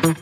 Good 0.00 0.12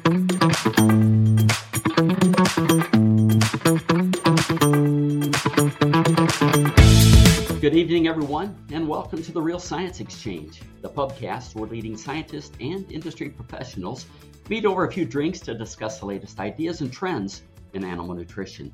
evening, 7.74 8.08
everyone, 8.08 8.56
and 8.72 8.88
welcome 8.88 9.22
to 9.22 9.30
the 9.30 9.40
Real 9.40 9.60
Science 9.60 10.00
Exchange, 10.00 10.62
the 10.82 10.88
pubcast 10.88 11.54
where 11.54 11.70
leading 11.70 11.96
scientists 11.96 12.56
and 12.60 12.90
industry 12.90 13.28
professionals 13.28 14.06
meet 14.48 14.64
over 14.64 14.84
a 14.84 14.90
few 14.90 15.04
drinks 15.04 15.38
to 15.40 15.54
discuss 15.54 16.00
the 16.00 16.06
latest 16.06 16.40
ideas 16.40 16.80
and 16.80 16.92
trends 16.92 17.44
in 17.72 17.84
animal 17.84 18.16
nutrition. 18.16 18.72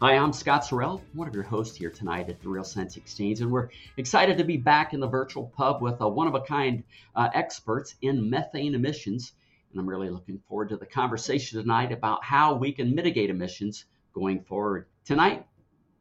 Hi, 0.00 0.16
I'm 0.16 0.32
Scott 0.32 0.62
Sorrell, 0.62 1.00
one 1.14 1.26
of 1.26 1.34
your 1.34 1.42
hosts 1.42 1.76
here 1.76 1.90
tonight 1.90 2.28
at 2.28 2.40
the 2.40 2.48
Real 2.48 2.62
Science 2.62 2.96
Exchange, 2.96 3.40
and 3.40 3.50
we're 3.50 3.70
excited 3.96 4.38
to 4.38 4.44
be 4.44 4.56
back 4.56 4.94
in 4.94 5.00
the 5.00 5.08
virtual 5.08 5.50
pub 5.56 5.82
with 5.82 6.00
a 6.00 6.08
one 6.08 6.28
of 6.28 6.36
a 6.36 6.42
kind 6.42 6.84
uh, 7.16 7.28
experts 7.34 7.96
in 8.02 8.30
methane 8.30 8.76
emissions. 8.76 9.32
And 9.74 9.80
I'm 9.80 9.90
really 9.90 10.08
looking 10.08 10.40
forward 10.48 10.68
to 10.68 10.76
the 10.76 10.86
conversation 10.86 11.60
tonight 11.60 11.90
about 11.90 12.24
how 12.24 12.54
we 12.54 12.70
can 12.70 12.94
mitigate 12.94 13.28
emissions 13.28 13.86
going 14.14 14.44
forward. 14.44 14.86
Tonight, 15.04 15.44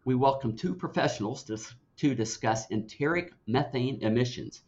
we 0.05 0.13
welcome 0.13 0.55
two 0.55 0.75
professionals 0.75 1.43
to, 1.45 1.57
to 1.97 2.13
discuss 2.13 2.69
enteric 2.69 3.33
methane 3.47 4.03
emissions. 4.03 4.61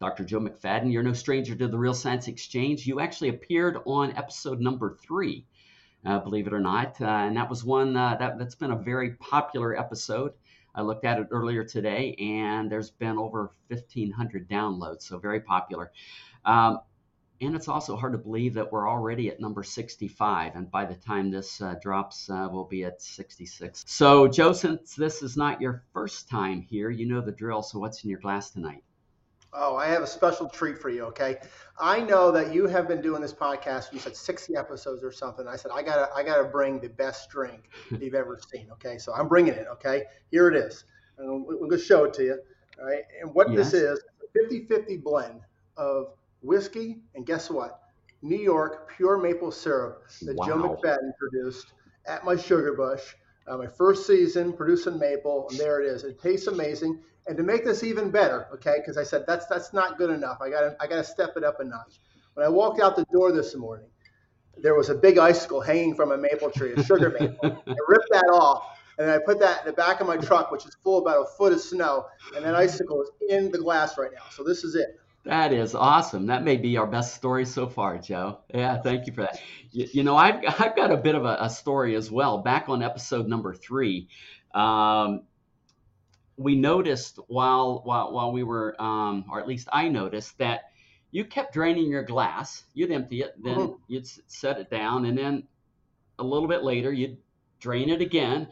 Dr. 0.00 0.24
Joe 0.24 0.40
McFadden, 0.40 0.92
you're 0.92 1.02
no 1.02 1.14
stranger 1.14 1.54
to 1.54 1.66
the 1.66 1.78
Real 1.78 1.94
Science 1.94 2.28
Exchange. 2.28 2.86
You 2.86 3.00
actually 3.00 3.30
appeared 3.30 3.78
on 3.86 4.16
episode 4.16 4.60
number 4.60 4.98
three 5.02 5.46
uh, 6.04 6.18
believe 6.18 6.46
it 6.46 6.52
or 6.52 6.60
not. 6.60 7.00
Uh, 7.00 7.06
and 7.06 7.36
that 7.36 7.48
was 7.48 7.64
one 7.64 7.96
uh, 7.96 8.16
that, 8.16 8.38
that's 8.38 8.54
been 8.54 8.72
a 8.72 8.76
very 8.76 9.12
popular 9.12 9.78
episode. 9.78 10.32
I 10.74 10.82
looked 10.82 11.04
at 11.04 11.18
it 11.18 11.28
earlier 11.30 11.64
today, 11.64 12.14
and 12.18 12.70
there's 12.70 12.90
been 12.90 13.18
over 13.18 13.52
1,500 13.68 14.48
downloads, 14.48 15.02
so 15.02 15.18
very 15.18 15.40
popular. 15.40 15.92
Um, 16.44 16.80
and 17.42 17.56
it's 17.56 17.68
also 17.68 17.96
hard 17.96 18.12
to 18.12 18.18
believe 18.18 18.54
that 18.54 18.70
we're 18.70 18.88
already 18.88 19.28
at 19.28 19.40
number 19.40 19.64
65, 19.64 20.54
and 20.54 20.70
by 20.70 20.84
the 20.84 20.94
time 20.94 21.30
this 21.30 21.60
uh, 21.60 21.74
drops, 21.82 22.30
uh, 22.30 22.48
we'll 22.50 22.64
be 22.64 22.84
at 22.84 23.02
66. 23.02 23.84
So, 23.86 24.28
Joe, 24.28 24.52
since 24.52 24.94
this 24.94 25.22
is 25.22 25.36
not 25.36 25.60
your 25.60 25.82
first 25.92 26.28
time 26.28 26.62
here, 26.62 26.88
you 26.88 27.06
know 27.06 27.20
the 27.20 27.32
drill. 27.32 27.62
So, 27.62 27.80
what's 27.80 28.04
in 28.04 28.10
your 28.10 28.20
glass 28.20 28.50
tonight? 28.50 28.84
Oh, 29.52 29.76
I 29.76 29.88
have 29.88 30.02
a 30.02 30.06
special 30.06 30.48
treat 30.48 30.78
for 30.78 30.88
you. 30.88 31.02
Okay, 31.06 31.36
I 31.78 32.00
know 32.00 32.30
that 32.30 32.54
you 32.54 32.66
have 32.68 32.88
been 32.88 33.02
doing 33.02 33.20
this 33.20 33.34
podcast. 33.34 33.92
You 33.92 33.98
said 33.98 34.16
sixty 34.16 34.56
episodes 34.56 35.02
or 35.02 35.12
something. 35.12 35.46
I 35.46 35.56
said 35.56 35.72
I 35.74 35.82
gotta, 35.82 36.08
I 36.14 36.22
gotta 36.22 36.44
bring 36.44 36.80
the 36.80 36.88
best 36.88 37.28
drink 37.28 37.68
you've 38.00 38.14
ever 38.14 38.38
seen. 38.50 38.68
Okay, 38.72 38.98
so 38.98 39.12
I'm 39.12 39.28
bringing 39.28 39.54
it. 39.54 39.66
Okay, 39.72 40.04
here 40.30 40.48
it 40.48 40.56
is. 40.56 40.84
And 41.18 41.44
we're 41.44 41.68
gonna 41.68 41.78
show 41.82 42.04
it 42.04 42.14
to 42.14 42.22
you. 42.22 42.38
All 42.78 42.86
right, 42.86 43.02
and 43.20 43.34
what 43.34 43.52
yes. 43.52 43.72
this 43.72 43.82
is, 43.82 44.00
a 44.22 44.38
50-50 44.38 45.02
blend 45.02 45.40
of 45.76 46.14
whiskey 46.42 46.98
and 47.14 47.26
guess 47.26 47.50
what? 47.50 47.80
New 48.22 48.38
York 48.38 48.92
pure 48.96 49.18
maple 49.18 49.50
syrup 49.50 50.04
that 50.22 50.36
wow. 50.36 50.46
Joe 50.46 50.56
McFadden 50.56 51.10
produced 51.18 51.72
at 52.06 52.24
my 52.24 52.36
sugar 52.36 52.74
bush. 52.74 53.02
Uh, 53.48 53.56
my 53.56 53.66
first 53.66 54.06
season 54.06 54.52
producing 54.52 54.98
maple, 54.98 55.48
and 55.50 55.58
there 55.58 55.82
it 55.82 55.86
is. 55.86 56.04
It 56.04 56.20
tastes 56.22 56.46
amazing. 56.46 57.00
And 57.26 57.36
to 57.36 57.42
make 57.42 57.64
this 57.64 57.82
even 57.82 58.10
better, 58.10 58.46
okay, 58.54 58.76
because 58.78 58.96
I 58.96 59.02
said 59.02 59.24
that's 59.26 59.46
that's 59.46 59.72
not 59.72 59.98
good 59.98 60.10
enough. 60.10 60.38
I 60.40 60.48
got 60.48 60.76
I 60.80 60.86
got 60.86 60.96
to 60.96 61.04
step 61.04 61.36
it 61.36 61.42
up 61.42 61.58
a 61.58 61.64
notch. 61.64 61.98
When 62.34 62.46
I 62.46 62.48
walked 62.48 62.80
out 62.80 62.94
the 62.94 63.04
door 63.12 63.32
this 63.32 63.56
morning, 63.56 63.88
there 64.56 64.74
was 64.74 64.90
a 64.90 64.94
big 64.94 65.18
icicle 65.18 65.60
hanging 65.60 65.94
from 65.94 66.12
a 66.12 66.16
maple 66.16 66.50
tree, 66.50 66.72
a 66.72 66.84
sugar 66.84 67.16
maple. 67.18 67.62
I 67.66 67.74
ripped 67.88 68.08
that 68.10 68.30
off, 68.32 68.78
and 68.98 69.10
I 69.10 69.18
put 69.18 69.40
that 69.40 69.60
in 69.60 69.66
the 69.66 69.72
back 69.72 70.00
of 70.00 70.06
my 70.06 70.16
truck, 70.16 70.52
which 70.52 70.64
is 70.64 70.76
full 70.82 70.98
about 70.98 71.22
a 71.22 71.26
foot 71.36 71.52
of 71.52 71.60
snow, 71.60 72.06
and 72.36 72.44
that 72.44 72.54
icicle 72.54 73.02
is 73.02 73.10
in 73.28 73.50
the 73.50 73.58
glass 73.58 73.98
right 73.98 74.10
now. 74.12 74.24
So 74.30 74.44
this 74.44 74.62
is 74.62 74.76
it. 74.76 75.00
That 75.24 75.52
is 75.52 75.74
awesome. 75.74 76.26
That 76.26 76.42
may 76.42 76.56
be 76.56 76.76
our 76.76 76.86
best 76.86 77.14
story 77.14 77.44
so 77.44 77.68
far, 77.68 77.98
Joe. 77.98 78.40
Yeah, 78.52 78.78
thank 78.78 79.06
you 79.06 79.12
for 79.12 79.22
that. 79.22 79.40
You, 79.70 79.86
you 79.92 80.02
know, 80.02 80.16
I've, 80.16 80.42
I've 80.60 80.74
got 80.74 80.90
a 80.90 80.96
bit 80.96 81.14
of 81.14 81.24
a, 81.24 81.36
a, 81.40 81.50
story 81.50 81.94
as 81.94 82.10
well. 82.10 82.38
Back 82.38 82.68
on 82.68 82.82
episode 82.82 83.28
number 83.28 83.54
three, 83.54 84.08
um, 84.52 85.22
we 86.36 86.56
noticed 86.56 87.20
while 87.28 87.82
while 87.84 88.12
while 88.12 88.32
we 88.32 88.42
were, 88.42 88.80
um, 88.82 89.26
or 89.30 89.38
at 89.38 89.46
least 89.46 89.68
I 89.72 89.88
noticed 89.88 90.38
that 90.38 90.72
you 91.12 91.24
kept 91.24 91.54
draining 91.54 91.88
your 91.88 92.02
glass. 92.02 92.64
You'd 92.74 92.90
empty 92.90 93.22
it, 93.22 93.34
then 93.40 93.56
mm-hmm. 93.56 93.74
you'd 93.86 94.08
set 94.26 94.58
it 94.58 94.70
down, 94.70 95.04
and 95.04 95.16
then 95.16 95.44
a 96.18 96.24
little 96.24 96.48
bit 96.48 96.64
later 96.64 96.92
you'd 96.92 97.18
drain 97.60 97.90
it 97.90 98.00
again. 98.00 98.48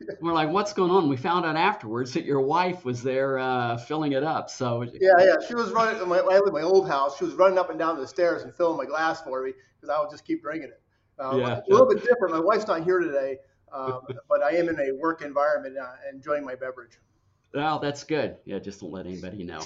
We're 0.20 0.32
like, 0.32 0.50
what's 0.50 0.72
going 0.72 0.90
on? 0.90 1.08
We 1.08 1.16
found 1.16 1.44
out 1.44 1.56
afterwards 1.56 2.12
that 2.14 2.24
your 2.24 2.40
wife 2.40 2.84
was 2.84 3.02
there 3.02 3.38
uh, 3.38 3.76
filling 3.76 4.12
it 4.12 4.24
up. 4.24 4.50
So 4.50 4.82
yeah, 4.82 5.12
yeah, 5.18 5.36
she 5.46 5.54
was 5.54 5.70
running. 5.70 6.06
My, 6.08 6.18
I 6.18 6.38
live 6.38 6.42
in 6.46 6.52
my 6.52 6.62
old 6.62 6.88
house. 6.88 7.18
She 7.18 7.24
was 7.24 7.34
running 7.34 7.58
up 7.58 7.70
and 7.70 7.78
down 7.78 7.98
the 7.98 8.06
stairs 8.06 8.42
and 8.42 8.54
filling 8.54 8.76
my 8.76 8.86
glass 8.86 9.22
for 9.22 9.42
me 9.42 9.52
because 9.76 9.94
I 9.94 10.00
would 10.00 10.10
just 10.10 10.24
keep 10.24 10.42
drinking 10.42 10.70
it. 10.70 10.80
Uh, 11.18 11.36
yeah, 11.36 11.60
a 11.60 11.70
little 11.70 11.88
bit 11.88 11.98
different. 11.98 12.34
My 12.34 12.40
wife's 12.40 12.66
not 12.66 12.84
here 12.84 12.98
today, 12.98 13.36
um, 13.72 14.00
but 14.28 14.42
I 14.42 14.52
am 14.52 14.68
in 14.68 14.78
a 14.78 14.94
work 14.94 15.22
environment 15.22 15.76
uh, 15.76 15.92
enjoying 16.12 16.44
my 16.44 16.54
beverage. 16.54 16.98
Well, 17.54 17.78
that's 17.78 18.04
good. 18.04 18.36
Yeah, 18.46 18.58
just 18.58 18.80
don't 18.80 18.92
let 18.92 19.06
anybody 19.06 19.44
know. 19.44 19.60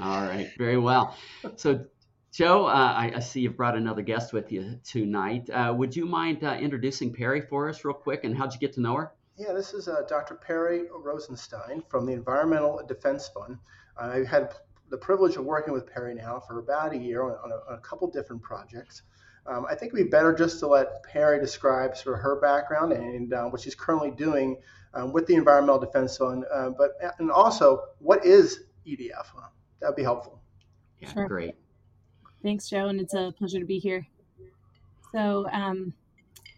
All 0.00 0.20
right, 0.20 0.50
very 0.58 0.78
well. 0.78 1.16
So, 1.56 1.84
Joe, 2.32 2.66
uh, 2.66 2.70
I, 2.70 3.12
I, 3.14 3.20
see 3.20 3.40
you've 3.40 3.56
brought 3.56 3.76
another 3.76 4.02
guest 4.02 4.32
with 4.32 4.50
you 4.50 4.80
tonight. 4.84 5.48
Uh, 5.48 5.72
would 5.76 5.94
you 5.94 6.06
mind 6.06 6.42
uh, 6.42 6.56
introducing 6.60 7.12
Peri 7.12 7.40
for 7.40 7.68
us, 7.68 7.84
real 7.84 7.94
quick, 7.94 8.24
and 8.24 8.36
how'd 8.36 8.52
you 8.52 8.58
get 8.58 8.72
to 8.74 8.80
know 8.80 8.96
her? 8.96 9.12
Yeah, 9.40 9.54
this 9.54 9.72
is 9.72 9.88
uh, 9.88 10.02
Dr. 10.06 10.34
Peri 10.34 10.82
Rosenstein 10.94 11.82
from 11.88 12.04
the 12.04 12.12
Environmental 12.12 12.78
Defense 12.86 13.26
Fund. 13.28 13.56
I've 13.98 14.26
had 14.26 14.52
the 14.90 14.98
privilege 14.98 15.36
of 15.36 15.46
working 15.46 15.72
with 15.72 15.86
Peri 15.86 16.14
now 16.14 16.40
for 16.46 16.58
about 16.58 16.92
a 16.92 16.98
year 16.98 17.22
on, 17.22 17.30
on, 17.42 17.50
a, 17.50 17.72
on 17.72 17.78
a, 17.78 17.80
couple 17.80 18.06
different 18.10 18.42
projects. 18.42 19.00
Um, 19.46 19.64
I 19.64 19.74
think 19.74 19.94
it'd 19.94 20.04
be 20.04 20.10
better 20.10 20.34
just 20.34 20.58
to 20.60 20.66
let 20.66 21.02
Peri 21.04 21.40
describe 21.40 21.96
sort 21.96 22.16
of 22.16 22.22
her 22.22 22.38
background 22.38 22.92
and 22.92 23.32
uh, 23.32 23.44
what 23.44 23.62
she's 23.62 23.74
currently 23.74 24.10
doing 24.10 24.58
um, 24.92 25.10
with 25.10 25.26
the 25.26 25.36
Environmental 25.36 25.78
Defense 25.78 26.18
Fund, 26.18 26.44
uh, 26.52 26.68
but 26.76 26.98
and 27.18 27.30
also 27.30 27.84
what 27.98 28.26
is 28.26 28.64
EDF? 28.86 29.26
That'd 29.80 29.96
be 29.96 30.02
helpful. 30.02 30.38
Yeah, 31.00 31.14
sure. 31.14 31.26
great. 31.26 31.54
Thanks, 32.42 32.68
Joe, 32.68 32.88
and 32.88 33.00
it's 33.00 33.14
a 33.14 33.32
pleasure 33.38 33.58
to 33.58 33.64
be 33.64 33.78
here. 33.78 34.06
So, 35.12 35.48
um, 35.50 35.94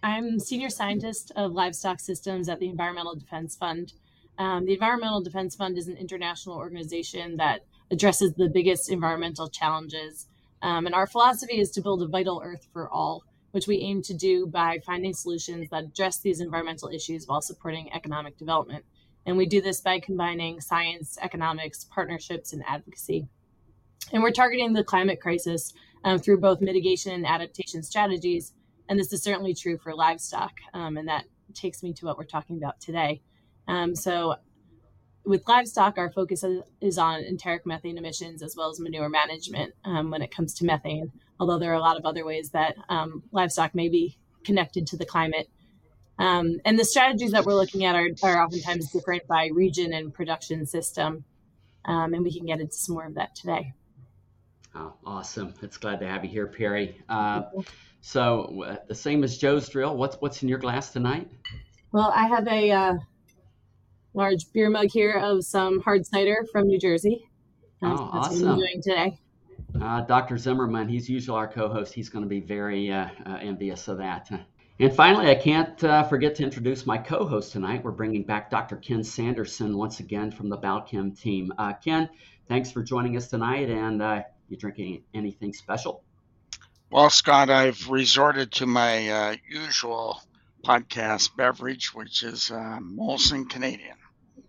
I'm 0.03 0.41
senior 0.41 0.69
scientist 0.69 1.31
of 1.37 1.53
livestock 1.53 2.01
systems 2.01 2.49
at 2.49 2.59
the 2.59 2.69
Environmental 2.69 3.15
Defense 3.15 3.55
Fund. 3.55 3.93
Um, 4.37 4.65
the 4.65 4.73
Environmental 4.73 5.23
Defense 5.23 5.55
Fund 5.55 5.79
is 5.79 5.87
an 5.87 5.97
international 5.97 6.57
organization 6.57 7.37
that 7.37 7.61
addresses 7.91 8.33
the 8.35 8.49
biggest 8.49 8.91
environmental 8.91 9.49
challenges. 9.49 10.27
Um, 10.61 10.87
and 10.87 10.95
our 10.95 11.07
philosophy 11.07 11.61
is 11.61 11.71
to 11.73 11.83
build 11.83 12.03
a 12.03 12.09
vital 12.09 12.43
earth 12.45 12.67
for 12.73 12.91
all 12.91 13.23
which 13.53 13.67
we 13.67 13.79
aim 13.79 14.03
to 14.03 14.15
do 14.15 14.47
by 14.47 14.81
finding 14.85 15.13
solutions 15.13 15.69
that 15.71 15.85
address 15.85 16.19
these 16.19 16.41
environmental 16.41 16.89
issues 16.89 17.27
while 17.27 17.43
supporting 17.43 17.93
economic 17.93 18.37
development. 18.39 18.85
And 19.27 19.37
we 19.37 19.47
do 19.47 19.61
this 19.61 19.81
by 19.81 20.01
combining 20.01 20.61
science, 20.61 21.17
economics, 21.21 21.85
partnerships, 21.85 22.53
and 22.53 22.65
advocacy. 22.67 23.29
And 24.13 24.23
we're 24.23 24.33
targeting 24.33 24.73
the 24.73 24.83
climate 24.83 25.21
crisis 25.21 25.75
um, 26.03 26.19
through 26.19 26.41
both 26.41 26.61
mitigation 26.61 27.13
and 27.13 27.27
adaptation 27.27 27.83
strategies. 27.83 28.53
And 28.89 28.99
this 28.99 29.13
is 29.13 29.23
certainly 29.23 29.55
true 29.55 29.79
for 29.79 29.95
livestock. 29.95 30.53
Um, 30.75 30.97
and 30.97 31.09
that 31.09 31.25
takes 31.55 31.83
me 31.83 31.93
to 31.95 32.07
what 32.07 32.19
we're 32.19 32.25
talking 32.25 32.57
about 32.57 32.81
today. 32.81 33.23
Um, 33.69 33.95
so, 33.95 34.37
with 35.25 35.47
livestock, 35.47 35.99
our 35.99 36.11
focus 36.11 36.45
is 36.81 36.99
on 36.99 37.23
enteric 37.23 37.65
methane 37.65 37.97
emissions 37.97 38.43
as 38.43 38.57
well 38.57 38.71
as 38.71 38.81
manure 38.81 39.09
management 39.09 39.73
um, 39.85 40.11
when 40.11 40.21
it 40.21 40.35
comes 40.35 40.53
to 40.55 40.65
methane 40.65 41.13
although 41.43 41.59
there 41.59 41.73
are 41.73 41.75
a 41.75 41.81
lot 41.81 41.97
of 41.97 42.07
other 42.07 42.25
ways 42.25 42.51
that 42.51 42.77
um, 42.89 43.25
livestock 43.33 43.75
may 43.75 43.89
be 43.89 44.17
connected 44.45 44.87
to 44.87 44.97
the 44.97 45.05
climate. 45.05 45.49
Um, 46.17 46.61
and 46.65 46.79
the 46.79 46.85
strategies 46.85 47.33
that 47.33 47.45
we're 47.45 47.55
looking 47.55 47.85
at 47.85 47.97
are, 47.97 48.09
are 48.23 48.45
oftentimes 48.45 48.93
different 48.93 49.27
by 49.27 49.51
region 49.53 49.93
and 49.93 50.15
production 50.15 50.67
system. 50.67 51.25
Um, 51.85 52.15
and 52.15 52.23
we 52.23 52.33
can 52.33 52.47
get 52.47 52.61
into 52.61 52.75
some 52.75 52.95
more 52.95 53.07
of 53.07 53.15
that 53.17 53.35
today. 53.35 53.73
Oh, 54.73 54.95
awesome. 55.05 55.53
It's 55.63 55.79
glad 55.79 55.99
to 55.99 56.07
have 56.07 56.25
you 56.25 56.31
here, 56.31 56.47
Peri. 56.47 57.03
Uh, 57.09 57.43
so, 58.03 58.65
uh, 58.65 58.77
the 58.89 58.95
same 58.95 59.25
as 59.25 59.39
Joe's 59.39 59.69
drill, 59.69 59.97
what's, 59.97 60.17
what's 60.17 60.43
in 60.43 60.49
your 60.49 60.59
glass 60.59 60.91
tonight? 60.91 61.31
Well, 61.93 62.13
I 62.15 62.27
have 62.27 62.47
a 62.49 62.71
uh, 62.71 62.95
large 64.13 64.53
beer 64.53 64.69
mug 64.69 64.89
here 64.91 65.13
of 65.13 65.45
some 65.45 65.81
hard 65.81 66.05
cider 66.05 66.45
from 66.51 66.67
New 66.67 66.79
Jersey. 66.79 67.29
Oh, 67.81 68.11
that's 68.13 68.29
awesome. 68.29 68.43
what 68.43 68.53
I'm 68.53 68.59
doing 68.59 68.83
today. 68.83 69.19
Uh, 69.81 70.01
Dr. 70.03 70.37
Zimmerman, 70.37 70.89
he's 70.89 71.09
usually 71.09 71.37
our 71.37 71.49
co 71.49 71.69
host. 71.69 71.95
He's 71.95 72.09
going 72.09 72.25
to 72.25 72.29
be 72.29 72.41
very 72.41 72.91
uh, 72.93 73.09
uh, 73.25 73.39
envious 73.41 73.89
of 73.89 73.99
that. 73.99 74.29
And 74.81 74.93
finally, 74.93 75.31
I 75.31 75.35
can't 75.37 75.83
uh, 75.85 76.03
forget 76.03 76.35
to 76.37 76.43
introduce 76.43 76.85
my 76.87 76.99
co 76.99 77.25
host 77.25 77.53
tonight. 77.53 77.85
We're 77.85 77.93
bringing 77.93 78.25
back 78.25 78.51
Dr. 78.51 78.77
Ken 78.77 79.05
Sanderson 79.05 79.77
once 79.77 80.01
again 80.01 80.31
from 80.31 80.49
the 80.49 80.59
Balchem 80.59 81.19
team. 81.19 81.53
Uh, 81.57 81.73
Ken, 81.75 82.09
thanks 82.49 82.71
for 82.73 82.83
joining 82.83 83.17
us 83.17 83.29
tonight. 83.29 83.71
And 83.71 84.03
uh, 84.03 84.23
you 84.49 84.57
drinking 84.57 85.05
anything 85.15 85.53
special? 85.53 86.03
Well, 86.93 87.09
Scott, 87.09 87.49
I've 87.49 87.89
resorted 87.89 88.53
to 88.53 88.67
my 88.67 89.39
usual 89.49 90.21
podcast 90.63 91.35
beverage, 91.35 91.95
which 91.95 92.23
is 92.23 92.51
Molson 92.53 93.49
Canadian. 93.49 93.97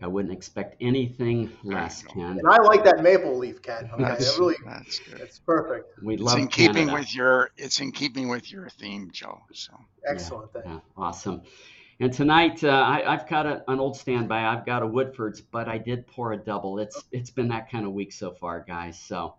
I 0.01 0.07
wouldn't 0.07 0.33
expect 0.33 0.75
anything 0.81 1.53
less, 1.63 2.03
Ken. 2.03 2.37
And 2.37 2.41
I 2.45 2.57
like 2.57 2.83
that 2.83 3.01
maple 3.01 3.37
leaf, 3.37 3.61
Ken. 3.61 3.89
Okay, 3.93 4.03
That's, 4.03 4.33
that 4.33 4.39
really, 4.39 4.55
that's 4.65 4.99
good. 4.99 5.21
it's 5.21 5.39
perfect. 5.39 6.03
We 6.03 6.17
love 6.17 6.19
it. 6.19 6.23
It's 6.23 6.23
love 6.33 6.39
in 6.39 6.47
keeping 6.49 6.73
Canada. 6.87 6.93
with 6.93 7.15
your 7.15 7.49
it's 7.55 7.79
in 7.79 7.93
keeping 7.93 8.27
with 8.27 8.51
your 8.51 8.67
theme, 8.67 9.11
Joe. 9.13 9.39
So 9.53 9.71
Excellent. 10.05 10.51
Thank 10.51 10.65
Yeah, 10.65 10.79
awesome. 10.97 11.43
And 12.01 12.11
tonight, 12.11 12.61
uh, 12.61 12.67
I, 12.67 13.13
I've 13.13 13.29
got 13.29 13.45
a, 13.45 13.63
an 13.69 13.79
old 13.79 13.95
standby. 13.95 14.43
I've 14.45 14.65
got 14.65 14.83
a 14.83 14.87
Woodford's, 14.87 15.39
but 15.39 15.69
I 15.69 15.77
did 15.77 16.05
pour 16.07 16.33
a 16.33 16.37
double. 16.37 16.79
It's 16.79 17.01
it's 17.13 17.29
been 17.29 17.47
that 17.47 17.71
kind 17.71 17.85
of 17.85 17.93
week 17.93 18.11
so 18.11 18.31
far, 18.31 18.65
guys. 18.67 18.99
So, 18.99 19.35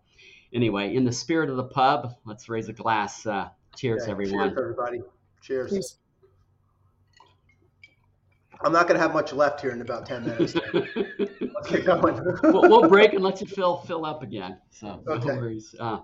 anyway, 0.54 0.94
in 0.94 1.04
the 1.04 1.12
spirit 1.12 1.50
of 1.50 1.56
the 1.56 1.64
pub, 1.64 2.14
let's 2.24 2.48
raise 2.48 2.68
a 2.68 2.72
glass. 2.72 3.26
Uh, 3.26 3.48
cheers, 3.76 4.02
Okay, 4.02 4.12
everyone. 4.12 4.50
Cheers, 4.50 4.58
everybody. 4.58 5.02
Cheers. 5.42 5.70
Cheers. 5.72 5.98
I'm 8.64 8.72
not 8.72 8.86
going 8.88 8.98
to 8.98 9.02
have 9.02 9.12
much 9.12 9.32
left 9.32 9.60
here 9.60 9.70
in 9.72 9.82
about 9.82 10.06
10 10.06 10.24
minutes. 10.24 10.54
Let's 10.74 11.70
get 11.70 11.84
going. 11.84 12.18
we'll, 12.44 12.62
we'll 12.62 12.88
break 12.88 13.12
and 13.12 13.22
let 13.22 13.40
you 13.40 13.46
fill 13.46 13.78
fill 13.78 14.06
up 14.06 14.22
again. 14.22 14.58
So 14.70 15.02
no 15.04 15.14
Okay. 15.14 15.36
worries. 15.36 15.74
Uh, 15.78 15.98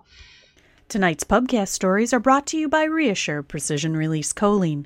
Tonight's 0.87 1.23
pubcast 1.23 1.69
stories 1.69 2.11
are 2.13 2.19
brought 2.19 2.45
to 2.47 2.57
you 2.57 2.67
by 2.67 2.85
ReaShure 2.85 3.47
Precision 3.47 3.95
Release 3.95 4.33
Choline. 4.33 4.85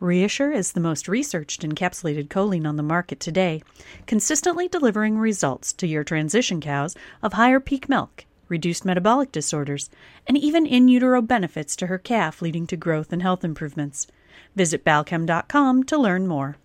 ReaShure 0.00 0.54
is 0.54 0.72
the 0.72 0.80
most 0.80 1.06
researched 1.08 1.60
encapsulated 1.62 2.28
choline 2.28 2.66
on 2.66 2.76
the 2.76 2.82
market 2.82 3.20
today, 3.20 3.62
consistently 4.06 4.66
delivering 4.66 5.18
results 5.18 5.72
to 5.74 5.86
your 5.86 6.04
transition 6.04 6.60
cows 6.60 6.96
of 7.22 7.34
higher 7.34 7.60
peak 7.60 7.88
milk, 7.88 8.24
reduced 8.52 8.84
metabolic 8.84 9.32
disorders, 9.32 9.90
and 10.28 10.36
even 10.36 10.66
in 10.66 10.86
utero 10.86 11.20
benefits 11.20 11.74
to 11.74 11.88
her 11.88 11.98
calf, 11.98 12.40
leading 12.40 12.68
to 12.68 12.76
growth 12.76 13.12
and 13.12 13.22
health 13.22 13.42
improvements. 13.42 14.06
Visit 14.54 14.84
balchem.com 14.84 15.82
to 15.84 15.98
learn 15.98 16.28
more. 16.28 16.56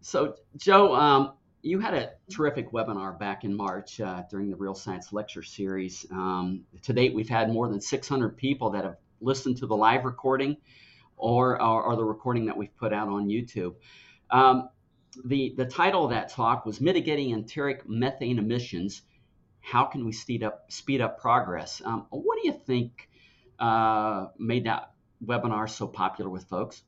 So, 0.00 0.36
Joe, 0.56 0.94
um, 0.96 1.32
you 1.62 1.78
had 1.80 1.94
a 1.94 2.10
terrific 2.30 2.72
webinar 2.72 3.18
back 3.18 3.44
in 3.44 3.54
March 3.54 4.00
uh, 4.00 4.22
during 4.30 4.50
the 4.50 4.56
Real 4.56 4.74
Science 4.74 5.12
Lecture 5.12 5.42
Series. 5.42 6.06
Um, 6.10 6.62
to 6.82 6.92
date, 6.92 7.14
we've 7.14 7.28
had 7.28 7.52
more 7.52 7.68
than 7.68 7.80
600 7.80 8.36
people 8.36 8.70
that 8.70 8.84
have 8.84 8.96
listened 9.20 9.58
to 9.58 9.66
the 9.66 9.76
live 9.76 10.04
recording 10.04 10.56
or, 11.16 11.60
or, 11.62 11.82
or 11.84 11.96
the 11.96 12.04
recording 12.04 12.46
that 12.46 12.56
we've 12.56 12.76
put 12.76 12.92
out 12.92 13.08
on 13.08 13.28
YouTube. 13.28 13.74
Um, 14.30 14.68
the, 15.24 15.54
the 15.56 15.64
title 15.64 16.04
of 16.04 16.10
that 16.10 16.30
talk 16.30 16.66
was 16.66 16.80
Mitigating 16.80 17.34
Enteric 17.34 17.86
Methane 17.86 18.38
Emissions. 18.38 19.02
How 19.64 19.86
can 19.86 20.04
we 20.04 20.12
speed 20.12 20.42
up, 20.42 20.70
speed 20.70 21.00
up 21.00 21.18
progress? 21.18 21.80
Um, 21.84 22.06
what 22.10 22.38
do 22.40 22.46
you 22.46 22.54
think 22.66 23.08
uh, 23.58 24.26
made 24.38 24.66
that 24.66 24.90
webinar 25.24 25.68
so 25.68 25.86
popular 25.86 26.30
with 26.30 26.44
folks? 26.44 26.82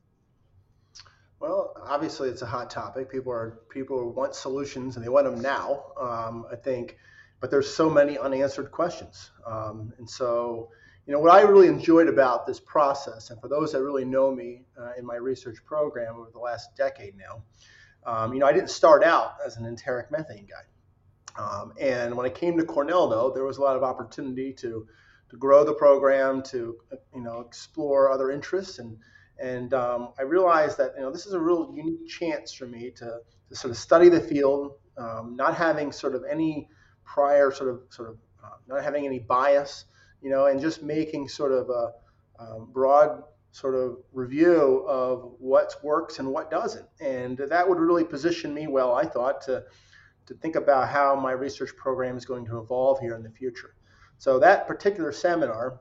Well, 1.39 1.73
obviously, 1.83 2.29
it's 2.29 2.43
a 2.43 2.45
hot 2.45 2.69
topic. 2.69 3.11
People 3.11 3.31
are 3.31 3.59
people 3.69 4.11
want 4.11 4.35
solutions 4.35 4.95
and 4.95 5.05
they 5.05 5.09
want 5.09 5.25
them 5.25 5.41
now. 5.41 5.85
Um, 5.99 6.45
I 6.51 6.55
think, 6.55 6.97
but 7.39 7.51
there's 7.51 7.71
so 7.73 7.89
many 7.89 8.17
unanswered 8.17 8.71
questions, 8.71 9.29
um, 9.45 9.93
and 9.97 10.09
so 10.09 10.69
you 11.05 11.13
know 11.13 11.19
what 11.19 11.31
I 11.31 11.41
really 11.41 11.67
enjoyed 11.67 12.07
about 12.07 12.47
this 12.47 12.59
process, 12.59 13.29
and 13.29 13.39
for 13.39 13.47
those 13.47 13.71
that 13.73 13.83
really 13.83 14.05
know 14.05 14.33
me 14.33 14.65
uh, 14.79 14.93
in 14.97 15.05
my 15.05 15.15
research 15.15 15.57
program 15.65 16.15
over 16.15 16.31
the 16.31 16.39
last 16.39 16.75
decade 16.75 17.13
now, 17.15 17.43
um, 18.11 18.33
you 18.33 18.39
know 18.39 18.47
I 18.47 18.53
didn't 18.53 18.71
start 18.71 19.03
out 19.03 19.35
as 19.45 19.57
an 19.57 19.65
enteric 19.65 20.09
methane 20.11 20.47
guy, 20.47 20.63
um, 21.37 21.73
and 21.79 22.15
when 22.15 22.25
I 22.25 22.29
came 22.29 22.57
to 22.57 22.65
Cornell, 22.65 23.07
though, 23.07 23.31
there 23.31 23.43
was 23.43 23.57
a 23.57 23.61
lot 23.61 23.75
of 23.75 23.83
opportunity 23.83 24.53
to 24.53 24.87
to 25.29 25.35
grow 25.35 25.65
the 25.65 25.73
program, 25.73 26.41
to 26.41 26.77
you 27.13 27.21
know 27.21 27.41
explore 27.41 28.11
other 28.11 28.31
interests. 28.31 28.79
And 28.79 28.97
and 29.39 29.73
um, 29.73 30.09
I 30.17 30.23
realized 30.23 30.77
that 30.79 30.93
you 30.95 31.01
know 31.01 31.11
this 31.11 31.25
is 31.25 31.33
a 31.33 31.39
real 31.39 31.71
unique 31.75 32.07
chance 32.07 32.51
for 32.51 32.65
me 32.65 32.91
to, 32.91 33.19
to 33.49 33.55
sort 33.55 33.71
of 33.71 33.77
study 33.77 34.09
the 34.09 34.19
field, 34.19 34.73
um, 34.97 35.35
not 35.35 35.55
having 35.55 35.91
sort 35.91 36.15
of 36.15 36.23
any 36.29 36.69
prior 37.05 37.51
sort 37.51 37.69
of 37.69 37.81
sort 37.89 38.09
of 38.09 38.17
uh, 38.43 38.57
not 38.67 38.83
having 38.83 39.05
any 39.05 39.19
bias, 39.19 39.85
you 40.21 40.29
know, 40.29 40.47
and 40.47 40.59
just 40.59 40.81
making 40.81 41.27
sort 41.27 41.51
of 41.51 41.69
a 41.69 41.91
um, 42.39 42.69
broad 42.71 43.23
sort 43.51 43.75
of 43.75 43.97
review 44.11 44.85
of 44.87 45.33
what 45.39 45.73
works 45.83 46.19
and 46.19 46.27
what 46.27 46.49
doesn't, 46.51 46.87
and 46.99 47.37
that 47.37 47.67
would 47.67 47.79
really 47.79 48.03
position 48.03 48.53
me 48.53 48.67
well, 48.67 48.93
I 48.93 49.05
thought, 49.05 49.41
to 49.41 49.63
to 50.27 50.35
think 50.35 50.55
about 50.55 50.89
how 50.89 51.15
my 51.15 51.31
research 51.31 51.75
program 51.75 52.17
is 52.17 52.25
going 52.25 52.45
to 52.45 52.59
evolve 52.59 52.99
here 52.99 53.15
in 53.15 53.23
the 53.23 53.29
future. 53.29 53.75
So 54.17 54.39
that 54.39 54.67
particular 54.67 55.11
seminar 55.11 55.79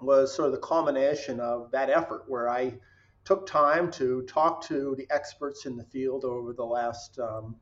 was 0.00 0.34
sort 0.34 0.46
of 0.46 0.52
the 0.52 0.66
culmination 0.66 1.40
of 1.40 1.70
that 1.72 1.90
effort 1.90 2.24
where 2.28 2.48
I 2.48 2.74
took 3.24 3.46
time 3.46 3.90
to 3.92 4.22
talk 4.22 4.62
to 4.66 4.94
the 4.96 5.06
experts 5.10 5.66
in 5.66 5.76
the 5.76 5.84
field 5.84 6.24
over 6.24 6.52
the 6.52 6.64
last 6.64 7.18
um, 7.18 7.56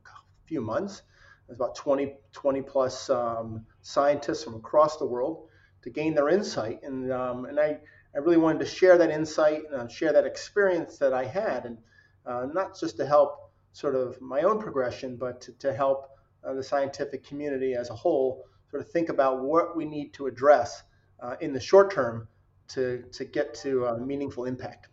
few 0.45 0.61
months. 0.61 1.01
There's 1.47 1.57
about 1.57 1.75
20, 1.75 2.15
20 2.33 2.61
plus 2.61 3.09
um, 3.09 3.65
scientists 3.81 4.43
from 4.43 4.55
across 4.55 4.97
the 4.97 5.05
world 5.05 5.47
to 5.83 5.89
gain 5.89 6.13
their 6.13 6.29
insight. 6.29 6.83
And, 6.83 7.11
um, 7.11 7.45
and 7.45 7.59
I, 7.59 7.77
I 8.15 8.19
really 8.19 8.37
wanted 8.37 8.59
to 8.59 8.65
share 8.65 8.97
that 8.97 9.09
insight 9.09 9.63
and 9.71 9.81
uh, 9.81 9.87
share 9.87 10.13
that 10.13 10.25
experience 10.25 10.97
that 10.97 11.13
I 11.13 11.25
had, 11.25 11.65
and 11.65 11.77
uh, 12.25 12.47
not 12.51 12.77
just 12.79 12.97
to 12.97 13.05
help 13.05 13.51
sort 13.71 13.95
of 13.95 14.19
my 14.19 14.41
own 14.41 14.59
progression, 14.59 15.15
but 15.15 15.41
to, 15.41 15.51
to 15.59 15.73
help 15.73 16.16
uh, 16.47 16.53
the 16.53 16.63
scientific 16.63 17.25
community 17.25 17.73
as 17.73 17.89
a 17.89 17.95
whole 17.95 18.45
sort 18.69 18.81
of 18.81 18.89
think 18.91 19.09
about 19.09 19.41
what 19.41 19.75
we 19.75 19.85
need 19.85 20.13
to 20.13 20.27
address 20.27 20.83
uh, 21.19 21.35
in 21.41 21.53
the 21.53 21.59
short 21.59 21.91
term 21.91 22.27
to, 22.69 23.03
to 23.11 23.25
get 23.25 23.53
to 23.53 23.87
uh, 23.87 23.97
meaningful 23.97 24.45
impact. 24.45 24.87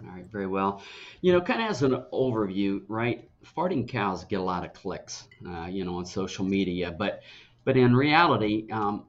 All 0.00 0.08
right, 0.08 0.26
very 0.26 0.46
well. 0.46 0.82
You 1.20 1.32
know, 1.32 1.40
kind 1.40 1.62
of 1.62 1.70
as 1.70 1.82
an 1.82 2.02
overview, 2.12 2.82
right? 2.88 3.28
Farting 3.56 3.88
cows 3.88 4.24
get 4.24 4.40
a 4.40 4.42
lot 4.42 4.64
of 4.64 4.72
clicks, 4.72 5.28
uh, 5.48 5.66
you 5.66 5.84
know, 5.84 5.98
on 5.98 6.06
social 6.06 6.44
media, 6.44 6.90
but 6.90 7.22
but 7.64 7.76
in 7.76 7.94
reality, 7.94 8.66
um, 8.70 9.06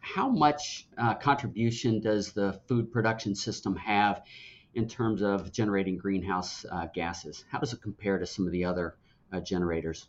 how 0.00 0.28
much 0.28 0.86
uh, 0.98 1.14
contribution 1.14 2.00
does 2.00 2.32
the 2.32 2.60
food 2.66 2.92
production 2.92 3.34
system 3.34 3.76
have 3.76 4.22
in 4.74 4.88
terms 4.88 5.22
of 5.22 5.52
generating 5.52 5.96
greenhouse 5.96 6.66
uh, 6.70 6.86
gases? 6.92 7.44
How 7.50 7.58
does 7.58 7.72
it 7.72 7.80
compare 7.80 8.18
to 8.18 8.26
some 8.26 8.44
of 8.44 8.52
the 8.52 8.64
other 8.64 8.96
uh, 9.32 9.40
generators? 9.40 10.08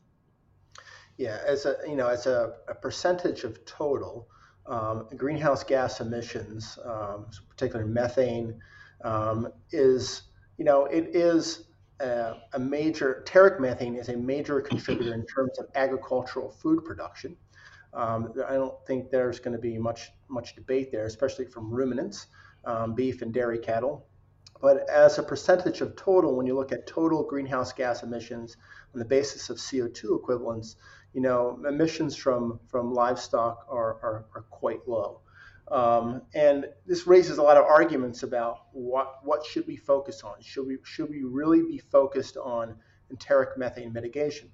Yeah, 1.18 1.40
as 1.46 1.66
a 1.66 1.78
you 1.88 1.96
know, 1.96 2.08
as 2.08 2.26
a, 2.26 2.56
a 2.68 2.76
percentage 2.76 3.44
of 3.44 3.64
total 3.66 4.28
um, 4.66 5.08
greenhouse 5.16 5.64
gas 5.64 6.02
emissions, 6.02 6.78
um, 6.84 7.28
particularly 7.50 7.90
methane, 7.90 8.60
um, 9.04 9.48
is 9.72 10.24
you 10.58 10.66
know 10.66 10.86
it 10.86 11.16
is 11.16 11.68
a, 12.00 12.34
a 12.54 12.60
major 12.60 13.24
enteric 13.26 13.60
methane 13.60 13.96
is 13.96 14.10
a 14.10 14.18
major 14.18 14.60
contributor 14.60 15.14
in 15.14 15.26
terms 15.26 15.58
of 15.60 15.68
agricultural 15.76 16.50
food 16.50 16.84
production. 16.84 17.38
Um, 17.94 18.34
I 18.48 18.56
don't 18.56 18.76
think 18.86 19.10
there's 19.10 19.40
going 19.40 19.56
to 19.56 19.62
be 19.62 19.78
much 19.78 20.12
much 20.28 20.56
debate 20.56 20.92
there, 20.92 21.06
especially 21.06 21.46
from 21.46 21.74
ruminants, 21.74 22.28
um, 22.66 22.94
beef 22.94 23.22
and 23.22 23.34
dairy 23.34 23.60
cattle. 23.60 24.06
But 24.62 24.90
as 24.90 25.18
a 25.18 25.24
percentage 25.24 25.82
of 25.82 25.96
total, 25.96 26.36
when 26.36 26.48
you 26.48 26.56
look 26.56 26.72
at 26.72 26.88
total 26.88 27.24
greenhouse 27.24 27.72
gas 27.72 28.04
emissions 28.04 28.58
on 28.94 29.00
the 29.00 29.06
basis 29.06 29.50
of 29.50 29.58
CO2 29.58 30.18
equivalents, 30.18 30.76
you 31.16 31.22
know, 31.22 31.58
emissions 31.66 32.14
from, 32.14 32.60
from 32.68 32.94
livestock 32.94 33.66
are, 33.70 33.94
are, 34.04 34.26
are 34.36 34.46
quite 34.52 34.86
low. 34.86 35.22
Um, 35.72 36.24
and 36.36 36.66
this 36.86 37.08
raises 37.08 37.38
a 37.38 37.42
lot 37.42 37.56
of 37.56 37.64
arguments 37.64 38.24
about 38.24 38.66
what, 38.74 39.20
what 39.24 39.46
should 39.46 39.66
we 39.66 39.78
focus 39.78 40.24
on? 40.24 40.36
Should 40.42 40.68
we, 40.68 40.78
should 40.84 41.10
we 41.10 41.24
really 41.24 41.62
be 41.64 41.78
focused 41.78 42.36
on 42.36 42.76
enteric 43.10 43.58
methane 43.58 43.94
mitigation? 43.94 44.52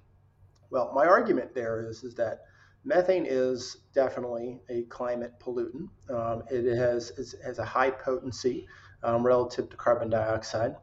Well, 0.70 0.92
my 0.94 1.04
argument 1.04 1.52
there 1.52 1.84
is, 1.84 2.04
is 2.04 2.14
that 2.14 2.42
methane 2.84 3.26
is 3.28 3.78
definitely 3.92 4.60
a 4.70 4.82
climate 4.84 5.32
pollutant. 5.40 5.88
Um, 6.08 6.44
it 6.48 6.76
has, 6.76 7.10
it 7.18 7.34
has 7.44 7.58
a 7.58 7.64
high 7.64 7.90
potency 7.90 8.68
um, 9.02 9.26
relative 9.26 9.68
to 9.68 9.76
carbon 9.76 10.10
dioxide. 10.10 10.76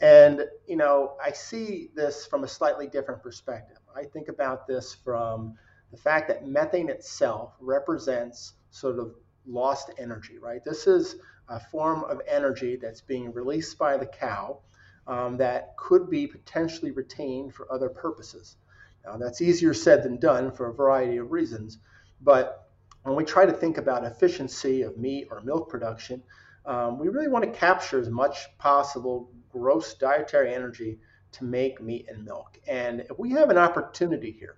And, 0.00 0.42
you 0.68 0.76
know, 0.76 1.16
I 1.20 1.32
see 1.32 1.90
this 1.96 2.26
from 2.26 2.44
a 2.44 2.48
slightly 2.48 2.86
different 2.86 3.24
perspective. 3.24 3.75
I 3.96 4.04
think 4.04 4.28
about 4.28 4.66
this 4.66 4.94
from 4.94 5.54
the 5.90 5.96
fact 5.96 6.28
that 6.28 6.46
methane 6.46 6.90
itself 6.90 7.54
represents 7.60 8.54
sort 8.70 8.98
of 8.98 9.14
lost 9.46 9.90
energy, 9.98 10.38
right? 10.38 10.62
This 10.64 10.86
is 10.86 11.16
a 11.48 11.58
form 11.58 12.04
of 12.04 12.20
energy 12.28 12.76
that's 12.76 13.00
being 13.00 13.32
released 13.32 13.78
by 13.78 13.96
the 13.96 14.06
cow 14.06 14.60
um, 15.06 15.36
that 15.38 15.76
could 15.76 16.10
be 16.10 16.26
potentially 16.26 16.90
retained 16.90 17.54
for 17.54 17.72
other 17.72 17.88
purposes. 17.88 18.56
Now, 19.04 19.16
that's 19.16 19.40
easier 19.40 19.72
said 19.72 20.02
than 20.02 20.18
done 20.18 20.50
for 20.50 20.68
a 20.68 20.74
variety 20.74 21.18
of 21.18 21.30
reasons, 21.30 21.78
but 22.20 22.68
when 23.04 23.14
we 23.14 23.24
try 23.24 23.46
to 23.46 23.52
think 23.52 23.78
about 23.78 24.04
efficiency 24.04 24.82
of 24.82 24.98
meat 24.98 25.28
or 25.30 25.40
milk 25.42 25.70
production, 25.70 26.22
um, 26.66 26.98
we 26.98 27.08
really 27.08 27.28
want 27.28 27.44
to 27.44 27.58
capture 27.58 28.00
as 28.00 28.10
much 28.10 28.46
possible 28.58 29.30
gross 29.48 29.94
dietary 29.94 30.52
energy 30.52 30.98
to 31.32 31.44
make 31.44 31.80
meat 31.80 32.06
and 32.08 32.24
milk. 32.24 32.58
And 32.68 33.00
if 33.00 33.18
we 33.18 33.30
have 33.32 33.50
an 33.50 33.58
opportunity 33.58 34.32
here 34.32 34.56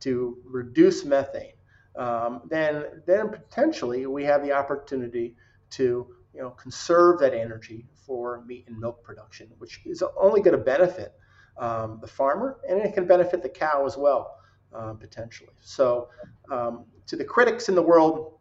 to 0.00 0.38
reduce 0.44 1.04
methane, 1.04 1.52
um, 1.96 2.42
then 2.50 3.02
then 3.06 3.30
potentially 3.30 4.06
we 4.06 4.24
have 4.24 4.42
the 4.42 4.52
opportunity 4.52 5.36
to 5.70 6.06
you 6.34 6.40
know 6.40 6.50
conserve 6.50 7.20
that 7.20 7.34
energy 7.34 7.86
for 8.06 8.42
meat 8.46 8.64
and 8.68 8.78
milk 8.78 9.02
production, 9.02 9.48
which 9.58 9.80
is 9.86 10.02
only 10.20 10.40
going 10.40 10.56
to 10.56 10.64
benefit 10.64 11.14
um, 11.58 11.98
the 12.00 12.06
farmer 12.06 12.58
and 12.68 12.80
it 12.80 12.94
can 12.94 13.06
benefit 13.06 13.42
the 13.42 13.48
cow 13.48 13.84
as 13.86 13.96
well. 13.96 14.36
uh, 14.72 14.92
potentially. 14.94 15.50
So, 15.60 16.08
um, 16.50 16.84
to 17.06 17.16
the 17.16 17.24
critics 17.24 17.68
in 17.68 17.74
the 17.74 17.82
world, 17.82 18.38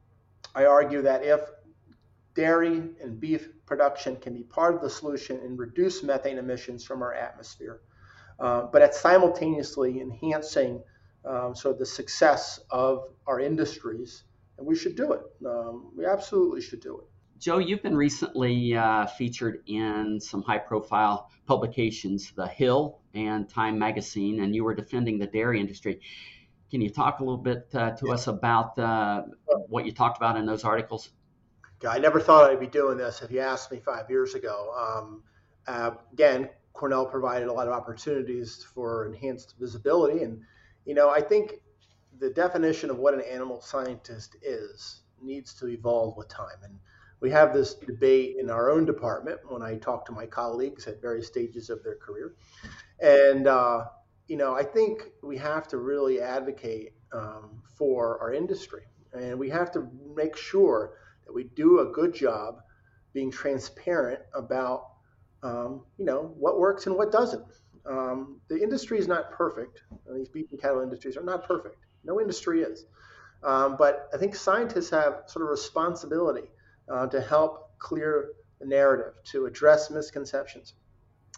I 0.55 0.65
argue 0.65 1.01
that 1.03 1.23
if 1.23 1.41
dairy 2.37 2.83
and 3.01 3.19
beef 3.19 3.49
production 3.65 4.15
can 4.15 4.33
be 4.33 4.43
part 4.43 4.75
of 4.75 4.81
the 4.81 4.89
solution 4.89 5.39
and 5.43 5.57
reduce 5.57 6.03
methane 6.03 6.37
emissions 6.37 6.85
from 6.85 7.01
our 7.01 7.15
atmosphere, 7.15 7.81
uh, 8.39 8.61
but 8.71 8.83
at 8.83 8.93
simultaneously 8.93 9.99
enhancing 9.99 10.79
um, 11.25 11.55
sort 11.55 11.73
of 11.73 11.79
the 11.79 11.85
success 11.85 12.59
of 12.69 13.09
our 13.25 13.39
industries, 13.39 14.23
and 14.57 14.67
we 14.67 14.75
should 14.75 14.95
do 14.95 15.13
it. 15.13 15.21
Um, 15.45 15.91
we 15.97 16.05
absolutely 16.05 16.61
should 16.61 16.79
do 16.79 16.99
it. 16.99 17.05
Joe, 17.39 17.57
you've 17.57 17.81
been 17.81 17.97
recently 17.97 18.75
uh, 18.75 19.07
featured 19.07 19.63
in 19.65 20.19
some 20.21 20.43
high 20.43 20.59
profile 20.59 21.31
publications, 21.47 22.31
The 22.35 22.47
Hill 22.47 22.99
and 23.15 23.49
Time 23.49 23.79
Magazine, 23.79 24.41
and 24.41 24.55
you 24.55 24.63
were 24.63 24.75
defending 24.75 25.17
the 25.17 25.27
dairy 25.27 25.59
industry. 25.59 26.01
Can 26.69 26.81
you 26.81 26.91
talk 26.91 27.19
a 27.19 27.23
little 27.23 27.37
bit 27.37 27.67
uh, 27.73 27.91
to 27.97 28.11
us 28.11 28.27
about 28.27 28.77
uh, 28.77 29.23
what 29.69 29.85
you 29.85 29.91
talked 29.91 30.17
about 30.17 30.37
in 30.37 30.45
those 30.45 30.63
articles? 30.63 31.09
I 31.85 31.99
never 31.99 32.19
thought 32.19 32.49
I'd 32.49 32.59
be 32.59 32.67
doing 32.67 32.97
this 32.97 33.21
if 33.21 33.31
you 33.31 33.39
asked 33.39 33.71
me 33.71 33.79
five 33.79 34.09
years 34.09 34.33
ago. 34.33 34.73
Um, 34.77 35.23
uh, 35.67 35.91
again, 36.13 36.49
Cornell 36.73 37.05
provided 37.05 37.47
a 37.47 37.53
lot 37.53 37.67
of 37.67 37.73
opportunities 37.73 38.65
for 38.73 39.05
enhanced 39.05 39.55
visibility. 39.59 40.23
And, 40.23 40.41
you 40.85 40.93
know, 40.93 41.09
I 41.09 41.21
think 41.21 41.53
the 42.19 42.29
definition 42.29 42.89
of 42.89 42.97
what 42.97 43.13
an 43.13 43.21
animal 43.21 43.61
scientist 43.61 44.37
is 44.41 45.01
needs 45.21 45.53
to 45.55 45.67
evolve 45.67 46.17
with 46.17 46.29
time. 46.29 46.57
And 46.63 46.79
we 47.19 47.29
have 47.31 47.53
this 47.53 47.73
debate 47.73 48.37
in 48.39 48.49
our 48.49 48.69
own 48.69 48.85
department 48.85 49.39
when 49.49 49.61
I 49.61 49.75
talk 49.77 50.05
to 50.05 50.11
my 50.11 50.25
colleagues 50.25 50.87
at 50.87 51.01
various 51.01 51.27
stages 51.27 51.69
of 51.69 51.83
their 51.83 51.95
career. 51.95 52.35
And, 52.99 53.47
uh, 53.47 53.85
you 54.27 54.37
know, 54.37 54.53
I 54.53 54.63
think 54.63 55.09
we 55.23 55.37
have 55.37 55.67
to 55.69 55.77
really 55.77 56.21
advocate 56.21 56.93
um, 57.11 57.61
for 57.75 58.19
our 58.19 58.33
industry, 58.33 58.83
and 59.13 59.39
we 59.39 59.49
have 59.49 59.71
to 59.71 59.87
make 60.15 60.35
sure 60.35 60.93
that 61.27 61.33
we 61.33 61.43
do 61.43 61.79
a 61.79 61.85
good 61.85 62.13
job 62.13 62.61
being 63.13 63.29
transparent 63.31 64.21
about, 64.33 64.87
um, 65.43 65.83
you 65.97 66.05
know, 66.05 66.33
what 66.37 66.59
works 66.59 66.87
and 66.87 66.95
what 66.95 67.11
doesn't. 67.11 67.45
Um, 67.85 68.41
the 68.49 68.61
industry 68.61 68.97
is 68.97 69.07
not 69.07 69.31
perfect. 69.31 69.81
These 70.13 70.29
beef 70.29 70.47
and 70.51 70.59
cattle 70.59 70.81
industries 70.81 71.15
are 71.15 71.23
not 71.23 71.47
perfect. 71.47 71.77
No 72.03 72.19
industry 72.19 72.61
is. 72.61 72.85
Um, 73.43 73.75
but 73.77 74.09
I 74.13 74.17
think 74.17 74.35
scientists 74.35 74.89
have 74.89 75.23
sort 75.27 75.43
of 75.43 75.49
responsibility 75.49 76.49
uh, 76.91 77.07
to 77.07 77.21
help 77.21 77.77
clear 77.79 78.29
the 78.59 78.65
narrative, 78.65 79.13
to 79.31 79.45
address 79.45 79.91
misconceptions. 79.91 80.73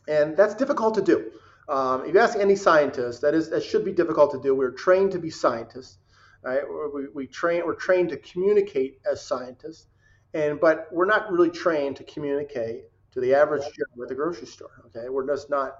And 0.08 0.36
that's 0.38 0.56
difficult 0.56 0.96
to 0.96 1.02
do. 1.02 1.32
Um, 1.68 2.06
if 2.06 2.16
you 2.16 2.20
ask 2.20 2.38
any 2.38 2.56
scientist, 2.56 3.22
that 3.22 3.36
is 3.36 3.52
that 3.52 3.64
should 3.64 3.86
be 3.86 3.92
difficult 3.92 4.32
to 4.32 4.42
do. 4.42 4.56
We're 4.56 4.72
trained 4.72 5.12
to 5.12 5.20
be 5.20 5.30
scientists, 5.30 5.99
right? 6.42 6.62
We, 6.94 7.08
we 7.14 7.28
train 7.28 7.64
we're 7.66 7.76
trained 7.76 8.10
to 8.10 8.18
communicate 8.18 9.00
as 9.10 9.26
scientists, 9.26 9.88
and 10.34 10.60
but 10.60 10.88
we're 10.92 11.06
not 11.06 11.32
really 11.32 11.50
trained 11.50 11.96
to 11.98 12.04
communicate 12.04 12.84
to 13.12 13.22
the 13.22 13.34
average 13.34 13.64
Joe 13.64 14.04
at 14.04 14.10
the 14.10 14.16
grocery 14.16 14.48
store. 14.48 14.84
Okay, 14.88 15.10
we're 15.10 15.28
just 15.28 15.50
not 15.50 15.76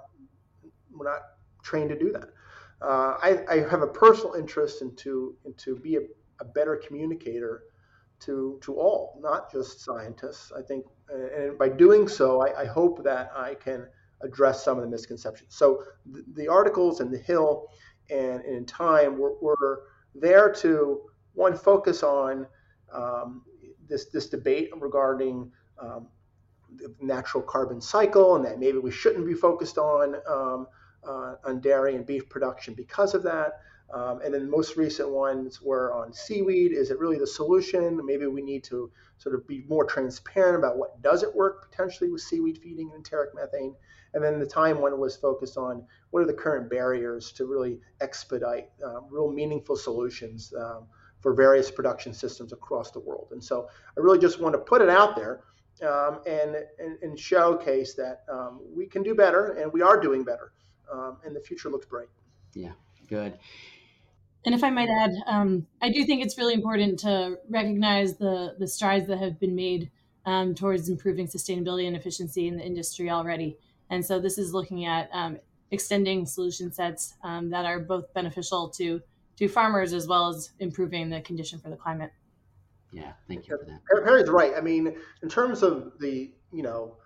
we're 0.92 1.10
not 1.10 1.22
trained 1.62 1.90
to 1.90 1.98
do 1.98 2.12
that. 2.12 2.28
Uh, 2.82 3.16
I, 3.22 3.44
I, 3.46 3.68
have 3.68 3.82
a 3.82 3.86
personal 3.86 4.34
interest 4.34 4.80
into 4.80 5.36
into 5.44 5.76
be 5.76 5.96
a, 5.96 6.00
a, 6.40 6.46
better 6.46 6.76
communicator 6.76 7.64
to 8.20 8.58
to 8.62 8.76
all, 8.76 9.20
not 9.22 9.52
just 9.52 9.80
scientists. 9.84 10.50
I 10.56 10.62
think, 10.62 10.86
and 11.10 11.58
by 11.58 11.68
doing 11.68 12.08
so, 12.08 12.40
I, 12.40 12.62
I 12.62 12.64
hope 12.64 13.04
that 13.04 13.32
I 13.36 13.54
can 13.54 13.86
address 14.22 14.64
some 14.64 14.78
of 14.78 14.84
the 14.84 14.90
misconceptions. 14.90 15.54
So 15.54 15.82
the, 16.10 16.24
the 16.34 16.48
articles 16.48 17.00
in 17.00 17.10
the 17.10 17.18
Hill 17.18 17.66
and, 18.10 18.42
and 18.44 18.56
in 18.56 18.66
Time 18.66 19.18
were, 19.18 19.34
were, 19.40 19.84
there 20.14 20.52
to 20.52 21.02
one 21.34 21.56
focus 21.56 22.02
on 22.02 22.46
um, 22.92 23.42
this 23.88 24.06
this 24.06 24.28
debate 24.28 24.70
regarding 24.78 25.50
um, 25.78 26.08
the 26.76 26.94
natural 27.00 27.42
carbon 27.42 27.80
cycle 27.80 28.36
and 28.36 28.44
that 28.44 28.58
maybe 28.58 28.78
we 28.78 28.90
shouldn't 28.90 29.26
be 29.26 29.34
focused 29.34 29.78
on 29.78 30.16
um, 30.28 30.66
uh, 31.06 31.34
on 31.44 31.60
dairy 31.60 31.96
and 31.96 32.06
beef 32.06 32.28
production 32.28 32.74
because 32.74 33.14
of 33.14 33.22
that. 33.22 33.60
Um, 33.92 34.20
and 34.22 34.32
then 34.32 34.44
the 34.44 34.50
most 34.50 34.76
recent 34.76 35.10
ones 35.10 35.60
were 35.60 35.92
on 35.92 36.12
seaweed. 36.12 36.72
Is 36.72 36.92
it 36.92 36.98
really 37.00 37.18
the 37.18 37.26
solution? 37.26 38.00
Maybe 38.04 38.26
we 38.26 38.40
need 38.40 38.62
to 38.64 38.90
sort 39.18 39.34
of 39.34 39.48
be 39.48 39.64
more 39.68 39.84
transparent 39.84 40.56
about 40.56 40.78
what 40.78 41.02
doesn't 41.02 41.34
work 41.34 41.68
potentially 41.68 42.08
with 42.08 42.22
seaweed 42.22 42.58
feeding 42.58 42.90
and 42.94 42.98
enteric 42.98 43.34
methane. 43.34 43.74
And 44.14 44.22
then 44.22 44.38
the 44.38 44.46
time 44.46 44.80
one 44.80 44.98
was 44.98 45.16
focused 45.16 45.56
on 45.56 45.84
what 46.10 46.22
are 46.22 46.26
the 46.26 46.34
current 46.34 46.68
barriers 46.68 47.32
to 47.32 47.46
really 47.46 47.80
expedite 48.00 48.68
um, 48.84 49.06
real 49.10 49.30
meaningful 49.30 49.76
solutions 49.76 50.52
um, 50.58 50.86
for 51.20 51.34
various 51.34 51.70
production 51.70 52.12
systems 52.12 52.52
across 52.52 52.90
the 52.90 53.00
world. 53.00 53.28
And 53.30 53.42
so 53.42 53.68
I 53.96 54.00
really 54.00 54.18
just 54.18 54.40
want 54.40 54.54
to 54.54 54.58
put 54.58 54.82
it 54.82 54.88
out 54.88 55.16
there 55.16 55.42
um, 55.86 56.20
and, 56.26 56.56
and, 56.78 56.98
and, 57.02 57.18
showcase 57.18 57.94
that 57.94 58.24
um, 58.30 58.60
we 58.74 58.86
can 58.86 59.02
do 59.02 59.14
better 59.14 59.52
and 59.52 59.72
we 59.72 59.80
are 59.80 59.98
doing 59.98 60.24
better. 60.24 60.52
Um, 60.92 61.18
and 61.24 61.34
the 61.34 61.40
future 61.40 61.70
looks 61.70 61.86
bright. 61.86 62.08
Yeah, 62.52 62.72
good. 63.06 63.38
And 64.44 64.54
if 64.54 64.64
I 64.64 64.70
might 64.70 64.88
add, 64.88 65.12
um, 65.26 65.66
I 65.80 65.90
do 65.90 66.04
think 66.04 66.22
it's 66.22 66.36
really 66.36 66.54
important 66.54 66.98
to 67.00 67.38
recognize 67.48 68.16
the 68.16 68.56
the 68.58 68.66
strides 68.66 69.06
that 69.08 69.18
have 69.18 69.38
been 69.38 69.54
made 69.54 69.90
um, 70.26 70.54
towards 70.54 70.88
improving 70.88 71.26
sustainability 71.26 71.86
and 71.86 71.96
efficiency 71.96 72.46
in 72.48 72.56
the 72.56 72.64
industry 72.64 73.10
already. 73.10 73.58
And 73.90 74.04
so 74.04 74.20
this 74.20 74.38
is 74.38 74.54
looking 74.54 74.86
at 74.86 75.10
um, 75.12 75.38
extending 75.70 76.24
solution 76.26 76.72
sets 76.72 77.14
um, 77.22 77.50
that 77.50 77.64
are 77.64 77.80
both 77.80 78.12
beneficial 78.14 78.68
to 78.70 79.02
to 79.36 79.48
farmers 79.48 79.92
as 79.92 80.06
well 80.06 80.28
as 80.28 80.50
improving 80.58 81.08
the 81.08 81.20
condition 81.22 81.58
for 81.58 81.70
the 81.70 81.76
climate. 81.76 82.12
Yeah, 82.92 83.12
thank 83.26 83.48
you 83.48 83.56
for 83.56 83.64
that. 83.64 84.04
Peri's 84.04 84.28
right. 84.28 84.52
I 84.56 84.60
mean, 84.60 84.94
in 85.22 85.28
terms 85.28 85.62
of 85.62 85.92
the 85.98 86.30
you 86.52 86.62
know 86.62 86.96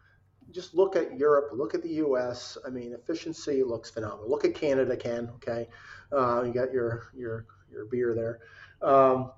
just 0.50 0.74
look 0.74 0.94
at 0.94 1.18
Europe, 1.18 1.50
look 1.52 1.74
at 1.74 1.82
the 1.82 1.94
U.S. 1.94 2.56
I 2.66 2.70
mean, 2.70 2.92
efficiency 2.92 3.62
looks 3.62 3.90
phenomenal. 3.90 4.28
Look 4.28 4.44
at 4.44 4.54
Canada, 4.54 4.96
Ken. 4.96 5.30
Okay, 5.36 5.68
uh, 6.12 6.42
you 6.42 6.52
got 6.52 6.72
your 6.72 7.10
your 7.14 7.46
your 7.70 7.86
beer 7.86 8.14
there. 8.14 8.40
Um, 8.88 9.32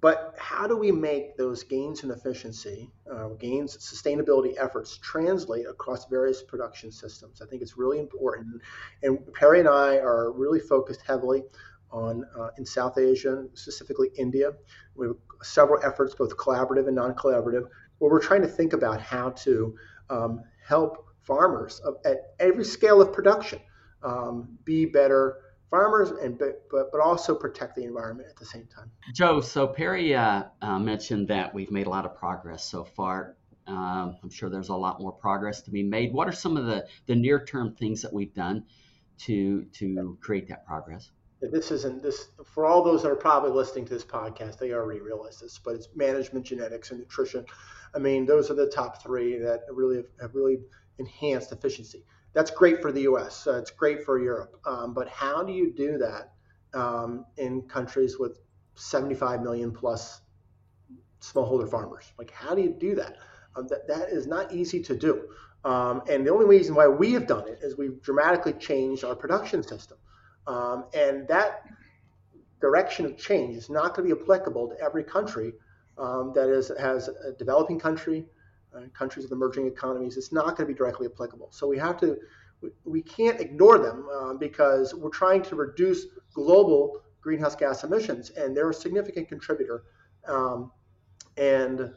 but 0.00 0.34
how 0.38 0.66
do 0.66 0.76
we 0.76 0.92
make 0.92 1.36
those 1.36 1.62
gains 1.62 2.04
in 2.04 2.10
efficiency, 2.10 2.90
uh, 3.10 3.28
gains 3.38 3.74
in 3.74 3.80
sustainability 3.80 4.54
efforts 4.58 4.98
translate 4.98 5.66
across 5.66 6.06
various 6.06 6.42
production 6.42 6.92
systems? 6.92 7.40
I 7.40 7.46
think 7.46 7.62
it's 7.62 7.78
really 7.78 7.98
important. 7.98 8.60
And 9.02 9.18
Peri 9.32 9.60
and 9.60 9.68
I 9.68 9.96
are 9.96 10.32
really 10.32 10.60
focused 10.60 11.00
heavily 11.06 11.44
on 11.90 12.26
uh, 12.38 12.48
in 12.58 12.66
South 12.66 12.98
Asia, 12.98 13.46
specifically 13.54 14.10
India. 14.18 14.52
We 14.94 15.06
have 15.06 15.16
several 15.42 15.82
efforts, 15.82 16.14
both 16.14 16.36
collaborative 16.36 16.86
and 16.86 16.96
non-collaborative, 16.96 17.68
where 17.98 18.10
we're 18.10 18.20
trying 18.20 18.42
to 18.42 18.48
think 18.48 18.74
about 18.74 19.00
how 19.00 19.30
to 19.30 19.74
um, 20.10 20.42
help 20.66 21.06
farmers 21.22 21.80
at 22.04 22.34
every 22.38 22.64
scale 22.64 23.00
of 23.00 23.12
production 23.12 23.60
um, 24.02 24.58
be 24.64 24.84
better 24.84 25.38
farmers 25.70 26.10
and 26.10 26.38
but, 26.38 26.68
but 26.70 26.90
but 26.92 27.00
also 27.00 27.34
protect 27.34 27.74
the 27.74 27.84
environment 27.84 28.28
at 28.28 28.36
the 28.36 28.44
same 28.44 28.66
time. 28.74 28.90
Joe, 29.12 29.40
so 29.40 29.66
Peri 29.66 30.14
uh, 30.14 30.44
uh, 30.62 30.78
mentioned 30.78 31.28
that 31.28 31.54
we've 31.54 31.70
made 31.70 31.86
a 31.86 31.90
lot 31.90 32.04
of 32.04 32.16
progress 32.16 32.64
so 32.64 32.84
far. 32.84 33.36
Um, 33.66 34.16
I'm 34.22 34.30
sure 34.30 34.48
there's 34.48 34.68
a 34.68 34.76
lot 34.76 35.00
more 35.00 35.12
progress 35.12 35.62
to 35.62 35.70
be 35.70 35.82
made. 35.82 36.12
What 36.12 36.28
are 36.28 36.32
some 36.32 36.56
of 36.56 36.66
the, 36.66 36.86
the 37.06 37.16
near 37.16 37.44
term 37.44 37.74
things 37.74 38.02
that 38.02 38.12
we've 38.12 38.34
done 38.34 38.64
to 39.18 39.64
to 39.74 40.18
create 40.20 40.48
that 40.48 40.66
progress? 40.66 41.10
This 41.40 41.70
isn't 41.70 42.02
this 42.02 42.28
for 42.44 42.64
all 42.64 42.82
those 42.82 43.02
that 43.02 43.10
are 43.10 43.16
probably 43.16 43.50
listening 43.50 43.84
to 43.86 43.94
this 43.94 44.04
podcast. 44.04 44.58
They 44.58 44.72
already 44.72 45.00
realize 45.00 45.38
this, 45.40 45.58
but 45.58 45.74
it's 45.74 45.88
management, 45.94 46.46
genetics, 46.46 46.90
and 46.90 47.00
nutrition. 47.00 47.44
I 47.94 47.98
mean, 47.98 48.24
those 48.24 48.50
are 48.50 48.54
the 48.54 48.68
top 48.68 49.02
three 49.02 49.38
that 49.38 49.62
really 49.70 49.96
have, 49.96 50.06
have 50.20 50.34
really 50.34 50.58
enhanced 50.98 51.52
efficiency. 51.52 52.04
That's 52.36 52.50
great 52.50 52.82
for 52.82 52.92
the 52.92 53.00
U.S. 53.02 53.46
Uh, 53.46 53.56
it's 53.56 53.70
great 53.70 54.04
for 54.04 54.22
Europe. 54.22 54.60
Um, 54.66 54.92
but 54.92 55.08
how 55.08 55.42
do 55.42 55.54
you 55.54 55.72
do 55.72 55.96
that 55.96 56.34
um, 56.74 57.24
in 57.38 57.62
countries 57.62 58.18
with 58.18 58.38
75 58.74 59.40
million 59.40 59.72
plus 59.72 60.20
smallholder 61.22 61.66
farmers? 61.66 62.12
Like, 62.18 62.30
how 62.30 62.54
do 62.54 62.60
you 62.60 62.76
do 62.78 62.94
that? 62.96 63.16
Um, 63.56 63.66
that 63.68 63.88
that 63.88 64.10
is 64.10 64.26
not 64.26 64.52
easy 64.52 64.82
to 64.82 64.94
do. 64.94 65.28
Um, 65.64 66.02
and 66.10 66.26
the 66.26 66.30
only 66.30 66.44
reason 66.44 66.74
why 66.74 66.86
we 66.88 67.14
have 67.14 67.26
done 67.26 67.48
it 67.48 67.60
is 67.62 67.78
we've 67.78 68.02
dramatically 68.02 68.52
changed 68.52 69.02
our 69.02 69.16
production 69.16 69.62
system. 69.62 69.96
Um, 70.46 70.84
and 70.92 71.26
that 71.28 71.62
direction 72.60 73.06
of 73.06 73.16
change 73.16 73.56
is 73.56 73.70
not 73.70 73.96
going 73.96 74.10
to 74.10 74.14
be 74.14 74.20
applicable 74.20 74.68
to 74.68 74.78
every 74.78 75.04
country 75.04 75.54
um, 75.96 76.32
that 76.34 76.50
is 76.50 76.70
has 76.78 77.08
a 77.08 77.32
developing 77.32 77.80
country, 77.80 78.26
countries 78.94 79.24
with 79.24 79.32
emerging 79.32 79.66
economies. 79.66 80.16
It's 80.16 80.32
not 80.32 80.56
going 80.56 80.66
to 80.66 80.66
be 80.66 80.74
directly 80.74 81.06
applicable. 81.06 81.48
So 81.50 81.66
we 81.66 81.78
have 81.78 81.98
to 82.00 82.18
we, 82.84 83.02
can't 83.02 83.40
ignore 83.40 83.78
them 83.78 84.08
uh, 84.12 84.34
because 84.34 84.94
we're 84.94 85.10
trying 85.10 85.42
to 85.42 85.56
reduce 85.56 86.06
global 86.34 87.02
greenhouse 87.20 87.56
gas 87.56 87.84
emissions, 87.84 88.30
and 88.30 88.56
they're 88.56 88.70
a 88.70 88.74
significant 88.74 89.28
contributor. 89.28 89.84
Um, 90.26 90.72
and 91.36 91.92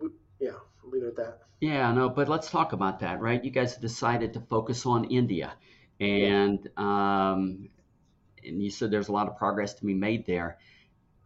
we, 0.00 0.10
yeah, 0.38 0.52
will 0.82 0.90
leave 0.90 1.02
it 1.02 1.08
at 1.08 1.16
that. 1.16 1.38
Yeah, 1.60 1.92
no, 1.92 2.08
but 2.08 2.28
let's 2.28 2.50
talk 2.50 2.72
about 2.72 3.00
that, 3.00 3.20
right? 3.20 3.42
You 3.42 3.50
guys 3.50 3.76
decided 3.76 4.34
to 4.34 4.40
focus 4.40 4.86
on 4.86 5.04
India, 5.04 5.54
and 5.98 6.68
um, 6.76 7.68
and 8.44 8.62
you 8.62 8.70
said 8.70 8.90
there's 8.90 9.08
a 9.08 9.12
lot 9.12 9.28
of 9.28 9.38
progress 9.38 9.74
to 9.74 9.84
be 9.84 9.94
made 9.94 10.26
there. 10.26 10.58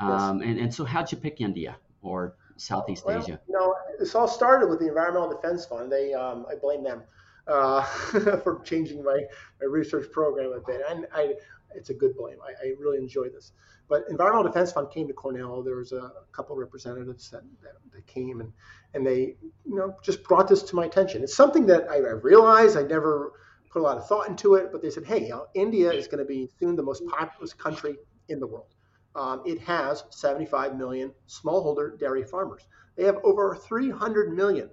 Um, 0.00 0.40
yes. 0.40 0.48
and, 0.48 0.58
and 0.60 0.74
so, 0.74 0.84
how'd 0.84 1.10
you 1.10 1.18
pick 1.18 1.40
India 1.40 1.76
or 2.02 2.36
Southeast 2.58 3.04
well, 3.04 3.22
Asia? 3.22 3.40
You 3.48 3.54
know, 3.54 3.74
this 3.98 4.14
all 4.14 4.28
started 4.28 4.68
with 4.68 4.80
the 4.80 4.88
Environmental 4.88 5.30
Defense 5.30 5.64
Fund. 5.64 5.90
They, 5.90 6.12
um, 6.14 6.46
I 6.50 6.56
blame 6.56 6.82
them 6.82 7.02
uh, 7.46 7.82
for 8.42 8.60
changing 8.64 9.02
my, 9.02 9.22
my 9.60 9.66
research 9.66 10.10
program 10.12 10.52
a 10.52 10.60
bit. 10.60 10.82
And 10.88 11.06
I, 11.14 11.34
it's 11.74 11.90
a 11.90 11.94
good 11.94 12.16
blame. 12.16 12.36
I, 12.42 12.68
I, 12.68 12.72
really 12.78 12.98
enjoy 12.98 13.28
this. 13.28 13.52
But 13.88 14.04
Environmental 14.10 14.50
Defense 14.50 14.72
Fund 14.72 14.90
came 14.90 15.06
to 15.08 15.14
Cornell. 15.14 15.62
There 15.62 15.76
was 15.76 15.92
a, 15.92 16.12
couple 16.32 16.54
of 16.54 16.58
representatives 16.58 17.30
that, 17.30 17.42
that, 17.62 17.72
that, 17.92 18.06
came 18.06 18.40
and, 18.40 18.52
and 18.94 19.06
they, 19.06 19.36
you 19.64 19.74
know, 19.74 19.96
just 20.02 20.22
brought 20.24 20.48
this 20.48 20.62
to 20.64 20.76
my 20.76 20.84
attention. 20.84 21.22
It's 21.22 21.34
something 21.34 21.66
that 21.66 21.88
I, 21.90 21.96
I 21.96 22.12
realized 22.22 22.76
I 22.76 22.82
never 22.82 23.32
put 23.70 23.80
a 23.80 23.84
lot 23.84 23.98
of 23.98 24.06
thought 24.06 24.28
into 24.28 24.54
it, 24.54 24.70
but 24.72 24.82
they 24.82 24.90
said, 24.90 25.04
hey, 25.04 25.24
you 25.24 25.30
know, 25.30 25.46
India 25.54 25.90
is 25.90 26.06
going 26.06 26.18
to 26.18 26.24
be 26.24 26.48
soon 26.58 26.76
the 26.76 26.82
most 26.82 27.02
populous 27.06 27.52
country 27.52 27.96
in 28.28 28.40
the 28.40 28.46
world. 28.46 28.74
Um, 29.18 29.42
it 29.44 29.60
has 29.62 30.04
75 30.10 30.76
million 30.76 31.12
smallholder 31.26 31.98
dairy 31.98 32.22
farmers. 32.22 32.62
They 32.96 33.02
have 33.02 33.18
over 33.24 33.56
300 33.56 34.32
million 34.32 34.70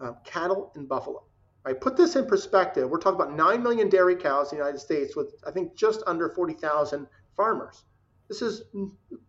uh, 0.00 0.12
cattle 0.24 0.70
and 0.76 0.88
buffalo. 0.88 1.24
Right, 1.64 1.80
put 1.80 1.96
this 1.96 2.14
in 2.14 2.26
perspective. 2.26 2.88
We're 2.88 2.98
talking 2.98 3.20
about 3.20 3.34
9 3.34 3.62
million 3.62 3.88
dairy 3.88 4.16
cows 4.16 4.52
in 4.52 4.58
the 4.58 4.64
United 4.64 4.80
States 4.80 5.16
with, 5.16 5.34
I 5.46 5.50
think, 5.50 5.74
just 5.74 6.02
under 6.06 6.28
40,000 6.28 7.06
farmers. 7.36 7.84
This 8.28 8.42
is 8.42 8.64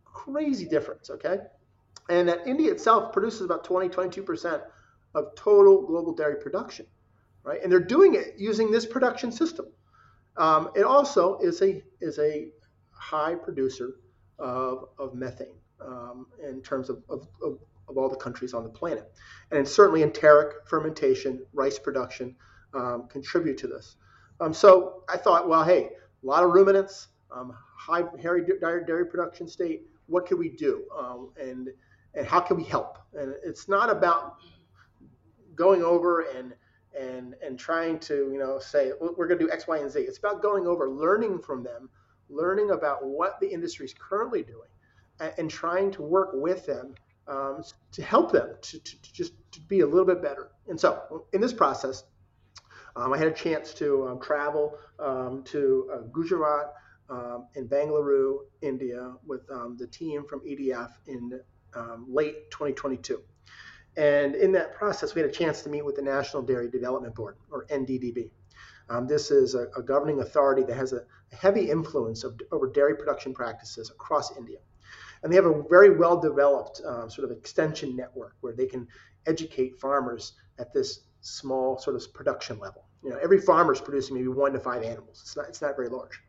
crazy 0.04 0.68
difference, 0.68 1.10
okay? 1.10 1.40
And 2.10 2.28
that 2.28 2.46
India 2.46 2.72
itself 2.72 3.14
produces 3.14 3.42
about 3.42 3.64
20, 3.64 3.88
22% 3.88 4.62
of 5.16 5.34
total 5.36 5.88
global 5.88 6.14
dairy 6.14 6.36
production, 6.42 6.86
right? 7.44 7.64
And 7.64 7.72
they're 7.72 7.80
doing 7.80 8.16
it 8.16 8.36
using 8.38 8.70
this 8.70 8.86
production 8.86 9.32
system. 9.32 9.68
Um, 10.36 10.72
it 10.76 10.84
also 10.84 11.38
is 11.40 11.62
a 11.62 11.82
is 12.02 12.20
a 12.20 12.50
high 12.92 13.36
producer 13.36 13.96
of, 14.40 14.90
of 14.98 15.14
methane 15.14 15.56
um, 15.82 16.28
in 16.48 16.62
terms 16.62 16.90
of, 16.90 17.04
of, 17.10 17.28
of, 17.42 17.60
of, 17.88 17.98
all 17.98 18.10
the 18.10 18.16
countries 18.16 18.54
on 18.54 18.64
the 18.64 18.70
planet. 18.70 19.12
And 19.52 19.68
certainly 19.68 20.04
enteric 20.04 20.68
fermentation, 20.68 21.46
rice 21.54 21.80
production 21.80 22.36
um, 22.74 23.08
contribute 23.10 23.58
to 23.60 23.68
this. 23.68 23.96
Um, 24.40 24.54
so 24.54 25.04
I 25.08 25.18
thought, 25.18 25.48
well, 25.48 25.64
hey, 25.64 25.90
a 26.24 26.26
lot 26.26 26.44
of 26.44 26.52
ruminants, 26.52 27.08
um, 27.32 27.56
high 27.78 28.04
dairy, 28.22 28.46
dairy 28.60 29.06
production 29.06 29.48
state. 29.48 29.84
What 30.08 30.26
can 30.26 30.38
we 30.38 30.50
do? 30.50 30.84
Um, 30.98 31.32
and 31.40 31.70
and 32.14 32.26
how 32.26 32.40
can 32.40 32.58
we 32.58 32.64
help? 32.64 32.98
And 33.14 33.36
it's 33.44 33.68
not 33.68 33.90
about 33.90 34.38
going 35.56 35.84
over 35.84 36.22
and 36.22 36.54
and 37.00 37.36
and 37.44 37.60
trying 37.60 38.00
to 38.00 38.30
you 38.32 38.40
know 38.40 38.60
say 38.60 38.92
we're 39.00 39.28
going 39.28 39.40
to 39.40 39.46
do 39.46 39.52
X, 39.52 39.68
Y, 39.68 39.78
and 39.78 39.92
Z. 39.92 40.00
It's 40.00 40.18
about 40.18 40.42
going 40.42 40.68
over, 40.68 40.90
learning 40.90 41.40
from 41.40 41.64
them, 41.64 41.90
learning 42.30 42.72
about 42.72 43.06
what 43.06 43.40
the 43.40 43.48
industry 43.48 43.86
is 43.86 43.94
currently 43.94 44.44
doing, 44.44 44.70
and, 45.20 45.34
and, 45.38 45.50
trying 45.50 45.92
to 45.92 46.02
work 46.02 46.30
with 46.34 46.66
them 46.66 46.96
um, 47.28 47.64
to 47.92 48.02
help 48.02 48.32
them 48.32 48.56
to, 48.62 48.80
to, 48.80 49.02
to, 49.02 49.14
just 49.14 49.34
to 49.52 49.62
be 49.62 49.82
a 49.82 49.86
little 49.86 50.06
bit 50.06 50.22
better. 50.22 50.52
And 50.68 50.80
so 50.80 51.26
in 51.34 51.42
this 51.42 51.54
process, 51.54 52.04
um, 52.96 53.14
I 53.14 53.18
had 53.18 53.28
a 53.28 53.34
chance 53.34 53.74
to 53.76 54.08
um, 54.08 54.20
travel 54.20 54.78
um, 55.00 55.44
to 55.46 55.90
uh, 55.94 55.98
Gujarat 56.14 56.74
um, 57.10 57.48
in 57.56 57.68
Bangalore, 57.68 58.46
India, 58.62 59.14
with 59.26 59.42
um, 59.52 59.76
the 59.78 59.88
team 59.88 60.26
from 60.28 60.40
EDF 60.42 60.92
in 61.08 61.40
late 62.08 62.50
2022. 62.52 63.22
And 63.98 64.36
in 64.36 64.52
that 64.54 64.76
process, 64.76 65.16
we 65.16 65.22
had 65.22 65.30
a 65.30 65.34
chance 65.34 65.62
to 65.62 65.70
meet 65.70 65.86
with 65.86 65.96
the 65.96 66.02
National 66.02 66.42
Dairy 66.42 66.70
Development 66.70 67.16
Board, 67.16 67.38
or 67.50 67.66
NDDB. 67.66 68.32
Um, 68.90 69.08
this 69.08 69.32
is 69.32 69.56
a, 69.56 69.68
a, 69.76 69.82
governing 69.82 70.20
authority 70.20 70.64
that 70.64 70.76
has 70.76 70.94
a, 70.94 71.02
heavy 71.32 71.70
influence 71.70 72.24
of, 72.24 72.40
over 72.52 72.68
dairy 72.68 72.96
production 72.96 73.34
practices 73.34 73.90
across 73.90 74.38
India. 74.38 74.60
And 75.22 75.32
they 75.32 75.36
have 75.36 75.46
a 75.46 75.64
very 75.70 75.90
well 75.98 76.20
developed 76.20 76.82
um, 76.86 77.10
sort 77.10 77.30
of 77.30 77.38
extension 77.38 77.96
network 77.96 78.36
where 78.42 78.54
they 78.54 78.68
can 78.68 78.88
educate 79.26 79.78
farmers 79.80 80.34
at 80.60 80.74
this 80.74 81.02
small 81.22 81.78
sort 81.78 81.96
of 81.96 82.14
production 82.14 82.60
level. 82.60 82.86
You 83.04 83.10
know, 83.10 83.20
every 83.22 83.40
farmer 83.40 83.74
is 83.74 83.82
producing 83.82 84.16
maybe 84.16 84.28
one 84.28 84.54
to 84.54 84.60
five 84.60 84.84
animals. 84.84 85.20
It's 85.22 85.36
not, 85.36 85.48
it's 85.48 85.62
not 85.62 85.76
very 85.76 85.90
large. 85.90 86.22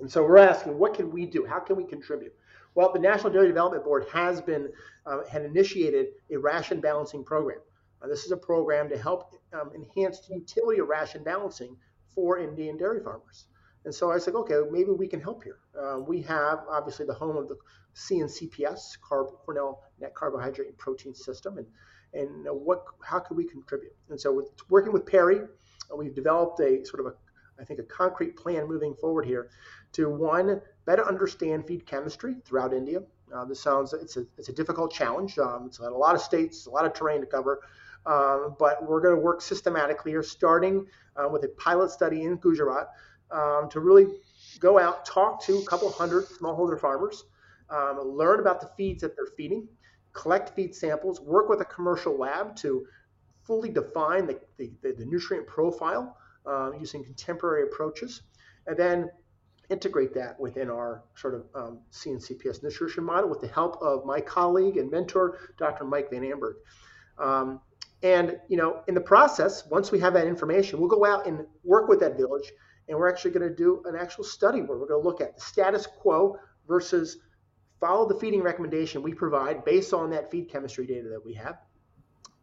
And 0.00 0.10
so 0.10 0.22
we're 0.22 0.38
asking, 0.38 0.78
what 0.78 0.94
can 0.94 1.10
we 1.10 1.26
do? 1.26 1.46
How 1.46 1.60
can 1.60 1.76
we 1.76 1.84
contribute? 1.84 2.34
Well, 2.74 2.92
the 2.92 2.98
National 2.98 3.32
Dairy 3.32 3.48
Development 3.48 3.84
Board 3.84 4.06
has 4.12 4.40
been 4.40 4.70
uh, 5.06 5.24
had 5.30 5.44
initiated 5.44 6.06
a 6.30 6.36
ration 6.36 6.80
balancing 6.80 7.22
program. 7.22 7.58
Uh, 8.02 8.08
this 8.08 8.24
is 8.24 8.32
a 8.32 8.36
program 8.36 8.88
to 8.88 8.98
help 8.98 9.34
um, 9.52 9.70
enhance 9.74 10.20
the 10.20 10.34
utility 10.34 10.80
of 10.80 10.88
ration 10.88 11.22
balancing 11.22 11.76
for 12.14 12.38
Indian 12.38 12.76
dairy 12.76 13.02
farmers. 13.02 13.46
And 13.84 13.94
so 13.94 14.12
I 14.12 14.18
said, 14.18 14.34
okay, 14.34 14.60
maybe 14.70 14.90
we 14.90 15.08
can 15.08 15.20
help 15.20 15.42
here. 15.42 15.58
Uh, 15.78 15.98
we 15.98 16.22
have 16.22 16.60
obviously 16.70 17.04
the 17.04 17.14
home 17.14 17.36
of 17.36 17.48
the 17.48 17.56
CNCPS, 17.96 18.98
Carb, 19.00 19.32
Cornell 19.44 19.82
Net 20.00 20.14
Carbohydrate 20.14 20.68
and 20.68 20.78
Protein 20.78 21.14
System, 21.14 21.58
and 21.58 21.66
and 22.14 22.46
what 22.46 22.84
how 23.02 23.18
could 23.18 23.36
we 23.36 23.44
contribute? 23.44 23.94
And 24.10 24.20
so 24.20 24.32
with 24.32 24.50
working 24.68 24.92
with 24.92 25.06
Peri, 25.06 25.40
uh, 25.40 25.96
we've 25.96 26.14
developed 26.14 26.60
a 26.60 26.84
sort 26.84 27.00
of 27.00 27.06
a 27.06 27.14
I 27.60 27.64
think 27.64 27.80
a 27.80 27.84
concrete 27.84 28.36
plan 28.36 28.66
moving 28.66 28.94
forward 28.94 29.24
here 29.24 29.50
to 29.92 30.08
one 30.08 30.60
better 30.84 31.06
understand 31.06 31.66
feed 31.66 31.86
chemistry 31.86 32.36
throughout 32.44 32.72
India. 32.72 33.00
Uh, 33.34 33.44
this 33.44 33.60
sounds 33.60 33.92
it's 33.92 34.16
a 34.16 34.26
it's 34.38 34.48
a 34.48 34.52
difficult 34.52 34.92
challenge. 34.92 35.38
Um, 35.38 35.66
it's 35.66 35.78
a 35.78 35.90
lot 35.90 36.14
of 36.14 36.20
states, 36.20 36.66
a 36.66 36.70
lot 36.70 36.84
of 36.84 36.92
terrain 36.92 37.20
to 37.20 37.26
cover. 37.26 37.60
Um, 38.04 38.56
but 38.58 38.86
we're 38.86 39.00
going 39.00 39.14
to 39.14 39.20
work 39.20 39.40
systematically 39.40 40.12
here, 40.12 40.22
starting 40.22 40.86
uh, 41.16 41.28
with 41.28 41.44
a 41.44 41.48
pilot 41.48 41.90
study 41.90 42.22
in 42.22 42.36
Gujarat 42.36 42.88
um, 43.30 43.68
to 43.70 43.80
really 43.80 44.06
go 44.58 44.78
out, 44.78 45.04
talk 45.04 45.42
to 45.44 45.58
a 45.58 45.64
couple 45.64 45.90
hundred 45.90 46.26
smallholder 46.26 46.78
farmers, 46.78 47.24
um, 47.70 48.00
learn 48.00 48.40
about 48.40 48.60
the 48.60 48.70
feeds 48.76 49.02
that 49.02 49.16
they're 49.16 49.32
feeding, 49.36 49.68
collect 50.12 50.54
feed 50.54 50.74
samples, 50.74 51.20
work 51.20 51.48
with 51.48 51.60
a 51.60 51.64
commercial 51.64 52.18
lab 52.18 52.56
to 52.56 52.86
fully 53.44 53.70
define 53.70 54.26
the, 54.26 54.38
the, 54.58 54.70
the 54.82 55.04
nutrient 55.04 55.46
profile 55.46 56.16
uh, 56.46 56.70
using 56.78 57.04
contemporary 57.04 57.64
approaches, 57.64 58.22
and 58.66 58.76
then 58.76 59.10
integrate 59.70 60.12
that 60.14 60.38
within 60.38 60.68
our 60.68 61.02
sort 61.14 61.34
of 61.34 61.44
um, 61.54 61.78
CNCPS 61.90 62.62
nutrition 62.62 63.04
model 63.04 63.30
with 63.30 63.40
the 63.40 63.48
help 63.48 63.80
of 63.80 64.04
my 64.04 64.20
colleague 64.20 64.76
and 64.76 64.90
mentor, 64.90 65.38
Dr. 65.58 65.84
Mike 65.84 66.10
Van 66.10 66.22
Amburgh. 66.22 66.56
Um, 67.18 67.60
and 68.02 68.38
you 68.48 68.56
know, 68.56 68.82
in 68.88 68.94
the 68.94 69.00
process, 69.00 69.64
once 69.66 69.92
we 69.92 70.00
have 70.00 70.14
that 70.14 70.26
information, 70.26 70.80
we'll 70.80 70.88
go 70.88 71.04
out 71.04 71.26
and 71.26 71.46
work 71.64 71.88
with 71.88 72.00
that 72.00 72.16
village, 72.16 72.52
and 72.88 72.98
we're 72.98 73.08
actually 73.08 73.30
going 73.30 73.48
to 73.48 73.54
do 73.54 73.82
an 73.86 73.96
actual 73.96 74.24
study 74.24 74.60
where 74.60 74.78
we're 74.78 74.88
going 74.88 75.02
to 75.02 75.08
look 75.08 75.20
at 75.20 75.36
the 75.36 75.42
status 75.42 75.86
quo 75.86 76.36
versus 76.66 77.18
follow 77.80 78.08
the 78.08 78.18
feeding 78.18 78.42
recommendation 78.42 79.02
we 79.02 79.12
provide 79.12 79.64
based 79.64 79.92
on 79.92 80.10
that 80.10 80.30
feed 80.30 80.48
chemistry 80.48 80.86
data 80.86 81.08
that 81.08 81.24
we 81.24 81.34
have. 81.34 81.58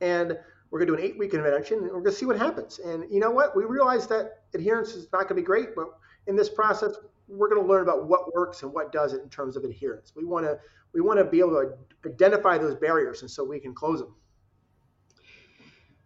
And 0.01 0.37
we're 0.69 0.79
going 0.79 0.87
to 0.87 0.97
do 0.97 1.01
an 1.01 1.05
eight-week 1.09 1.33
intervention, 1.33 1.79
and 1.79 1.87
we're 1.87 2.01
going 2.01 2.05
to 2.05 2.11
see 2.11 2.25
what 2.25 2.37
happens. 2.37 2.79
And 2.79 3.05
you 3.11 3.19
know 3.19 3.31
what? 3.31 3.55
We 3.55 3.65
realize 3.65 4.07
that 4.07 4.43
adherence 4.53 4.89
is 4.89 5.07
not 5.11 5.23
going 5.23 5.29
to 5.29 5.35
be 5.35 5.41
great, 5.41 5.75
but 5.75 5.87
in 6.27 6.35
this 6.35 6.49
process, 6.49 6.93
we're 7.27 7.49
going 7.49 7.61
to 7.61 7.67
learn 7.67 7.81
about 7.81 8.07
what 8.07 8.33
works 8.33 8.63
and 8.63 8.71
what 8.71 8.91
doesn't 8.91 9.21
in 9.21 9.29
terms 9.29 9.55
of 9.55 9.63
adherence. 9.63 10.13
We 10.15 10.25
want 10.25 10.45
to 10.45 10.59
we 10.93 11.01
want 11.01 11.19
to 11.19 11.25
be 11.25 11.39
able 11.39 11.51
to 11.51 12.09
identify 12.09 12.57
those 12.57 12.75
barriers, 12.75 13.21
and 13.21 13.29
so 13.29 13.43
we 13.43 13.59
can 13.59 13.75
close 13.75 13.99
them. 13.99 14.15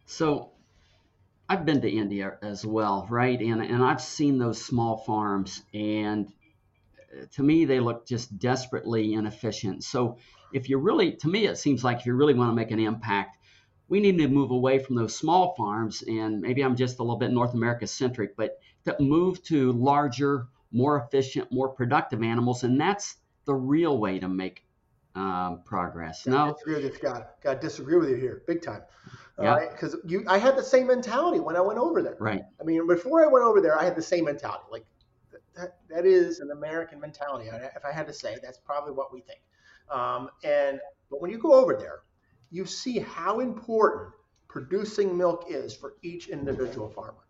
So 0.05 0.51
I've 1.49 1.65
been 1.65 1.81
to 1.81 1.89
India 1.89 2.37
as 2.41 2.65
well, 2.65 3.07
right? 3.09 3.39
And 3.39 3.61
and 3.61 3.83
I've 3.83 4.01
seen 4.01 4.37
those 4.37 4.63
small 4.63 4.97
farms 4.97 5.63
and 5.73 6.31
uh, 6.97 7.25
to 7.33 7.43
me 7.43 7.65
they 7.65 7.79
look 7.79 8.05
just 8.07 8.37
desperately 8.39 9.13
inefficient. 9.13 9.83
So 9.83 10.17
if 10.53 10.69
you 10.69 10.77
really 10.77 11.13
to 11.17 11.27
me 11.27 11.47
it 11.47 11.57
seems 11.57 11.83
like 11.83 11.99
if 11.99 12.05
you 12.05 12.15
really 12.15 12.33
want 12.33 12.51
to 12.51 12.55
make 12.55 12.71
an 12.71 12.79
impact, 12.79 13.37
we 13.87 13.99
need 13.99 14.17
to 14.17 14.27
move 14.27 14.51
away 14.51 14.79
from 14.79 14.95
those 14.95 15.15
small 15.15 15.53
farms 15.55 16.03
and 16.03 16.41
maybe 16.41 16.61
I'm 16.63 16.75
just 16.75 16.99
a 16.99 17.03
little 17.03 17.17
bit 17.17 17.31
North 17.31 17.53
America 17.53 17.87
centric, 17.87 18.35
but 18.35 18.59
to 18.85 18.95
move 18.99 19.43
to 19.43 19.71
larger, 19.73 20.47
more 20.71 20.97
efficient, 20.97 21.51
more 21.51 21.69
productive 21.69 22.23
animals 22.23 22.63
and 22.63 22.79
that's 22.79 23.17
the 23.45 23.53
real 23.53 23.97
way 23.97 24.19
to 24.19 24.27
make 24.27 24.62
um, 25.15 25.62
progress. 25.65 26.23
Yeah, 26.26 26.34
no, 26.34 26.38
I 26.39 26.52
disagree 26.52 26.76
with 26.76 26.84
you, 26.84 26.93
Scott. 26.93 27.36
Got 27.43 27.54
to 27.56 27.60
disagree 27.60 27.97
with 27.97 28.10
you 28.10 28.15
here, 28.15 28.43
big 28.47 28.62
time. 28.62 28.82
Yeah. 29.41 29.67
Because 29.71 29.95
you, 30.06 30.23
I 30.28 30.38
had 30.38 30.56
the 30.56 30.63
same 30.63 30.88
mentality 30.88 31.39
when 31.39 31.56
I 31.56 31.62
went 31.62 31.80
over 31.80 32.02
there. 32.02 32.17
Right. 32.19 32.43
I 32.60 32.63
mean, 32.63 32.86
before 32.88 33.23
I 33.23 33.28
went 33.28 33.43
over 33.43 33.62
there, 33.62 33.78
I 33.80 33.84
had 33.84 33.95
the 33.95 34.02
same 34.02 34.26
mentality. 34.26 34.65
Like 34.71 34.86
that, 35.56 35.78
that 35.89 36.06
is 36.06 36.39
an 36.39 36.52
American 36.52 36.99
mentality. 36.99 37.49
If 37.76 37.86
I 37.86 37.91
had 37.91 38.08
to 38.08 38.13
say, 38.13 38.38
that's 38.41 38.60
probably 38.60 38.93
what 38.93 39.13
we 39.13 39.21
think. 39.21 39.39
Um, 39.89 40.30
and 40.43 40.80
but 41.10 41.21
when 41.21 41.32
you 41.32 41.38
go 41.38 41.54
over 41.54 41.76
there, 41.76 41.99
you 42.52 42.65
see 42.65 42.99
how 42.99 43.39
important 43.39 44.13
producing 44.47 45.17
milk 45.17 45.45
is 45.49 45.76
for 45.76 45.95
each 46.04 46.30
individual 46.30 46.89
farmer. 46.89 47.26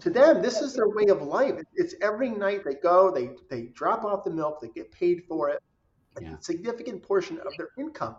To 0.00 0.10
them, 0.10 0.42
this 0.42 0.60
is 0.60 0.74
their 0.74 0.88
way 0.88 1.06
of 1.06 1.22
life. 1.22 1.54
It's 1.74 1.94
every 2.02 2.30
night 2.30 2.64
they 2.64 2.74
go, 2.74 3.10
they 3.10 3.30
they 3.48 3.66
drop 3.68 4.04
off 4.04 4.24
the 4.24 4.30
milk, 4.30 4.60
they 4.60 4.68
get 4.68 4.92
paid 4.92 5.24
for 5.24 5.50
it. 5.50 5.62
Yeah. 6.20 6.34
A 6.38 6.42
significant 6.42 7.02
portion 7.02 7.38
of 7.38 7.52
their 7.56 7.68
income 7.78 8.16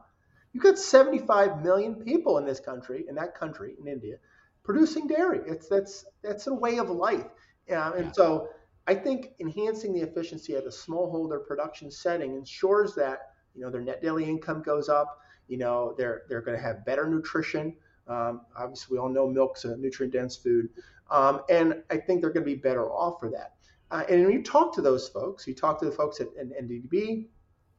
You've 0.53 0.63
got 0.63 0.77
75 0.77 1.63
million 1.63 1.95
people 1.95 2.37
in 2.37 2.45
this 2.45 2.59
country, 2.59 3.05
in 3.07 3.15
that 3.15 3.35
country, 3.35 3.75
in 3.79 3.87
India, 3.87 4.17
producing 4.63 5.07
dairy. 5.07 5.39
It's 5.47 5.67
that's 5.67 6.05
that's 6.21 6.47
a 6.47 6.53
way 6.53 6.77
of 6.77 6.89
life, 6.89 7.27
um, 7.73 7.93
and 7.93 8.13
so 8.13 8.49
I 8.85 8.95
think 8.95 9.31
enhancing 9.39 9.93
the 9.93 10.01
efficiency 10.01 10.55
at 10.55 10.65
the 10.65 10.69
smallholder 10.69 11.45
production 11.45 11.89
setting 11.89 12.35
ensures 12.35 12.95
that 12.95 13.31
you 13.55 13.61
know 13.61 13.69
their 13.69 13.81
net 13.81 14.01
daily 14.01 14.25
income 14.25 14.61
goes 14.61 14.89
up. 14.89 15.19
You 15.47 15.57
know 15.57 15.95
they're 15.97 16.23
they're 16.27 16.41
going 16.41 16.57
to 16.57 16.63
have 16.63 16.85
better 16.85 17.07
nutrition. 17.09 17.75
Um, 18.07 18.41
obviously, 18.57 18.97
we 18.97 18.99
all 18.99 19.09
know 19.09 19.29
milk's 19.29 19.63
a 19.63 19.77
nutrient 19.77 20.11
dense 20.11 20.35
food, 20.35 20.67
um, 21.09 21.43
and 21.49 21.81
I 21.89 21.95
think 21.97 22.19
they're 22.19 22.33
going 22.33 22.45
to 22.45 22.51
be 22.51 22.59
better 22.59 22.91
off 22.91 23.21
for 23.21 23.29
that. 23.29 23.53
Uh, 23.89 24.03
and 24.09 24.25
when 24.25 24.33
you 24.33 24.43
talk 24.43 24.73
to 24.75 24.81
those 24.81 25.07
folks, 25.07 25.47
you 25.47 25.53
talk 25.53 25.79
to 25.79 25.85
the 25.85 25.91
folks 25.91 26.19
at 26.19 26.27
NDDB, 26.35 27.27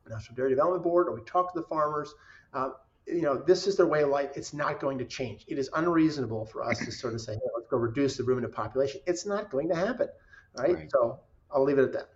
National 0.08 0.36
Dairy 0.36 0.50
Development 0.50 0.82
Board, 0.82 1.08
or 1.08 1.14
we 1.14 1.22
talk 1.22 1.52
to 1.52 1.60
the 1.60 1.66
farmers. 1.66 2.12
Uh, 2.52 2.70
you 3.06 3.22
know, 3.22 3.36
this 3.36 3.66
is 3.66 3.76
their 3.76 3.86
way 3.86 4.02
of 4.02 4.10
life. 4.10 4.30
It's 4.36 4.54
not 4.54 4.80
going 4.80 4.98
to 4.98 5.04
change. 5.04 5.44
It 5.48 5.58
is 5.58 5.68
unreasonable 5.74 6.46
for 6.46 6.62
us 6.62 6.78
to 6.78 6.92
sort 6.92 7.14
of 7.14 7.20
say, 7.20 7.34
hey, 7.34 7.40
let's 7.54 7.68
go 7.68 7.76
reduce 7.76 8.16
the 8.16 8.24
ruminant 8.24 8.54
population. 8.54 9.00
It's 9.06 9.26
not 9.26 9.50
going 9.50 9.68
to 9.68 9.74
happen, 9.74 10.08
right? 10.56 10.74
right. 10.74 10.90
So 10.90 11.20
I'll 11.50 11.64
leave 11.64 11.78
it 11.78 11.84
at 11.84 11.92
that. 11.92 12.08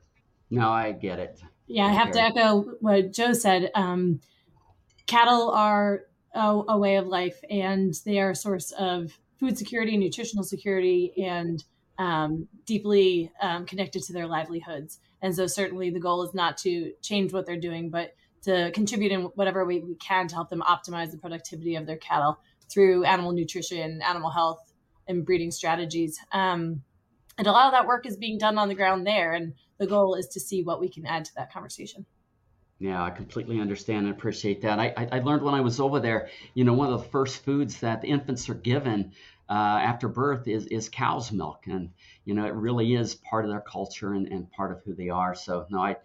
No, 0.51 0.71
I 0.71 0.93
get 0.93 1.19
it. 1.19 1.41
Yeah, 1.67 1.87
I 1.87 1.91
have 1.91 2.13
to 2.13 2.21
echo 2.21 2.61
what 2.81 3.13
Joe 3.13 3.33
said. 3.33 3.71
Um, 3.75 4.21
cattle 5.07 5.51
are 5.51 6.03
a, 6.33 6.63
a, 6.69 6.79
way 6.79 6.97
of 6.97 7.09
life, 7.09 7.41
and 7.51 7.93
they 8.05 8.21
are 8.21 8.31
a 8.31 8.37
source 8.37 8.71
of 8.71 9.19
food 9.41 9.59
security, 9.59 9.97
nutritional 9.97 10.45
security, 10.45 11.13
and 11.25 11.65
um, 11.99 12.49
deeply 12.65 13.31
um, 13.41 13.67
connected 13.67 14.03
to 14.05 14.13
their 14.13 14.27
livelihoods. 14.27 14.99
And 15.23 15.35
so, 15.35 15.47
certainly, 15.47 15.91
the 15.91 16.01
goal 16.01 16.23
is 16.23 16.35
not 16.35 16.59
to 16.59 16.93
change 17.03 17.33
what 17.33 17.47
they're 17.47 17.57
doing, 17.57 17.91
but 17.91 18.15
to 18.43 18.71
contribute 18.73 19.13
in 19.13 19.23
whatever 19.35 19.65
way 19.65 19.81
we 19.81 19.97
can 19.97 20.29
to 20.29 20.35
help 20.35 20.51
them 20.51 20.63
optimize 20.63 21.11
the 21.11 21.19
productivity 21.19 21.75
of 21.75 21.87
their 21.87 21.97
cattle 21.97 22.39
through 22.69 23.05
animal 23.05 23.33
nutrition, 23.33 24.03
animal 24.03 24.31
health, 24.31 24.73
and 25.09 25.25
breeding 25.25 25.51
strategies. 25.51 26.19
Um, 26.33 26.83
and 27.39 27.47
a 27.47 27.53
lot 27.53 27.67
of 27.67 27.73
that 27.73 27.87
work 27.87 28.07
is 28.07 28.17
being 28.17 28.39
done 28.39 28.59
on 28.59 28.69
the 28.69 28.75
ground 28.75 29.07
there. 29.07 29.33
And 29.33 29.55
the 29.79 29.87
goal 29.87 30.15
is 30.15 30.29
to 30.29 30.41
see 30.41 30.63
what 30.63 30.81
we 30.81 30.89
can 30.89 31.07
add 31.07 31.25
to 31.27 31.35
that 31.37 31.53
conversation. 31.53 32.07
Yeah, 32.79 33.03
I 33.03 33.11
completely 33.11 33.61
understand 33.61 34.07
and 34.07 34.15
appreciate 34.15 34.63
that. 34.63 34.79
I, 34.79 35.09
I 35.11 35.21
learned 35.21 35.43
when 35.43 35.55
I 35.55 35.63
was 35.63 35.81
over 35.81 35.99
there, 35.99 36.29
you 36.53 36.65
know, 36.65 36.75
one 36.75 36.93
of 36.93 37.03
the 37.03 37.09
first 37.09 37.43
foods 37.43 37.81
that 37.81 38.03
the 38.03 38.09
infants 38.09 38.51
are 38.51 38.55
given 38.55 39.13
uh, 39.49 39.53
after 39.53 40.09
birth 40.09 40.49
is, 40.49 40.67
is 40.67 40.89
cow's 40.89 41.31
milk. 41.33 41.65
And, 41.67 41.91
you 42.25 42.35
know, 42.35 42.47
it 42.47 42.55
really 42.55 42.95
is 42.95 43.15
part 43.15 43.45
of 43.45 43.51
their 43.51 43.61
culture 43.61 44.13
and, 44.15 44.27
and 44.29 44.51
part 44.51 44.73
of 44.73 44.83
who 44.85 44.95
they 44.95 45.09
are. 45.09 45.35
So, 45.35 45.67
no, 45.71 45.81
I, 45.81 45.97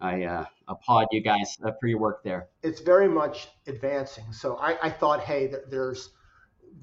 I 0.00 0.24
uh, 0.24 0.44
applaud 0.68 1.08
you 1.10 1.20
guys 1.20 1.58
uh, 1.64 1.72
for 1.80 1.86
your 1.86 1.98
work 1.98 2.22
there. 2.22 2.48
It's 2.62 2.80
very 2.80 3.08
much 3.08 3.48
advancing. 3.66 4.32
So 4.32 4.56
I, 4.56 4.78
I 4.82 4.90
thought, 4.90 5.20
hey, 5.20 5.52
there's 5.68 6.10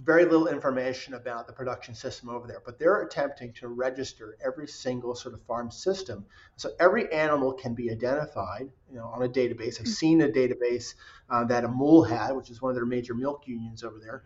very 0.03 0.25
little 0.25 0.47
information 0.47 1.13
about 1.13 1.47
the 1.47 1.53
production 1.53 1.95
system 1.95 2.29
over 2.29 2.47
there, 2.47 2.61
but 2.65 2.77
they're 2.77 3.01
attempting 3.01 3.53
to 3.53 3.67
register 3.67 4.37
every 4.43 4.67
single 4.67 5.15
sort 5.15 5.33
of 5.33 5.41
farm 5.43 5.71
system. 5.71 6.25
So 6.57 6.71
every 6.79 7.11
animal 7.11 7.53
can 7.53 7.73
be 7.73 7.89
identified, 7.91 8.69
you 8.89 8.97
know, 8.97 9.05
on 9.05 9.23
a 9.23 9.29
database. 9.29 9.79
I've 9.79 9.87
seen 9.87 10.21
a 10.21 10.27
database 10.27 10.95
uh, 11.29 11.45
that 11.45 11.63
Amul 11.63 12.07
had, 12.07 12.35
which 12.35 12.49
is 12.49 12.61
one 12.61 12.71
of 12.71 12.75
their 12.75 12.85
major 12.85 13.13
milk 13.13 13.47
unions 13.47 13.83
over 13.83 13.99
there. 13.99 14.23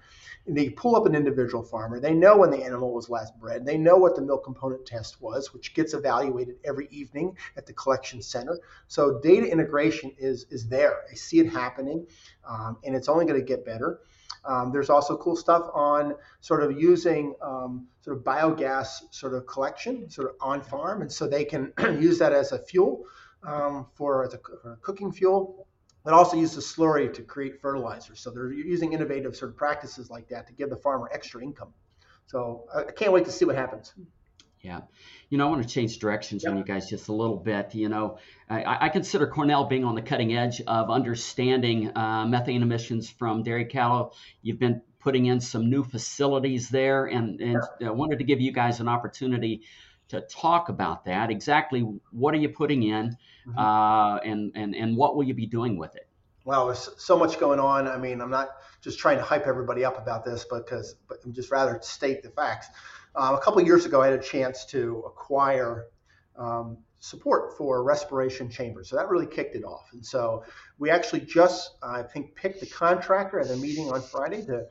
And 0.48 0.58
they 0.58 0.70
pull 0.70 0.96
up 0.96 1.06
an 1.06 1.16
individual 1.16 1.64
farmer. 1.64 2.00
They 2.00 2.14
know 2.14 2.38
when 2.38 2.52
the 2.52 2.64
animal 2.64 2.94
was 2.94 3.10
last 3.10 3.40
bred. 3.40 3.66
They 3.66 3.78
know 3.78 3.98
what 3.98 4.16
the 4.16 4.22
milk 4.22 4.44
component 4.44 4.86
test 4.86 5.22
was, 5.22 5.54
which 5.54 5.74
gets 5.74 5.94
evaluated 5.94 6.56
every 6.64 6.88
evening 6.90 7.38
at 7.58 7.66
the 7.66 7.74
collection 7.74 8.22
center. 8.22 8.60
So 8.88 9.20
data 9.22 9.50
integration 9.50 10.14
is 10.18 10.46
is 10.50 10.68
there. 10.68 11.02
I 11.12 11.16
see 11.16 11.40
it 11.40 11.50
happening, 11.50 12.08
um, 12.48 12.78
and 12.84 12.96
it's 12.96 13.08
only 13.08 13.26
going 13.26 13.40
to 13.40 13.46
get 13.46 13.66
better. 13.66 14.00
Um, 14.46 14.72
there's 14.72 14.90
also 14.90 15.18
cool 15.18 15.36
stuff 15.36 15.70
on 15.74 16.16
sort 16.40 16.64
of 16.64 16.80
using 16.80 17.36
um, 17.42 17.88
sort 18.02 18.18
of 18.18 18.24
biogas 18.24 18.88
sort 19.12 19.34
of 19.34 19.46
collection, 19.46 20.10
sort 20.10 20.30
of 20.30 20.36
on 20.42 20.62
farm, 20.62 21.02
and 21.02 21.12
so 21.12 21.28
they 21.28 21.46
can 21.46 21.74
use 22.00 22.20
that 22.20 22.34
as 22.34 22.52
a 22.52 22.60
fuel 22.60 23.04
um, 23.44 23.88
for, 23.96 24.26
as 24.26 24.34
a, 24.34 24.40
for 24.62 24.74
a 24.74 24.78
cooking 24.78 25.12
fuel. 25.12 25.68
But 26.04 26.14
also 26.14 26.38
use 26.38 26.56
the 26.56 26.62
slurry 26.62 27.14
to 27.14 27.22
create 27.22 27.62
fertilizer. 27.62 28.16
So 28.16 28.32
they're 28.32 28.54
using 28.54 28.94
innovative 28.94 29.36
sort 29.36 29.52
of 29.52 29.58
practices 29.58 30.10
like 30.10 30.30
that 30.30 30.48
to 30.48 30.54
give 30.54 30.70
the 30.70 30.78
farmer 30.78 31.10
extra 31.12 31.44
income. 31.44 31.74
So 32.26 32.66
I 32.74 32.84
can't 32.84 33.12
wait 33.12 33.26
to 33.26 33.32
see 33.32 33.44
what 33.44 33.56
happens. 33.56 33.94
Yeah. 34.62 34.82
You 35.30 35.38
know, 35.38 35.48
I 35.48 35.50
want 35.50 35.64
to 35.64 35.70
change 35.70 36.00
directions 36.00 36.44
on 36.44 36.58
you 36.58 36.64
guys 36.64 36.90
just 36.90 37.08
a 37.08 37.14
little 37.14 37.38
bit. 37.38 37.76
You 37.76 37.88
know, 37.88 38.18
I, 38.50 38.86
I, 38.86 38.90
consider 38.90 39.26
Cornell 39.28 39.66
being 39.66 39.86
on 39.86 39.96
the 39.96 40.02
cutting 40.02 40.36
edge 40.36 40.62
of 40.68 40.90
understanding 40.90 41.96
uh, 41.96 42.26
methane 42.26 42.62
emissions 42.62 43.10
from 43.10 43.44
dairy 43.44 43.66
cattle. 43.66 44.14
You've 44.42 44.60
been 44.60 44.82
putting 45.00 45.28
in 45.28 45.40
some 45.40 45.70
new 45.70 45.84
facilities 45.84 46.70
there, 46.70 47.06
and, 47.06 47.40
and 47.40 47.62
I 47.86 47.92
wanted 47.92 48.20
to 48.20 48.26
give 48.26 48.42
you 48.42 48.52
guys 48.52 48.82
an 48.82 48.90
opportunity 48.90 49.62
to 50.10 50.22
talk 50.22 50.68
about 50.68 51.06
that. 51.06 51.30
Exactly 51.30 51.82
what 52.12 52.34
are 52.34 52.38
you 52.38 52.50
putting 52.50 52.84
in, 52.84 53.16
mm-hmm. 53.48 53.58
uh, 53.58 54.18
and, 54.18 54.52
and, 54.56 54.76
and 54.76 54.98
what 54.98 55.16
will 55.16 55.24
you 55.24 55.34
be 55.34 55.46
doing 55.46 55.78
with 55.78 55.96
it? 55.96 56.08
Well, 56.44 56.66
there's 56.66 56.90
so 56.98 57.18
much 57.18 57.40
going 57.40 57.60
on. 57.60 57.88
I 57.88 57.98
mean, 57.98 58.22
I'm 58.22 58.32
not 58.32 58.50
just 58.82 59.00
trying 59.00 59.18
to 59.18 59.24
hype 59.24 59.46
everybody 59.46 59.86
up 59.86 59.98
about 59.98 60.26
this, 60.26 60.46
because 60.46 60.96
but 61.08 61.20
I'm 61.24 61.34
just 61.34 61.52
rather 61.52 61.80
state 61.82 62.24
the 62.24 62.30
facts. 62.30 62.68
Um, 63.16 63.36
a 63.36 63.40
couple 63.40 63.62
years 63.62 63.86
ago, 63.86 64.02
I 64.02 64.08
had 64.08 64.20
a 64.20 64.24
chance 64.24 64.66
to 64.66 65.04
acquire 65.06 65.88
um, 66.38 66.78
support 67.00 67.58
for 67.58 67.84
respiration 67.84 68.50
chambers. 68.50 68.90
So 68.90 68.96
that 68.96 69.10
really 69.10 69.26
kicked 69.26 69.56
it 69.56 69.64
off. 69.64 69.90
And 69.94 70.06
so 70.06 70.44
we 70.78 70.90
actually 70.90 71.22
just, 71.22 71.78
I 71.82 72.04
think, 72.04 72.36
picked 72.36 72.60
the 72.60 72.68
contractor 72.68 73.40
at 73.40 73.50
a 73.50 73.56
meeting 73.56 73.90
on 73.92 74.02
Friday 74.02 74.46
to, 74.46 74.66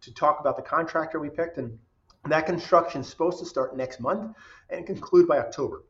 to 0.00 0.14
talk 0.14 0.40
about 0.40 0.56
the 0.56 0.62
contractor 0.62 1.20
we 1.20 1.28
picked. 1.28 1.58
And 1.58 1.78
that 2.28 2.46
construction 2.46 3.00
is 3.00 3.08
supposed 3.08 3.38
to 3.40 3.46
start 3.46 3.76
next 3.76 4.00
month 4.00 4.36
and 4.70 4.86
conclude 4.86 5.26
by 5.26 5.38
October. 5.38 5.84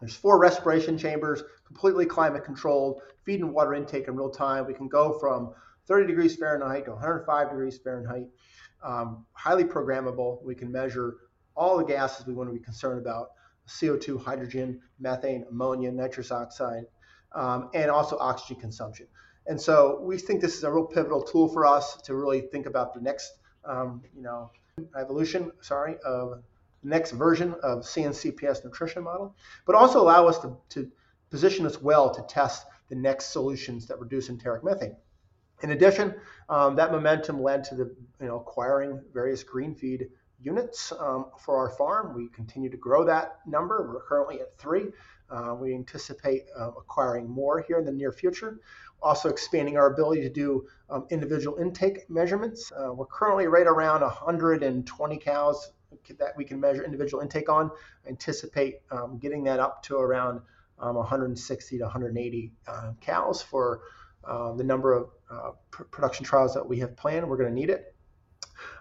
There's 0.00 0.14
four 0.14 0.38
respiration 0.38 0.96
chambers, 0.96 1.42
completely 1.66 2.06
climate 2.06 2.44
controlled, 2.44 3.02
feed 3.24 3.40
and 3.40 3.52
water 3.52 3.74
intake 3.74 4.06
in 4.08 4.16
real 4.16 4.30
time. 4.30 4.66
We 4.66 4.74
can 4.74 4.88
go 4.88 5.18
from 5.18 5.54
30 5.86 6.06
degrees 6.06 6.36
Fahrenheit 6.36 6.84
to 6.84 6.92
105 6.92 7.50
degrees 7.50 7.78
Fahrenheit. 7.78 8.26
Um, 8.82 9.26
highly 9.32 9.64
programmable. 9.64 10.42
We 10.44 10.54
can 10.54 10.70
measure 10.70 11.16
all 11.58 11.76
the 11.76 11.84
gases 11.84 12.26
we 12.26 12.32
want 12.32 12.48
to 12.48 12.54
be 12.54 12.64
concerned 12.64 13.00
about 13.00 13.30
CO2, 13.66 14.22
hydrogen, 14.22 14.80
methane, 14.98 15.44
ammonia, 15.50 15.90
nitrous 15.92 16.30
oxide, 16.30 16.84
um, 17.32 17.68
and 17.74 17.90
also 17.90 18.16
oxygen 18.18 18.56
consumption. 18.56 19.06
And 19.46 19.60
so 19.60 20.00
we 20.02 20.18
think 20.18 20.40
this 20.40 20.56
is 20.56 20.64
a 20.64 20.70
real 20.70 20.86
pivotal 20.86 21.22
tool 21.22 21.48
for 21.48 21.66
us 21.66 21.96
to 22.02 22.14
really 22.14 22.42
think 22.42 22.66
about 22.66 22.94
the 22.94 23.00
next, 23.00 23.32
um, 23.64 24.02
you 24.14 24.22
know, 24.22 24.50
evolution, 24.98 25.50
sorry, 25.60 25.96
of 26.04 26.42
the 26.82 26.88
next 26.88 27.12
version 27.12 27.54
of 27.62 27.80
CNCPS 27.80 28.64
nutrition 28.64 29.02
model, 29.02 29.34
but 29.66 29.74
also 29.74 30.00
allow 30.00 30.26
us 30.28 30.38
to, 30.40 30.56
to 30.70 30.90
position 31.30 31.66
us 31.66 31.80
well 31.82 32.14
to 32.14 32.22
test 32.28 32.66
the 32.88 32.94
next 32.94 33.32
solutions 33.32 33.86
that 33.86 33.98
reduce 34.00 34.28
enteric 34.28 34.64
methane. 34.64 34.96
In 35.62 35.72
addition, 35.72 36.14
um, 36.48 36.76
that 36.76 36.92
momentum 36.92 37.42
led 37.42 37.64
to 37.64 37.74
the 37.74 37.94
you 38.20 38.26
know 38.26 38.36
acquiring 38.36 39.02
various 39.12 39.42
GreenFeed 39.42 40.08
units 40.40 40.92
um, 40.98 41.26
for 41.38 41.56
our 41.56 41.70
farm. 41.70 42.14
We 42.14 42.28
continue 42.28 42.70
to 42.70 42.76
grow 42.76 43.04
that 43.04 43.40
number. 43.46 43.90
We're 43.92 44.02
currently 44.02 44.40
at 44.40 44.56
three. 44.58 44.86
Uh, 45.30 45.54
we 45.58 45.74
anticipate 45.74 46.44
uh, 46.58 46.68
acquiring 46.68 47.28
more 47.28 47.60
here 47.60 47.78
in 47.78 47.84
the 47.84 47.92
near 47.92 48.12
future. 48.12 48.60
Also 49.02 49.28
expanding 49.28 49.76
our 49.76 49.92
ability 49.92 50.22
to 50.22 50.30
do 50.30 50.66
um, 50.90 51.06
individual 51.10 51.58
intake 51.58 52.08
measurements. 52.10 52.72
Uh, 52.72 52.92
we're 52.92 53.06
currently 53.06 53.46
right 53.46 53.66
around 53.66 54.00
120 54.00 55.18
cows 55.18 55.72
that 56.18 56.36
we 56.36 56.44
can 56.44 56.60
measure 56.60 56.84
individual 56.84 57.22
intake 57.22 57.48
on. 57.48 57.70
I 58.04 58.08
anticipate 58.08 58.80
um, 58.90 59.18
getting 59.18 59.44
that 59.44 59.60
up 59.60 59.82
to 59.84 59.96
around 59.96 60.40
um, 60.78 60.96
160 60.96 61.78
to 61.78 61.84
180 61.84 62.52
uh, 62.66 62.92
cows 63.00 63.42
for 63.42 63.80
uh, 64.24 64.52
the 64.54 64.64
number 64.64 64.94
of 64.94 65.10
uh, 65.30 65.50
pr- 65.70 65.84
production 65.84 66.24
trials 66.24 66.54
that 66.54 66.66
we 66.66 66.78
have 66.78 66.96
planned. 66.96 67.28
We're 67.28 67.36
going 67.36 67.50
to 67.50 67.54
need 67.54 67.70
it. 67.70 67.94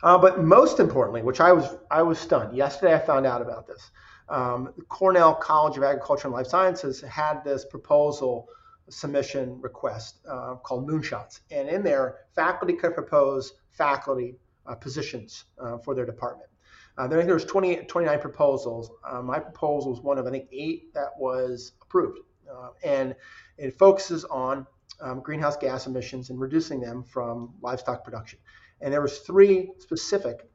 Uh, 0.03 0.17
but 0.17 0.43
most 0.43 0.79
importantly, 0.79 1.21
which 1.21 1.39
I 1.39 1.51
was 1.51 1.77
I 1.89 2.01
was 2.03 2.19
stunned. 2.19 2.55
Yesterday, 2.55 2.93
I 2.93 2.99
found 2.99 3.25
out 3.25 3.41
about 3.41 3.67
this. 3.67 3.91
Um, 4.29 4.73
Cornell 4.89 5.35
College 5.35 5.77
of 5.77 5.83
Agriculture 5.83 6.27
and 6.27 6.33
Life 6.33 6.47
Sciences 6.47 7.01
had 7.01 7.43
this 7.43 7.65
proposal 7.65 8.49
submission 8.89 9.59
request 9.61 10.19
uh, 10.29 10.55
called 10.55 10.87
Moonshots, 10.87 11.41
and 11.51 11.69
in 11.69 11.83
there, 11.83 12.19
faculty 12.35 12.73
could 12.73 12.93
propose 12.93 13.53
faculty 13.69 14.35
uh, 14.65 14.75
positions 14.75 15.45
uh, 15.59 15.77
for 15.77 15.95
their 15.95 16.05
department. 16.05 16.49
Uh, 16.97 17.07
there, 17.07 17.23
there 17.23 17.35
was 17.35 17.45
20, 17.45 17.85
29 17.85 18.19
proposals. 18.19 18.89
Uh, 19.07 19.21
my 19.21 19.39
proposal 19.39 19.91
was 19.91 20.01
one 20.01 20.17
of 20.17 20.25
I 20.25 20.31
think 20.31 20.47
eight 20.51 20.93
that 20.93 21.11
was 21.17 21.73
approved, 21.81 22.19
uh, 22.51 22.69
and 22.83 23.15
it 23.57 23.77
focuses 23.77 24.25
on 24.25 24.65
um, 24.99 25.19
greenhouse 25.21 25.57
gas 25.57 25.85
emissions 25.87 26.29
and 26.29 26.39
reducing 26.39 26.79
them 26.79 27.03
from 27.03 27.53
livestock 27.61 28.03
production. 28.03 28.39
And 28.81 28.93
there 28.93 29.01
was 29.01 29.19
three 29.19 29.71
specific 29.79 30.49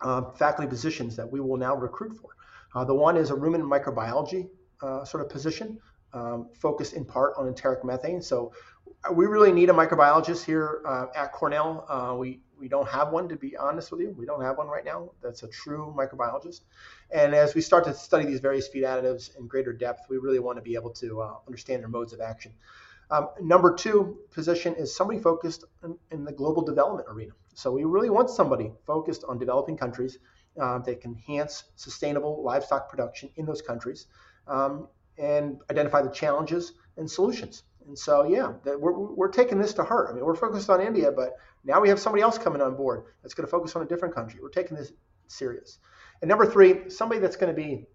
uh, 0.00 0.30
faculty 0.32 0.68
positions 0.68 1.16
that 1.16 1.30
we 1.30 1.40
will 1.40 1.56
now 1.56 1.74
recruit 1.76 2.16
for. 2.16 2.30
Uh, 2.74 2.84
the 2.84 2.94
one 2.94 3.16
is 3.16 3.30
a 3.30 3.34
rumen 3.34 3.62
microbiology 3.62 4.48
uh, 4.82 5.04
sort 5.04 5.22
of 5.24 5.30
position. 5.30 5.78
um, 6.12 6.48
focused 6.54 6.94
in 6.94 7.04
part 7.04 7.34
on 7.36 7.46
enteric 7.46 7.84
methane. 7.84 8.22
So 8.22 8.52
we 9.12 9.26
really 9.26 9.52
need 9.52 9.70
a 9.70 9.72
microbiologist 9.72 10.44
here 10.44 10.82
uh, 10.86 11.06
at 11.14 11.32
Cornell. 11.32 11.84
Uh, 11.88 12.16
we 12.16 12.40
we 12.58 12.66
don't 12.68 12.88
have 12.88 13.12
one 13.12 13.28
to 13.28 13.36
be 13.36 13.56
honest 13.56 13.92
with 13.92 14.00
you. 14.00 14.10
We 14.18 14.26
don't 14.26 14.42
have 14.42 14.58
one 14.58 14.66
right 14.66 14.84
now. 14.84 15.10
That's 15.22 15.44
a 15.44 15.48
true 15.48 15.94
microbiologist. 15.96 16.62
And 17.12 17.34
as 17.34 17.54
we 17.54 17.60
start 17.60 17.84
to 17.84 17.94
study 17.94 18.24
these 18.24 18.40
various 18.40 18.66
feed 18.66 18.82
additives 18.82 19.36
in 19.38 19.46
greater 19.46 19.72
depth, 19.72 20.06
we 20.10 20.18
really 20.18 20.40
want 20.40 20.56
to 20.56 20.62
be 20.62 20.74
able 20.74 20.90
to 20.94 21.20
uh, 21.20 21.34
understand 21.46 21.82
their 21.82 21.88
modes 21.88 22.12
of 22.12 22.20
action. 22.20 22.52
Um, 23.10 23.28
number 23.40 23.74
two 23.74 24.18
position 24.30 24.74
is 24.74 24.94
somebody 24.94 25.18
focused 25.18 25.64
in, 25.82 25.96
in, 26.10 26.24
the 26.24 26.32
global 26.32 26.62
development 26.62 27.08
arena. 27.10 27.32
So 27.54 27.72
we 27.72 27.84
really 27.84 28.10
want 28.10 28.28
somebody 28.28 28.72
focused 28.86 29.24
on 29.26 29.38
developing 29.38 29.76
countries 29.76 30.18
uh, 30.60 30.78
that 30.80 31.00
can 31.00 31.12
enhance 31.12 31.64
sustainable 31.76 32.42
livestock 32.42 32.90
production 32.90 33.30
in 33.36 33.46
those 33.46 33.62
countries 33.62 34.06
um, 34.46 34.88
and 35.16 35.58
identify 35.70 36.02
the 36.02 36.10
challenges 36.10 36.74
and 36.96 37.10
solutions. 37.10 37.62
And 37.86 37.98
so, 37.98 38.24
yeah, 38.24 38.52
we're, 38.64 38.92
we're 38.92 39.30
taking 39.30 39.58
this 39.58 39.72
to 39.74 39.84
heart. 39.84 40.08
I 40.10 40.14
mean, 40.14 40.24
we're 40.24 40.34
focused 40.34 40.68
on 40.68 40.82
India, 40.82 41.10
but 41.10 41.36
now 41.64 41.80
we 41.80 41.88
have 41.88 41.98
somebody 41.98 42.22
else 42.22 42.36
coming 42.36 42.60
on 42.60 42.76
board 42.76 43.04
that's 43.22 43.32
going 43.32 43.46
to 43.46 43.50
focus 43.50 43.74
on 43.74 43.82
a 43.82 43.86
different 43.86 44.14
country. 44.14 44.40
We're 44.42 44.50
taking 44.50 44.76
this 44.76 44.92
serious. 45.26 45.78
And 46.20 46.28
number 46.28 46.44
three, 46.44 46.90
somebody 46.90 47.20
that's 47.20 47.36
going 47.36 47.54
to 47.54 47.60
be 47.60 47.86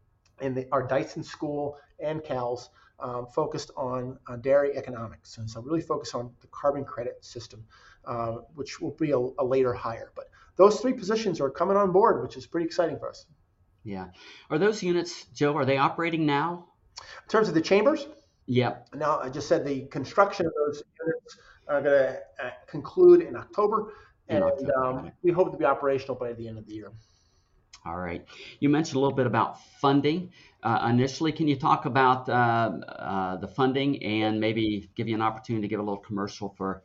in 0.42 0.56
the, 0.56 0.68
our 0.72 0.88
Dyson 0.88 1.24
School 1.24 1.78
and 2.00 2.24
CALS 2.24 2.70
um, 3.04 3.28
focused 3.28 3.70
on 3.78 4.18
uh, 4.28 4.38
dairy 4.38 4.76
economics. 4.76 5.38
And 5.38 5.50
so, 5.50 5.62
really 5.62 5.82
focus 5.82 6.16
on 6.16 6.32
the 6.42 6.48
carbon 6.48 6.86
credit 6.86 7.24
system, 7.24 7.64
uh, 8.06 8.38
which 8.56 8.82
will 8.82 8.96
be 9.00 9.12
a, 9.12 9.18
a 9.18 9.46
later 9.46 9.74
hire. 9.74 10.12
But 10.16 10.30
those 10.56 10.80
three 10.80 10.94
positions 10.94 11.40
are 11.42 11.50
coming 11.50 11.78
on 11.78 11.92
board, 11.92 12.24
which 12.24 12.38
is 12.38 12.48
pretty 12.48 12.66
exciting 12.66 12.98
for 12.98 13.10
us. 13.10 13.26
Yeah. 13.84 14.08
Are 14.50 14.58
those 14.58 14.82
units, 14.82 15.26
Joe, 15.34 15.56
are 15.58 15.66
they 15.66 15.78
operating 15.78 16.26
now? 16.26 16.68
In 17.00 17.30
terms 17.30 17.50
of 17.50 17.54
the 17.54 17.62
chambers? 17.62 18.08
Yeah. 18.46 18.78
Now, 18.96 19.20
I 19.20 19.30
just 19.30 19.48
said 19.48 19.66
the 19.66 19.86
construction 19.88 20.46
of 20.46 20.54
those 20.66 20.84
units 21.06 21.38
are 21.68 21.82
going 21.82 22.14
to 22.14 22.46
uh, 22.46 22.52
conclude 22.68 23.22
in 23.22 23.36
October, 23.36 23.94
in 24.30 24.38
and 24.38 24.46
October. 24.46 24.86
Um, 24.86 25.12
we 25.22 25.32
hope 25.32 25.52
to 25.52 25.58
be 25.58 25.66
operational 25.66 26.16
by 26.16 26.34
the 26.34 26.48
end 26.48 26.58
of 26.58 26.66
the 26.66 26.74
year. 26.74 26.92
All 27.86 27.98
right. 27.98 28.26
You 28.62 28.70
mentioned 28.70 28.96
a 28.96 29.00
little 29.00 29.16
bit 29.16 29.28
about 29.28 29.62
funding. 29.82 30.32
Uh, 30.62 30.88
initially, 30.90 31.34
can 31.34 31.50
you 31.50 31.58
talk 31.58 31.86
about 31.86 32.30
uh, 32.30 32.72
uh, 32.88 33.36
the 33.38 33.48
funding 33.48 34.02
and 34.02 34.40
maybe 34.40 34.90
give 34.96 35.10
you 35.10 35.16
an 35.16 35.22
opportunity 35.22 35.64
to 35.64 35.68
give 35.68 35.82
a 35.82 35.84
little 35.84 35.98
commercial 35.98 36.50
for 36.58 36.84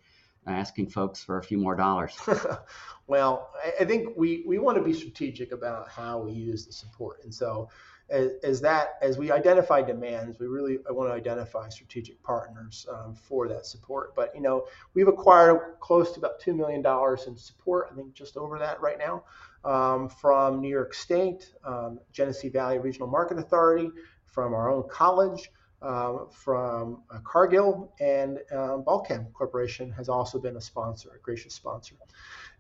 asking 0.48 0.88
folks 0.88 1.22
for 1.22 1.38
a 1.38 1.42
few 1.42 1.56
more 1.56 1.76
dollars? 1.76 2.16
well, 3.06 3.50
I, 3.78 3.84
think 3.84 4.16
we, 4.16 4.42
we 4.44 4.58
want 4.58 4.76
to 4.76 4.82
be 4.82 4.92
strategic 4.92 5.52
about 5.52 5.88
how 5.88 6.18
we 6.18 6.32
use 6.32 6.66
the 6.66 6.72
support. 6.72 7.22
And 7.22 7.32
so, 7.32 7.68
as, 8.11 8.32
as, 8.42 8.61
that 8.62 8.94
as 9.00 9.18
we 9.18 9.30
identify 9.30 9.82
demands, 9.82 10.40
we 10.40 10.46
really 10.46 10.78
want 10.88 11.11
to 11.11 11.14
identify 11.14 11.68
strategic 11.68 12.20
partners 12.24 12.87
um, 12.90 13.14
for 13.14 13.46
that 13.48 13.66
support. 13.66 14.16
But 14.16 14.34
you 14.34 14.40
know, 14.40 14.66
we've 14.94 15.08
acquired 15.08 15.76
close 15.78 16.11
to 16.12 16.18
about 16.18 16.40
two 16.40 16.54
million 16.54 16.82
dollars 16.82 17.26
in 17.28 17.37
support. 17.37 17.90
I 17.92 17.94
think 17.94 18.14
just 18.14 18.37
over 18.37 18.58
that 18.58 18.80
right 18.80 18.98
now 18.98 19.22
um, 19.64 20.09
from 20.09 20.61
New 20.61 20.68
York 20.68 20.94
State, 20.94 21.53
um, 21.64 21.99
Genesee 22.12 22.49
Valley 22.49 22.79
Regional 22.79 23.09
Market 23.09 23.38
Authority, 23.38 23.90
from 24.25 24.55
our 24.55 24.71
own 24.71 24.88
college, 24.88 25.51
um, 25.83 26.27
from 26.33 27.03
uh, 27.11 27.18
Cargill, 27.25 27.92
and 28.01 28.38
um, 28.53 28.83
Balchem 28.83 29.33
Corporation 29.33 29.90
has 29.92 30.09
also 30.09 30.38
been 30.38 30.57
a 30.57 30.61
sponsor, 30.61 31.11
a 31.14 31.21
gracious 31.21 31.55
sponsor. 31.55 31.94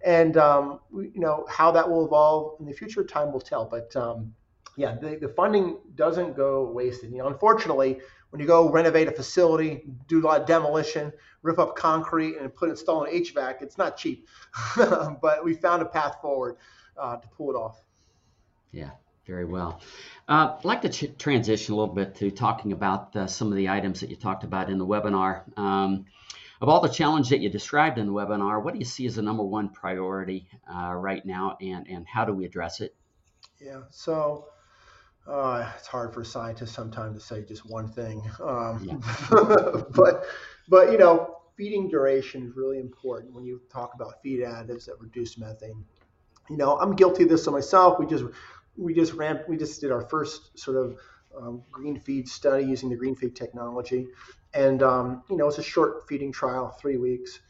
And 0.04 0.36
um, 0.36 0.80
you 0.92 1.20
know 1.20 1.44
how 1.48 1.72
that 1.72 1.88
will 1.88 2.06
evolve 2.06 2.60
in 2.60 2.66
the 2.66 2.72
future, 2.72 3.02
time 3.02 3.32
will 3.32 3.40
tell. 3.40 3.64
But 3.64 3.94
um, 3.96 4.34
yeah, 4.76 4.94
the, 4.94 5.16
the 5.16 5.28
funding 5.28 5.78
doesn't 5.96 6.36
go 6.36 6.70
wasted. 6.70 7.10
You 7.10 7.18
know, 7.18 7.26
unfortunately, 7.26 7.98
when 8.30 8.40
you 8.40 8.46
go 8.46 8.70
renovate 8.70 9.08
a 9.08 9.12
facility, 9.12 9.82
do 10.06 10.20
a 10.20 10.24
lot 10.24 10.40
of 10.40 10.46
demolition, 10.46 11.12
rip 11.42 11.58
up 11.58 11.74
concrete, 11.74 12.36
and 12.36 12.54
put 12.54 12.70
install 12.70 13.04
an 13.04 13.12
HVAC, 13.12 13.62
it's 13.62 13.78
not 13.78 13.96
cheap. 13.96 14.28
but 14.76 15.44
we 15.44 15.54
found 15.54 15.82
a 15.82 15.86
path 15.86 16.18
forward 16.22 16.56
uh, 17.00 17.16
to 17.16 17.28
pull 17.28 17.50
it 17.50 17.56
off. 17.56 17.80
Yeah, 18.72 18.90
very 19.26 19.44
well. 19.44 19.80
Uh, 20.28 20.56
I'd 20.58 20.64
like 20.64 20.82
to 20.82 20.88
ch- 20.88 21.16
transition 21.18 21.74
a 21.74 21.76
little 21.76 21.94
bit 21.94 22.14
to 22.16 22.30
talking 22.30 22.72
about 22.72 23.14
uh, 23.16 23.26
some 23.26 23.48
of 23.48 23.56
the 23.56 23.68
items 23.68 24.00
that 24.00 24.10
you 24.10 24.16
talked 24.16 24.44
about 24.44 24.70
in 24.70 24.78
the 24.78 24.86
webinar. 24.86 25.42
Um, 25.58 26.06
of 26.60 26.68
all 26.68 26.80
the 26.80 26.88
challenges 26.88 27.30
that 27.30 27.40
you 27.40 27.48
described 27.48 27.98
in 27.98 28.06
the 28.06 28.12
webinar, 28.12 28.62
what 28.62 28.74
do 28.74 28.80
you 28.80 28.84
see 28.84 29.06
as 29.06 29.14
the 29.14 29.22
number 29.22 29.44
one 29.44 29.68
priority 29.68 30.48
uh, 30.72 30.92
right 30.92 31.24
now, 31.24 31.56
and, 31.60 31.86
and 31.88 32.06
how 32.06 32.24
do 32.24 32.32
we 32.32 32.44
address 32.44 32.80
it? 32.80 32.94
Yeah, 33.60 33.82
so 33.90 34.46
uh, 35.26 35.70
it's 35.76 35.86
hard 35.86 36.12
for 36.12 36.24
scientists 36.24 36.72
sometimes 36.72 37.16
to 37.16 37.24
say 37.24 37.44
just 37.44 37.68
one 37.68 37.88
thing, 37.88 38.22
um, 38.42 38.80
yeah. 38.82 39.82
but 39.94 40.24
but 40.68 40.90
you 40.90 40.98
know, 40.98 41.36
feeding 41.56 41.88
duration 41.88 42.46
is 42.46 42.56
really 42.56 42.78
important 42.78 43.34
when 43.34 43.44
you 43.44 43.60
talk 43.70 43.92
about 43.94 44.22
feed 44.22 44.40
additives 44.40 44.86
that 44.86 44.94
reduce 45.00 45.38
methane 45.38 45.84
you 46.50 46.56
know, 46.56 46.78
I'm 46.78 46.94
guilty 46.96 47.24
of 47.24 47.28
this 47.28 47.44
to 47.44 47.50
myself. 47.50 47.98
We 47.98 48.06
just 48.06 48.24
we 48.76 48.94
just 48.94 49.12
ran 49.14 49.40
we 49.48 49.56
just 49.56 49.80
did 49.80 49.92
our 49.92 50.02
first 50.02 50.58
sort 50.58 50.76
of 50.76 50.98
um, 51.36 51.62
GreenFeed 51.72 52.28
study 52.28 52.64
using 52.64 52.88
the 52.88 52.96
GreenFeed 52.96 53.34
technology, 53.34 54.08
and 54.54 54.82
um, 54.82 55.22
you 55.28 55.36
know 55.36 55.48
it's 55.48 55.58
a 55.58 55.62
short 55.62 56.08
feeding 56.08 56.32
trial, 56.32 56.76
three 56.80 56.96
weeks. 56.96 57.40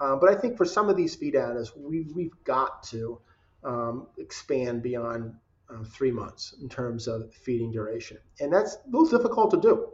Uh, 0.00 0.16
but 0.16 0.30
I 0.30 0.34
think 0.34 0.56
for 0.56 0.64
some 0.64 0.88
of 0.88 0.96
these 0.96 1.14
feed 1.14 1.34
additives, 1.34 1.76
we 1.76 2.06
we've 2.14 2.44
got 2.44 2.82
to 2.84 3.20
um, 3.64 4.06
expand 4.18 4.82
beyond 4.82 5.34
uh, 5.70 5.84
three 5.84 6.10
months 6.10 6.54
in 6.60 6.68
terms 6.68 7.08
of 7.08 7.32
feeding 7.34 7.72
duration, 7.72 8.18
and 8.40 8.52
that's 8.52 8.74
a 8.74 8.90
little 8.90 9.18
difficult 9.18 9.50
to 9.52 9.60
do. 9.60 9.88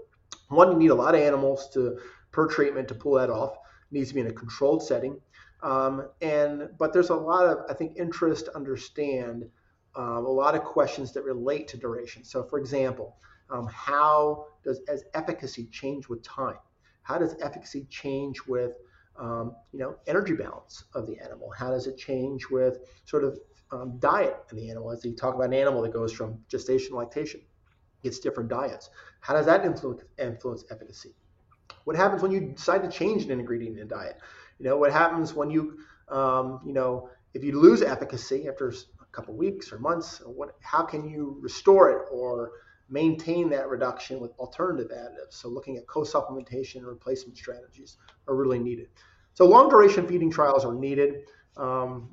One, 0.48 0.72
you 0.72 0.78
need 0.78 0.90
a 0.90 0.94
lot 0.94 1.14
of 1.14 1.20
animals 1.20 1.68
to 1.74 1.98
per 2.30 2.46
treatment 2.46 2.88
to 2.88 2.94
pull 2.94 3.14
that 3.14 3.30
off. 3.30 3.52
It 3.52 3.94
needs 3.94 4.08
to 4.08 4.14
be 4.14 4.20
in 4.20 4.26
a 4.26 4.32
controlled 4.32 4.82
setting. 4.82 5.20
Um, 5.62 6.08
and 6.20 6.70
but 6.78 6.92
there's 6.92 7.10
a 7.10 7.14
lot 7.14 7.46
of 7.46 7.58
I 7.70 7.74
think 7.74 7.96
interest 7.96 8.46
to 8.46 8.56
understand 8.56 9.48
um, 9.94 10.24
a 10.24 10.30
lot 10.30 10.54
of 10.54 10.62
questions 10.64 11.12
that 11.12 11.22
relate 11.22 11.68
to 11.68 11.76
duration. 11.76 12.24
So, 12.24 12.42
for 12.42 12.58
example, 12.58 13.16
um, 13.50 13.68
how 13.72 14.46
does 14.64 14.80
as 14.88 15.04
efficacy 15.14 15.66
change 15.66 16.08
with 16.08 16.22
time? 16.22 16.58
How 17.02 17.18
does 17.18 17.36
efficacy 17.40 17.86
change 17.90 18.40
with 18.46 18.72
um, 19.16 19.54
you 19.72 19.78
know 19.78 19.96
energy 20.06 20.34
balance 20.34 20.84
of 20.94 21.06
the 21.06 21.18
animal? 21.18 21.50
How 21.56 21.70
does 21.70 21.86
it 21.86 21.96
change 21.96 22.48
with 22.50 22.78
sort 23.04 23.24
of 23.24 23.38
um, 23.70 23.98
diet 23.98 24.36
in 24.50 24.56
the 24.56 24.70
animal? 24.70 24.90
As 24.90 25.04
you 25.04 25.14
talk 25.14 25.34
about 25.34 25.46
an 25.46 25.54
animal 25.54 25.82
that 25.82 25.92
goes 25.92 26.12
from 26.12 26.40
gestation 26.48 26.96
lactation, 26.96 27.40
gets 28.02 28.18
different 28.18 28.48
diets. 28.48 28.90
How 29.20 29.34
does 29.34 29.46
that 29.46 29.64
influence 29.64 30.02
influence 30.18 30.64
efficacy? 30.70 31.14
What 31.84 31.96
happens 31.96 32.22
when 32.22 32.32
you 32.32 32.40
decide 32.40 32.82
to 32.82 32.90
change 32.90 33.24
an 33.24 33.30
ingredient 33.30 33.76
in 33.76 33.82
a 33.82 33.86
diet? 33.86 34.18
You 34.62 34.68
know, 34.68 34.76
what 34.76 34.92
happens 34.92 35.34
when 35.34 35.50
you, 35.50 35.78
um, 36.08 36.60
you 36.64 36.72
know, 36.72 37.10
if 37.34 37.42
you 37.42 37.58
lose 37.58 37.82
efficacy 37.82 38.46
after 38.46 38.68
a 38.68 39.04
couple 39.10 39.34
weeks 39.34 39.72
or 39.72 39.80
months, 39.80 40.22
what, 40.24 40.54
how 40.60 40.84
can 40.84 41.10
you 41.10 41.36
restore 41.40 41.90
it 41.90 42.06
or 42.12 42.52
maintain 42.88 43.50
that 43.50 43.68
reduction 43.68 44.20
with 44.20 44.30
alternative 44.38 44.92
additives? 44.92 45.32
So 45.32 45.48
looking 45.48 45.78
at 45.78 45.88
co-supplementation 45.88 46.76
and 46.76 46.86
replacement 46.86 47.36
strategies 47.36 47.96
are 48.28 48.36
really 48.36 48.60
needed. 48.60 48.86
So 49.34 49.46
long 49.46 49.68
duration 49.68 50.06
feeding 50.06 50.30
trials 50.30 50.64
are 50.64 50.74
needed, 50.74 51.24
um, 51.56 52.10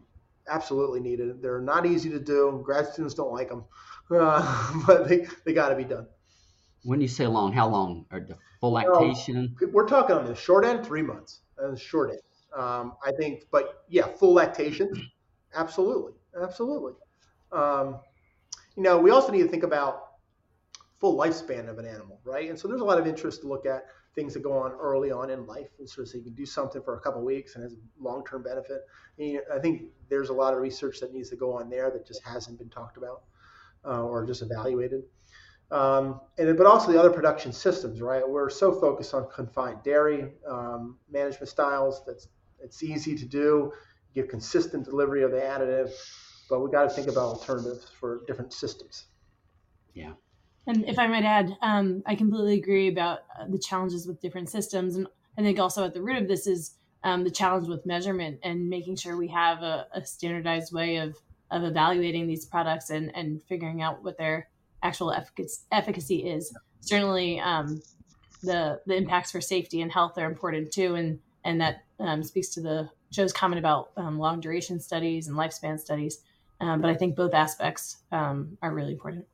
absolutely 0.47 1.01
needed. 1.01 1.43
They're 1.43 1.61
not 1.61 1.85
easy 1.85 2.09
to 2.09 2.19
do. 2.19 2.63
Grad 2.65 2.87
students 2.87 3.13
don't 3.13 3.31
like 3.31 3.49
them, 3.49 3.65
uh, 4.09 4.73
but 4.87 5.07
they, 5.07 5.27
they 5.45 5.53
got 5.53 5.69
to 5.69 5.75
be 5.75 5.83
done. 5.83 6.07
When 6.81 6.99
you 6.99 7.09
say 7.09 7.27
long, 7.27 7.53
how 7.53 7.67
long? 7.67 8.07
Or 8.11 8.21
the 8.21 8.37
full 8.59 8.71
lactation? 8.71 9.55
we're 9.71 9.87
talking 9.87 10.15
on 10.15 10.25
the 10.25 10.33
short 10.33 10.65
end, 10.65 10.83
three 10.83 11.03
months. 11.03 11.41
The 11.55 11.77
short 11.77 12.09
end. 12.09 12.21
Um, 12.55 12.93
I 13.05 13.11
think, 13.11 13.43
but 13.51 13.83
yeah, 13.89 14.07
full 14.07 14.33
lactation, 14.33 14.91
absolutely, 15.55 16.13
absolutely. 16.41 16.93
Um, 17.51 17.99
you 18.75 18.83
know, 18.83 18.97
we 18.97 19.11
also 19.11 19.31
need 19.31 19.43
to 19.43 19.47
think 19.47 19.63
about 19.63 20.09
full 20.99 21.17
lifespan 21.17 21.69
of 21.69 21.77
an 21.79 21.85
animal, 21.85 22.19
right? 22.23 22.49
And 22.49 22.59
so 22.59 22.67
there's 22.67 22.81
a 22.81 22.85
lot 22.85 22.99
of 22.99 23.07
interest 23.07 23.41
to 23.41 23.47
look 23.47 23.65
at 23.65 23.85
things 24.15 24.33
that 24.33 24.43
go 24.43 24.53
on 24.53 24.71
early 24.73 25.11
on 25.11 25.29
in 25.29 25.45
life, 25.45 25.69
and 25.79 25.87
of 25.87 26.07
so 26.07 26.17
you 26.17 26.23
can 26.23 26.33
do 26.33 26.45
something 26.45 26.81
for 26.81 26.95
a 26.95 26.99
couple 26.99 27.23
weeks 27.23 27.55
and 27.55 27.63
has 27.63 27.75
long-term 27.99 28.43
benefit. 28.43 28.81
I 29.19 29.59
think 29.59 29.83
there's 30.09 30.29
a 30.29 30.33
lot 30.33 30.53
of 30.53 30.59
research 30.59 30.99
that 30.99 31.13
needs 31.13 31.29
to 31.29 31.35
go 31.35 31.53
on 31.53 31.69
there 31.69 31.89
that 31.91 32.05
just 32.05 32.23
hasn't 32.23 32.57
been 32.57 32.69
talked 32.69 32.97
about 32.97 33.23
uh, 33.85 34.03
or 34.03 34.25
just 34.25 34.41
evaluated. 34.41 35.03
Um, 35.71 36.21
and 36.37 36.57
but 36.57 36.65
also 36.65 36.91
the 36.91 36.99
other 36.99 37.11
production 37.11 37.53
systems, 37.53 38.01
right? 38.01 38.27
We're 38.27 38.49
so 38.49 38.71
focused 38.71 39.13
on 39.13 39.27
confined 39.33 39.83
dairy 39.83 40.31
um, 40.47 40.97
management 41.11 41.47
styles 41.47 42.01
that's 42.05 42.27
it's 42.63 42.83
easy 42.83 43.15
to 43.17 43.25
do, 43.25 43.71
give 44.13 44.27
consistent 44.27 44.85
delivery 44.85 45.23
of 45.23 45.31
the 45.31 45.37
additive, 45.37 45.91
but 46.49 46.61
we 46.61 46.71
got 46.71 46.83
to 46.83 46.89
think 46.89 47.07
about 47.07 47.25
alternatives 47.25 47.87
for 47.99 48.21
different 48.25 48.53
systems. 48.53 49.05
Yeah. 49.93 50.13
And 50.67 50.87
if 50.87 50.99
I 50.99 51.07
might 51.07 51.23
add, 51.23 51.57
um, 51.61 52.03
I 52.05 52.15
completely 52.15 52.59
agree 52.59 52.89
about 52.89 53.19
uh, 53.39 53.45
the 53.47 53.57
challenges 53.57 54.07
with 54.07 54.21
different 54.21 54.49
systems. 54.49 54.95
And 54.95 55.07
I 55.37 55.41
think 55.41 55.59
also 55.59 55.83
at 55.83 55.93
the 55.93 56.01
root 56.01 56.21
of 56.21 56.27
this 56.27 56.47
is 56.47 56.75
um, 57.03 57.23
the 57.23 57.31
challenge 57.31 57.67
with 57.67 57.85
measurement 57.85 58.39
and 58.43 58.69
making 58.69 58.97
sure 58.97 59.17
we 59.17 59.29
have 59.29 59.63
a, 59.63 59.87
a, 59.93 60.05
standardized 60.05 60.73
way 60.73 60.97
of, 60.97 61.15
of 61.49 61.63
evaluating 61.63 62.27
these 62.27 62.45
products 62.45 62.89
and, 62.89 63.15
and 63.15 63.41
figuring 63.47 63.81
out 63.81 64.03
what 64.03 64.17
their 64.17 64.49
actual 64.83 65.11
efficacy, 65.11 65.61
efficacy 65.71 66.29
is. 66.29 66.53
Certainly, 66.81 67.39
um, 67.39 67.81
the 68.41 68.79
the 68.85 68.95
impacts 68.95 69.31
for 69.31 69.41
safety 69.41 69.81
and 69.81 69.91
health 69.91 70.17
are 70.17 70.25
important 70.25 70.71
too, 70.71 70.95
and 70.95 71.19
and 71.43 71.61
that 71.61 71.83
um, 71.99 72.23
speaks 72.23 72.49
to 72.49 72.61
the 72.61 72.89
Joe's 73.11 73.33
comment 73.33 73.59
about 73.59 73.91
um, 73.97 74.19
long 74.19 74.39
duration 74.39 74.79
studies 74.79 75.27
and 75.27 75.37
lifespan 75.37 75.79
studies. 75.79 76.21
Um, 76.61 76.81
but 76.81 76.89
I 76.89 76.95
think 76.95 77.15
both 77.15 77.33
aspects 77.33 77.97
um, 78.11 78.57
are 78.61 78.73
really 78.73 78.91
important. 78.91 79.25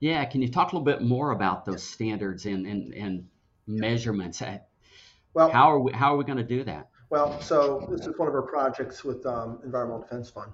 Yeah, 0.00 0.24
can 0.24 0.42
you 0.42 0.48
talk 0.48 0.72
a 0.72 0.76
little 0.76 0.84
bit 0.84 1.02
more 1.02 1.30
about 1.30 1.64
those 1.64 1.82
standards 1.82 2.46
and 2.46 2.66
and, 2.66 2.94
and 2.94 3.28
measurements? 3.66 4.42
Well, 5.34 5.50
how 5.50 5.70
are 5.70 5.78
we 5.78 5.92
how 5.92 6.14
are 6.14 6.16
we 6.16 6.24
going 6.24 6.38
to 6.38 6.44
do 6.44 6.64
that? 6.64 6.88
Well, 7.10 7.40
so 7.40 7.86
this 7.90 8.06
is 8.06 8.16
one 8.18 8.28
of 8.28 8.34
our 8.34 8.42
projects 8.42 9.04
with 9.04 9.26
um, 9.26 9.60
Environmental 9.64 10.02
Defense 10.02 10.30
Fund, 10.30 10.52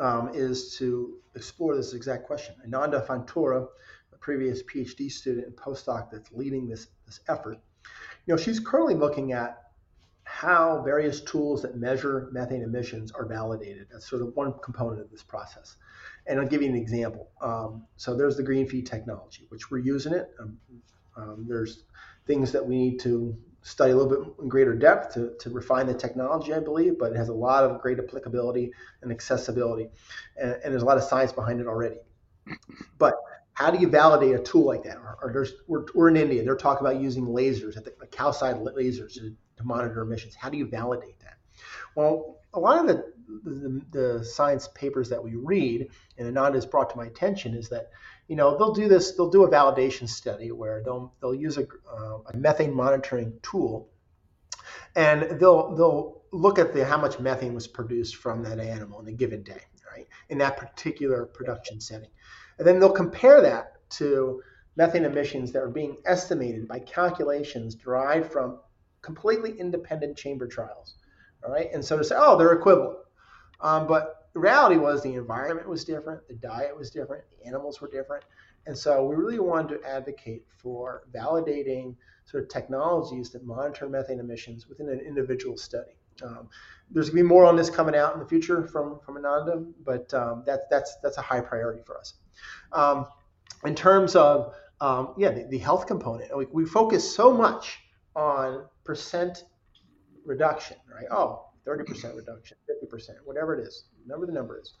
um, 0.00 0.30
is 0.34 0.76
to 0.78 1.18
explore 1.34 1.76
this 1.76 1.94
exact 1.94 2.26
question. 2.26 2.56
Ananda 2.64 3.04
Fontoura, 3.08 3.66
a 4.12 4.18
previous 4.18 4.62
PhD 4.64 5.10
student 5.10 5.46
and 5.46 5.56
postdoc 5.56 6.10
that's 6.10 6.30
leading 6.32 6.68
this 6.68 6.88
this 7.06 7.20
effort, 7.28 7.58
you 8.26 8.34
know, 8.34 8.36
she's 8.36 8.60
currently 8.60 8.94
looking 8.94 9.32
at 9.32 9.62
how 10.24 10.82
various 10.82 11.20
tools 11.20 11.62
that 11.62 11.76
measure 11.76 12.28
methane 12.32 12.62
emissions 12.62 13.12
are 13.12 13.24
validated. 13.24 13.86
That's 13.90 14.08
sort 14.08 14.22
of 14.22 14.34
one 14.34 14.54
component 14.62 15.00
of 15.00 15.10
this 15.10 15.22
process. 15.22 15.76
And 16.26 16.40
I'll 16.40 16.48
give 16.48 16.62
you 16.62 16.68
an 16.68 16.74
example. 16.74 17.30
Um, 17.40 17.84
so 17.96 18.16
there's 18.16 18.36
the 18.36 18.42
GreenFeed 18.42 18.86
technology, 18.90 19.46
which 19.50 19.70
we're 19.70 19.78
using 19.78 20.12
it. 20.12 20.28
Um, 20.40 20.58
um, 21.16 21.46
there's 21.48 21.84
things 22.26 22.50
that 22.52 22.66
we 22.66 22.76
need 22.76 23.00
to 23.00 23.36
study 23.62 23.92
a 23.92 23.96
little 23.96 24.10
bit 24.10 24.34
in 24.42 24.48
greater 24.48 24.74
depth 24.74 25.14
to, 25.14 25.34
to 25.38 25.50
refine 25.50 25.86
the 25.86 25.94
technology, 25.94 26.52
I 26.52 26.60
believe, 26.60 26.98
but 26.98 27.12
it 27.12 27.16
has 27.16 27.28
a 27.28 27.34
lot 27.34 27.62
of 27.62 27.80
great 27.80 27.98
applicability 27.98 28.72
and 29.02 29.12
accessibility. 29.12 29.88
And, 30.36 30.52
and 30.64 30.72
there's 30.72 30.82
a 30.82 30.86
lot 30.86 30.98
of 30.98 31.04
science 31.04 31.32
behind 31.32 31.60
it 31.60 31.68
already. 31.68 31.96
But 32.98 33.14
how 33.56 33.70
do 33.70 33.78
you 33.78 33.88
validate 33.88 34.34
a 34.34 34.38
tool 34.38 34.66
like 34.66 34.82
that? 34.82 34.98
Or, 34.98 35.16
or 35.22 35.32
there's, 35.32 35.54
we're, 35.66 35.86
we're 35.94 36.08
in 36.08 36.16
India. 36.16 36.44
They're 36.44 36.56
talking 36.56 36.86
about 36.86 37.00
using 37.00 37.26
lasers, 37.26 37.74
the, 37.74 37.94
the 37.98 38.06
lasers 38.06 39.14
to, 39.14 39.34
to 39.56 39.64
monitor 39.64 40.02
emissions. 40.02 40.34
How 40.34 40.50
do 40.50 40.58
you 40.58 40.66
validate 40.66 41.18
that? 41.20 41.38
Well, 41.94 42.36
a 42.52 42.60
lot 42.60 42.78
of 42.78 42.86
the, 42.86 43.12
the, 43.44 43.82
the 43.90 44.24
science 44.24 44.68
papers 44.74 45.08
that 45.08 45.24
we 45.24 45.36
read, 45.36 45.88
and 46.18 46.28
Ananda 46.28 46.58
has 46.58 46.66
brought 46.66 46.90
to 46.90 46.98
my 46.98 47.06
attention, 47.06 47.54
is 47.54 47.70
that 47.70 47.88
you 48.28 48.36
know 48.36 48.58
they'll 48.58 48.74
do 48.74 48.88
this. 48.88 49.12
They'll 49.12 49.30
do 49.30 49.44
a 49.44 49.50
validation 49.50 50.06
study 50.06 50.52
where 50.52 50.82
they'll 50.82 51.14
they'll 51.22 51.34
use 51.34 51.56
a, 51.56 51.66
uh, 51.90 52.18
a 52.26 52.36
methane 52.36 52.74
monitoring 52.74 53.32
tool, 53.40 53.88
and 54.94 55.40
they'll 55.40 55.74
they'll 55.74 56.22
look 56.32 56.58
at 56.58 56.74
the 56.74 56.84
how 56.84 56.98
much 56.98 57.18
methane 57.20 57.54
was 57.54 57.66
produced 57.66 58.16
from 58.16 58.42
that 58.42 58.58
animal 58.58 59.00
in 59.00 59.06
a 59.06 59.12
given 59.12 59.42
day, 59.42 59.62
right? 59.90 60.06
In 60.28 60.38
that 60.38 60.58
particular 60.58 61.24
production 61.24 61.80
setting, 61.80 62.10
and 62.58 62.66
then 62.66 62.78
they'll 62.78 62.90
compare 62.92 63.40
that 63.42 63.72
to 63.90 64.42
methane 64.76 65.04
emissions 65.04 65.52
that 65.52 65.62
are 65.62 65.70
being 65.70 65.96
estimated 66.04 66.68
by 66.68 66.78
calculations 66.78 67.74
derived 67.74 68.30
from 68.30 68.58
completely 69.02 69.58
independent 69.58 70.16
chamber 70.16 70.46
trials. 70.46 70.94
All 71.44 71.52
right. 71.52 71.68
And 71.72 71.84
so 71.84 71.96
to 71.96 72.04
say, 72.04 72.16
oh, 72.18 72.36
they're 72.36 72.52
equivalent. 72.52 72.98
Um, 73.60 73.86
but 73.86 74.28
the 74.34 74.40
reality 74.40 74.76
was 74.76 75.02
the 75.02 75.14
environment 75.14 75.68
was 75.68 75.84
different, 75.84 76.26
the 76.28 76.34
diet 76.34 76.76
was 76.76 76.90
different, 76.90 77.24
the 77.38 77.46
animals 77.46 77.80
were 77.80 77.88
different. 77.88 78.24
And 78.66 78.76
so 78.76 79.06
we 79.06 79.14
really 79.14 79.38
wanted 79.38 79.80
to 79.80 79.88
advocate 79.88 80.44
for 80.58 81.04
validating 81.14 81.94
sort 82.26 82.42
of 82.42 82.48
technologies 82.50 83.30
that 83.30 83.46
monitor 83.46 83.88
methane 83.88 84.18
emissions 84.18 84.68
within 84.68 84.88
an 84.88 85.00
individual 85.00 85.56
study. 85.56 85.96
Um, 86.22 86.48
there's 86.90 87.10
going 87.10 87.18
to 87.18 87.22
be 87.22 87.28
more 87.28 87.46
on 87.46 87.56
this 87.56 87.70
coming 87.70 87.94
out 87.94 88.14
in 88.14 88.20
the 88.20 88.26
future 88.26 88.66
from, 88.66 88.98
from 89.04 89.16
Ananda, 89.16 89.64
but 89.84 90.12
um, 90.12 90.42
that, 90.46 90.68
that's, 90.68 90.96
that's 91.02 91.16
a 91.16 91.22
high 91.22 91.40
priority 91.40 91.82
for 91.86 91.96
us. 91.98 92.14
Um, 92.72 93.06
in 93.64 93.74
terms 93.74 94.16
of, 94.16 94.54
um, 94.80 95.14
yeah, 95.16 95.30
the, 95.30 95.46
the, 95.48 95.58
health 95.58 95.86
component, 95.86 96.36
we, 96.36 96.46
we 96.52 96.66
focus 96.66 97.14
so 97.14 97.32
much 97.32 97.78
on 98.14 98.66
percent 98.84 99.44
reduction, 100.24 100.76
right? 100.92 101.06
Oh, 101.10 101.46
30% 101.66 102.16
reduction, 102.16 102.56
50%, 102.70 103.10
whatever 103.24 103.58
it 103.58 103.66
is, 103.66 103.84
whatever 104.04 104.26
the 104.26 104.32
number 104.32 104.60
is. 104.60 104.74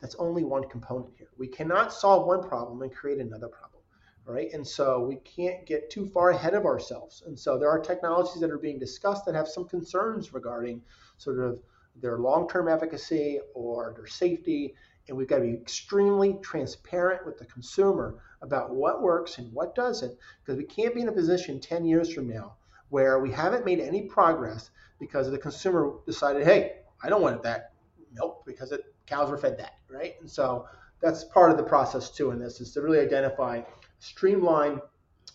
That's 0.00 0.14
only 0.16 0.44
one 0.44 0.68
component 0.68 1.14
here. 1.16 1.28
We 1.38 1.46
cannot 1.46 1.92
solve 1.92 2.26
one 2.26 2.42
problem 2.42 2.82
and 2.82 2.92
create 2.92 3.20
another 3.20 3.48
problem, 3.48 3.82
right? 4.24 4.52
And 4.52 4.66
so 4.66 5.00
we 5.00 5.16
can't 5.16 5.64
get 5.66 5.90
too 5.90 6.06
far 6.06 6.30
ahead 6.30 6.54
of 6.54 6.66
ourselves. 6.66 7.22
And 7.26 7.38
so 7.38 7.58
there 7.58 7.70
are 7.70 7.78
technologies 7.78 8.40
that 8.40 8.50
are 8.50 8.58
being 8.58 8.78
discussed 8.78 9.24
that 9.26 9.34
have 9.34 9.48
some 9.48 9.68
concerns 9.68 10.32
regarding 10.32 10.82
sort 11.18 11.38
of 11.38 11.60
their 12.00 12.18
long-term 12.18 12.68
efficacy 12.68 13.40
or 13.54 13.92
their 13.96 14.06
safety. 14.06 14.74
And 15.08 15.16
we've 15.16 15.28
got 15.28 15.38
to 15.38 15.42
be 15.42 15.54
extremely 15.54 16.38
transparent 16.42 17.26
with 17.26 17.38
the 17.38 17.44
consumer 17.46 18.22
about 18.40 18.74
what 18.74 19.02
works 19.02 19.38
and 19.38 19.52
what 19.52 19.74
doesn't, 19.74 20.16
because 20.44 20.56
we 20.58 20.64
can't 20.64 20.94
be 20.94 21.00
in 21.00 21.08
a 21.08 21.12
position 21.12 21.60
10 21.60 21.84
years 21.84 22.12
from 22.12 22.28
now 22.28 22.54
where 22.92 23.20
we 23.20 23.30
haven't 23.30 23.64
made 23.64 23.80
any 23.80 24.02
progress 24.02 24.70
because 25.00 25.30
the 25.30 25.38
consumer 25.38 25.94
decided, 26.04 26.44
hey, 26.44 26.80
I 27.02 27.08
don't 27.08 27.22
want 27.22 27.42
that 27.42 27.72
milk 28.12 28.44
because 28.44 28.70
it, 28.70 28.82
cows 29.06 29.30
were 29.30 29.38
fed 29.38 29.58
that, 29.58 29.78
right? 29.88 30.14
And 30.20 30.30
so 30.30 30.66
that's 31.00 31.24
part 31.24 31.50
of 31.50 31.56
the 31.56 31.62
process 31.62 32.10
too 32.10 32.32
in 32.32 32.38
this 32.38 32.60
is 32.60 32.72
to 32.74 32.82
really 32.82 33.00
identify 33.00 33.56
a 33.56 33.64
streamlined 33.98 34.82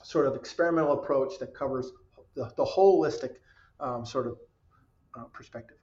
sort 0.04 0.28
of 0.28 0.36
experimental 0.36 0.94
approach 0.94 1.40
that 1.40 1.56
covers 1.56 1.92
the, 2.36 2.46
the 2.56 2.64
holistic 2.64 3.38
um, 3.80 4.06
sort 4.06 4.28
of 4.28 4.38
uh, 5.20 5.24
perspective. 5.34 5.78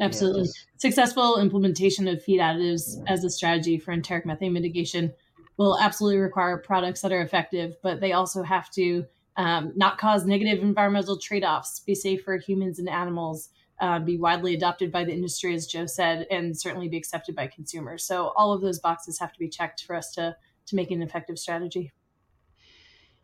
Absolutely. 0.00 0.42
Yeah. 0.42 0.50
Successful 0.76 1.38
implementation 1.38 2.08
of 2.08 2.22
feed 2.22 2.40
additives 2.40 3.02
as 3.06 3.24
a 3.24 3.30
strategy 3.30 3.78
for 3.78 3.92
enteric 3.92 4.26
methane 4.26 4.52
mitigation 4.52 5.12
will 5.56 5.78
absolutely 5.78 6.18
require 6.18 6.58
products 6.58 7.00
that 7.02 7.12
are 7.12 7.22
effective, 7.22 7.76
but 7.82 8.00
they 8.00 8.12
also 8.12 8.42
have 8.42 8.70
to 8.70 9.04
um, 9.36 9.72
not 9.76 9.98
cause 9.98 10.24
negative 10.24 10.62
environmental 10.62 11.18
trade 11.18 11.44
offs, 11.44 11.80
be 11.80 11.94
safe 11.94 12.22
for 12.22 12.36
humans 12.36 12.78
and 12.78 12.88
animals, 12.88 13.50
uh, 13.80 13.98
be 13.98 14.16
widely 14.16 14.54
adopted 14.54 14.90
by 14.92 15.04
the 15.04 15.12
industry, 15.12 15.54
as 15.54 15.66
Joe 15.66 15.86
said, 15.86 16.26
and 16.30 16.58
certainly 16.58 16.88
be 16.88 16.96
accepted 16.96 17.34
by 17.34 17.46
consumers. 17.46 18.04
So 18.04 18.32
all 18.36 18.52
of 18.52 18.62
those 18.62 18.78
boxes 18.78 19.18
have 19.18 19.32
to 19.32 19.38
be 19.38 19.48
checked 19.48 19.84
for 19.84 19.96
us 19.96 20.12
to 20.12 20.36
to 20.66 20.76
make 20.76 20.90
an 20.90 21.02
effective 21.02 21.38
strategy. 21.38 21.92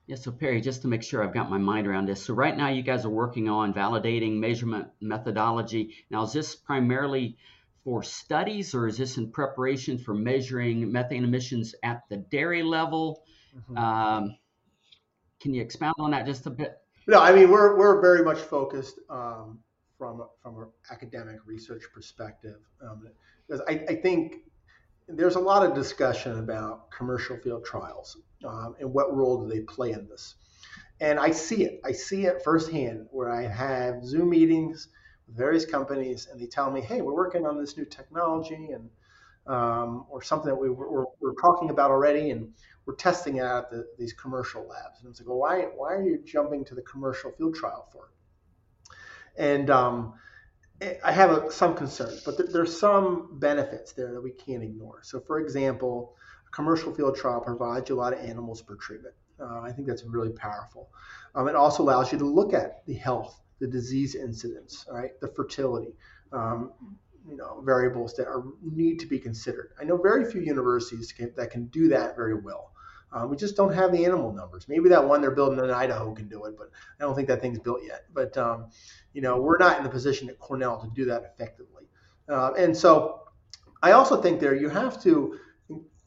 Yeah, 0.07 0.17
so 0.17 0.33
Peri, 0.33 0.61
just 0.61 0.83
to 0.83 0.89
make 0.89 1.03
sure 1.03 1.23
I've 1.23 1.35
got 1.35 1.51
my 1.51 1.59
mind 1.59 1.87
around 1.87 2.07
this. 2.07 2.23
So 2.23 2.35
right 2.35 2.57
now 2.57 2.69
you 2.69 2.83
guys 2.83 3.05
are 3.05 3.11
working 3.11 3.49
on 3.49 3.73
validating 3.73 4.39
measurement 4.39 4.89
methodology. 5.01 5.95
Now 6.11 6.25
is 6.25 6.33
this 6.33 6.57
primarily 6.57 7.37
for 7.85 8.03
studies 8.03 8.75
or 8.75 8.87
is 8.87 8.99
this 8.99 9.17
in 9.17 9.31
preparation 9.31 9.99
for 9.99 10.15
measuring 10.15 10.91
methane 10.91 11.25
emissions 11.25 11.75
at 11.83 12.03
the 12.09 12.17
dairy 12.17 12.63
level? 12.63 13.23
Mm-hmm. 13.57 13.79
Um, 13.79 14.37
can 15.41 15.55
you 15.55 15.63
expound 15.63 15.95
on 15.99 16.11
that 16.11 16.27
just 16.27 16.47
a 16.47 16.51
bit? 16.51 16.79
No, 17.07 17.21
I 17.21 17.33
mean 17.33 17.51
we're 17.51 17.77
we're 17.77 18.01
very 18.01 18.25
much 18.25 18.39
focused 18.39 19.01
um, 19.09 19.61
from 19.97 20.25
from 20.43 20.59
an 20.59 20.69
academic 20.91 21.39
research 21.47 21.85
perspective 21.95 22.57
um, 22.83 23.07
because 23.47 23.63
I, 23.69 23.85
I, 23.89 23.95
think 23.97 24.37
there's 25.09 25.35
a 25.35 25.41
lot 25.41 25.65
of 25.67 25.75
discussion 25.75 26.39
about 26.39 26.91
commercial 26.91 27.37
field 27.39 27.65
trials 27.65 28.17
um, 28.45 28.75
and 28.81 28.93
what 28.93 29.15
role 29.15 29.43
do 29.43 29.53
they 29.53 29.61
play 29.61 29.93
in 29.93 30.09
this, 30.09 30.37
and 31.01 31.19
I 31.19 31.31
see 31.31 31.65
it. 31.65 31.81
I 31.85 31.93
see 31.93 32.27
it 32.27 32.43
firsthand 32.43 33.07
where 33.11 33.31
I 33.31 33.47
have 33.47 34.05
Zoom 34.05 34.31
meetings 34.31 34.89
with 35.27 35.37
various 35.37 35.65
companies 35.65 36.29
and 36.31 36.41
they 36.41 36.47
tell 36.47 36.71
me, 36.71 36.81
hey, 36.81 37.01
we're 37.01 37.15
working 37.15 37.47
on 37.47 37.59
this 37.59 37.77
new 37.77 37.85
technology 37.85 38.71
and 38.73 38.91
um, 39.47 40.07
or 40.11 40.23
something 40.23 40.49
that 40.49 40.55
we, 40.55 40.69
we're, 40.71 41.05
we're 41.21 41.35
talking 41.41 41.71
about 41.71 41.91
already 41.91 42.31
and 42.31 42.53
we're 42.87 42.95
testing 42.95 43.37
it 43.37 43.43
out 43.43 43.65
at 43.65 43.71
the, 43.71 43.87
these 43.99 44.13
commercial 44.13 44.67
labs. 44.67 45.01
And 45.03 45.11
it's 45.11 45.21
like, 45.21 45.29
well, 45.29 45.39
why, 45.39 45.63
why 45.75 45.95
are 45.95 46.03
you 46.03 46.23
jumping 46.25 46.65
to 46.67 46.75
the 46.75 46.83
commercial 46.83 47.33
field 47.33 47.55
trial 47.55 47.89
for? 47.93 48.11
it? 49.39 49.43
And 49.43 49.71
um, 49.71 50.15
I 51.03 51.13
have 51.13 51.31
a, 51.31 51.51
some 51.51 51.75
concerns, 51.75 52.23
but 52.23 52.37
th- 52.37 52.51
there's 52.53 52.79
some 52.79 53.39
benefits 53.39 53.93
there 53.93 54.13
that 54.13 54.21
we 54.21 54.33
can't 54.33 54.63
ignore. 54.63 55.01
So, 55.03 55.21
for 55.21 55.41
example, 55.41 56.15
commercial 56.51 56.95
field 56.95 57.17
trial 57.17 57.41
provides 57.41 57.89
you 57.89 57.97
a 57.97 57.99
lot 57.99 58.13
of 58.13 58.21
animals 58.21 58.63
per 58.63 58.75
treatment. 58.75 59.15
Uh, 59.41 59.61
I 59.61 59.73
think 59.73 59.89
that's 59.89 60.05
really 60.05 60.31
powerful. 60.31 60.91
Um, 61.35 61.49
it 61.49 61.57
also 61.57 61.83
allows 61.83 62.13
you 62.13 62.19
to 62.19 62.27
look 62.27 62.53
at 62.53 62.85
the 62.87 62.95
health, 62.95 63.41
the 63.59 63.67
disease 63.67 64.15
incidence, 64.15 64.87
right, 64.91 65.19
the 65.21 65.29
fertility, 65.29 65.95
um, 66.33 66.73
you 67.29 67.37
know, 67.37 67.63
variables 67.65 68.15
that 68.17 68.27
are 68.27 68.45
need 68.63 68.99
to 69.01 69.07
be 69.07 69.19
considered. 69.19 69.73
I 69.81 69.85
know 69.85 69.97
very 69.97 70.31
few 70.31 70.41
universities 70.41 71.13
can, 71.13 71.33
that 71.37 71.51
can 71.51 71.67
do 71.67 71.89
that 71.89 72.17
very 72.17 72.35
well. 72.35 72.73
Uh, 73.13 73.27
we 73.27 73.37
just 73.37 73.57
don't 73.57 73.73
have 73.73 73.91
the 73.93 74.05
animal 74.05 74.33
numbers. 74.33 74.69
Maybe 74.69 74.89
that 74.91 75.05
one 75.05 75.21
they're 75.21 75.33
building 75.33 75.59
in 75.59 75.71
Idaho 75.71 76.13
can 76.13 76.29
do 76.29 76.45
it, 76.45 76.55
but 76.57 76.71
I 76.99 77.05
don't 77.05 77.15
think 77.15 77.27
that 77.29 77.41
thing's 77.41 77.59
built 77.59 77.81
yet. 77.85 78.05
But 78.13 78.37
um, 78.37 78.67
you 79.13 79.21
know, 79.21 79.41
we're 79.41 79.59
not 79.59 79.79
in 79.79 79.85
the 79.85 79.91
position 79.91 80.29
at 80.29 80.39
Cornell 80.39 80.81
to 80.81 80.89
do 80.95 81.05
that 81.07 81.35
effectively. 81.35 81.85
Uh, 82.29 82.53
and 82.57 82.77
so, 82.77 83.23
I 83.83 83.93
also 83.93 84.21
think 84.23 84.39
there 84.39 84.55
you 84.55 84.69
have 84.69 85.03
to 85.03 85.39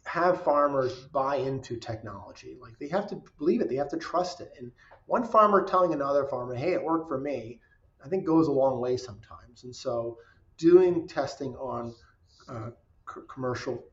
have 0.06 0.44
farmers 0.44 0.94
buy 1.08 1.38
into 1.38 1.78
technology. 1.78 2.58
Like 2.62 2.78
they 2.80 2.90
have 2.90 3.08
to 3.08 3.22
believe 3.38 3.62
it, 3.62 3.70
they 3.70 3.76
have 3.76 3.90
to 3.90 3.98
trust 3.98 4.42
it. 4.42 4.52
And 4.60 4.72
one 5.06 5.24
farmer 5.24 5.64
telling 5.64 5.94
another 5.94 6.26
farmer, 6.26 6.56
"Hey, 6.56 6.74
it 6.74 6.84
worked 6.84 7.08
for 7.08 7.20
me," 7.20 7.60
I 8.04 8.10
think 8.10 8.26
goes 8.26 8.48
a 8.48 8.52
long 8.52 8.80
way 8.80 8.98
sometimes. 8.98 9.64
And 9.64 9.76
so, 9.76 10.18
doing 10.58 11.08
testing 11.08 11.56
on 11.56 11.96
uh, 12.48 12.72
c- 13.14 13.22
commercial 13.34 13.84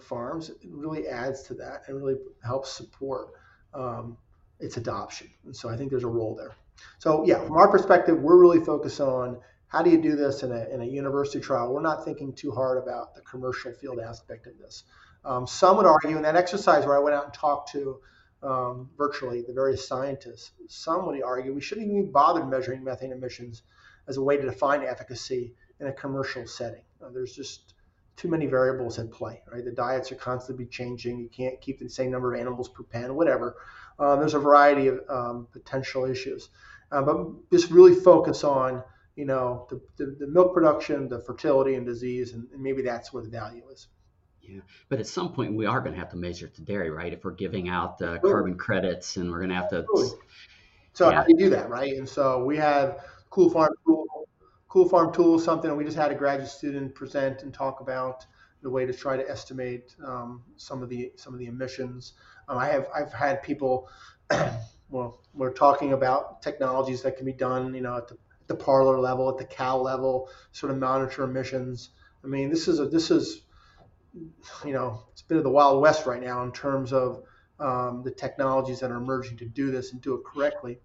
farms, 0.00 0.50
really 0.68 1.06
adds 1.08 1.42
to 1.44 1.54
that 1.54 1.82
and 1.86 1.96
really 1.96 2.16
helps 2.42 2.72
support 2.72 3.28
um, 3.74 4.16
its 4.60 4.76
adoption. 4.76 5.28
And 5.44 5.54
so 5.54 5.68
I 5.68 5.76
think 5.76 5.90
there's 5.90 6.04
a 6.04 6.08
role 6.08 6.34
there. 6.34 6.52
So 6.98 7.24
yeah, 7.26 7.44
from 7.44 7.56
our 7.56 7.68
perspective, 7.70 8.18
we're 8.18 8.38
really 8.38 8.64
focused 8.64 9.00
on 9.00 9.38
how 9.68 9.82
do 9.82 9.90
you 9.90 10.00
do 10.00 10.16
this 10.16 10.42
in 10.42 10.52
a, 10.52 10.68
in 10.72 10.80
a 10.80 10.84
university 10.84 11.40
trial. 11.40 11.72
We're 11.72 11.82
not 11.82 12.04
thinking 12.04 12.32
too 12.32 12.52
hard 12.52 12.82
about 12.82 13.14
the 13.14 13.20
commercial 13.22 13.72
field 13.72 13.98
aspect 13.98 14.46
of 14.46 14.58
this. 14.58 14.84
Um, 15.24 15.46
some 15.46 15.76
would 15.76 15.86
argue 15.86 16.16
in 16.16 16.22
that 16.22 16.36
exercise 16.36 16.84
where 16.84 16.96
I 16.96 17.00
went 17.00 17.16
out 17.16 17.24
and 17.24 17.34
talked 17.34 17.72
to 17.72 18.00
um, 18.42 18.90
virtually 18.98 19.42
the 19.42 19.54
various 19.54 19.88
scientists, 19.88 20.52
some 20.68 21.06
would 21.06 21.22
argue 21.22 21.54
we 21.54 21.60
shouldn't 21.60 21.86
even 21.86 22.04
be 22.04 22.10
bothered 22.10 22.48
measuring 22.48 22.84
methane 22.84 23.12
emissions 23.12 23.62
as 24.06 24.18
a 24.18 24.22
way 24.22 24.36
to 24.36 24.42
define 24.42 24.82
efficacy 24.82 25.54
in 25.80 25.86
a 25.86 25.92
commercial 25.92 26.46
setting. 26.46 26.82
Uh, 27.02 27.08
there's 27.10 27.34
just 27.34 27.74
too 28.16 28.28
many 28.28 28.46
variables 28.46 28.98
at 28.98 29.10
play, 29.10 29.42
right? 29.50 29.64
The 29.64 29.72
diets 29.72 30.12
are 30.12 30.16
constantly 30.16 30.66
changing. 30.66 31.18
You 31.18 31.28
can't 31.28 31.60
keep 31.60 31.78
the 31.78 31.88
same 31.88 32.10
number 32.10 32.34
of 32.34 32.40
animals 32.40 32.68
per 32.68 32.84
pen, 32.84 33.14
whatever. 33.14 33.56
Um, 33.98 34.20
there's 34.20 34.34
a 34.34 34.38
variety 34.38 34.88
of 34.88 35.00
um, 35.08 35.48
potential 35.52 36.04
issues, 36.04 36.50
uh, 36.92 37.02
but 37.02 37.50
just 37.50 37.70
really 37.70 37.94
focus 37.94 38.44
on 38.44 38.82
you 39.16 39.24
know 39.24 39.66
the, 39.70 39.80
the, 39.96 40.16
the, 40.18 40.26
milk 40.26 40.52
production, 40.52 41.08
the 41.08 41.20
fertility 41.20 41.74
and 41.74 41.86
disease, 41.86 42.32
and, 42.32 42.48
and 42.52 42.60
maybe 42.60 42.82
that's 42.82 43.12
where 43.12 43.22
the 43.22 43.28
value 43.28 43.62
is. 43.72 43.86
Yeah, 44.48 44.60
but 44.88 45.00
at 45.00 45.06
some 45.06 45.32
point 45.32 45.54
we 45.54 45.66
are 45.66 45.80
going 45.80 45.92
to 45.92 45.98
have 45.98 46.10
to 46.10 46.16
measure 46.16 46.48
to 46.48 46.62
dairy, 46.62 46.90
right? 46.90 47.12
If 47.12 47.24
we're 47.24 47.32
giving 47.32 47.68
out 47.68 48.00
uh, 48.02 48.18
carbon 48.18 48.56
credits, 48.56 49.16
and 49.16 49.30
we're 49.30 49.38
going 49.38 49.50
to 49.50 49.56
have 49.56 49.70
to. 49.70 49.84
So 50.92 51.10
yeah. 51.10 51.16
how 51.16 51.24
do 51.24 51.32
you 51.32 51.38
do 51.38 51.50
that, 51.50 51.68
right? 51.68 51.94
And 51.94 52.08
so 52.08 52.44
we 52.44 52.56
have 52.56 53.04
Cool 53.30 53.50
Farm 53.50 53.72
Tool. 53.86 54.06
Cool 54.68 54.88
Farm 54.88 55.12
Tool 55.12 55.38
something 55.38 55.70
that 55.70 55.76
we 55.76 55.84
just 55.84 55.96
had 55.96 56.10
a 56.10 56.14
graduate 56.14 56.50
student 56.50 56.94
present 56.94 57.42
and 57.42 57.54
talk 57.54 57.80
about 57.80 58.26
the 58.62 58.70
way 58.70 58.86
to 58.86 58.92
try 58.92 59.16
to 59.16 59.30
estimate 59.30 59.94
um, 60.04 60.42
some 60.56 60.82
of 60.82 60.88
the 60.88 61.12
some 61.16 61.32
of 61.32 61.38
the 61.38 61.46
emissions. 61.46 62.14
Um, 62.48 62.58
I 62.58 62.66
have 62.66 62.88
I've 62.94 63.12
had 63.12 63.42
people. 63.42 63.88
well, 64.88 65.20
we're 65.32 65.52
talking 65.52 65.92
about 65.92 66.42
technologies 66.42 67.02
that 67.02 67.16
can 67.16 67.26
be 67.26 67.32
done, 67.32 67.74
you 67.74 67.80
know, 67.82 67.96
at 67.96 68.08
the, 68.08 68.16
the 68.46 68.54
parlor 68.54 68.98
level, 68.98 69.28
at 69.28 69.38
the 69.38 69.44
cow 69.44 69.76
level, 69.76 70.28
sort 70.52 70.72
of 70.72 70.78
monitor 70.78 71.24
emissions. 71.24 71.90
I 72.22 72.26
mean, 72.26 72.50
this 72.50 72.68
is 72.68 72.80
a 72.80 72.86
this 72.86 73.10
is 73.10 73.42
you 74.64 74.72
know, 74.72 75.02
it's 75.12 75.22
a 75.22 75.24
bit 75.26 75.38
of 75.38 75.44
the 75.44 75.50
Wild 75.50 75.80
West 75.80 76.06
right 76.06 76.22
now 76.22 76.42
in 76.42 76.52
terms 76.52 76.92
of 76.92 77.22
um, 77.58 78.02
the 78.04 78.10
technologies 78.10 78.80
that 78.80 78.90
are 78.90 78.96
emerging 78.96 79.36
to 79.38 79.44
do 79.44 79.70
this 79.70 79.92
and 79.92 80.00
do 80.00 80.14
it 80.14 80.22
correctly. 80.24 80.78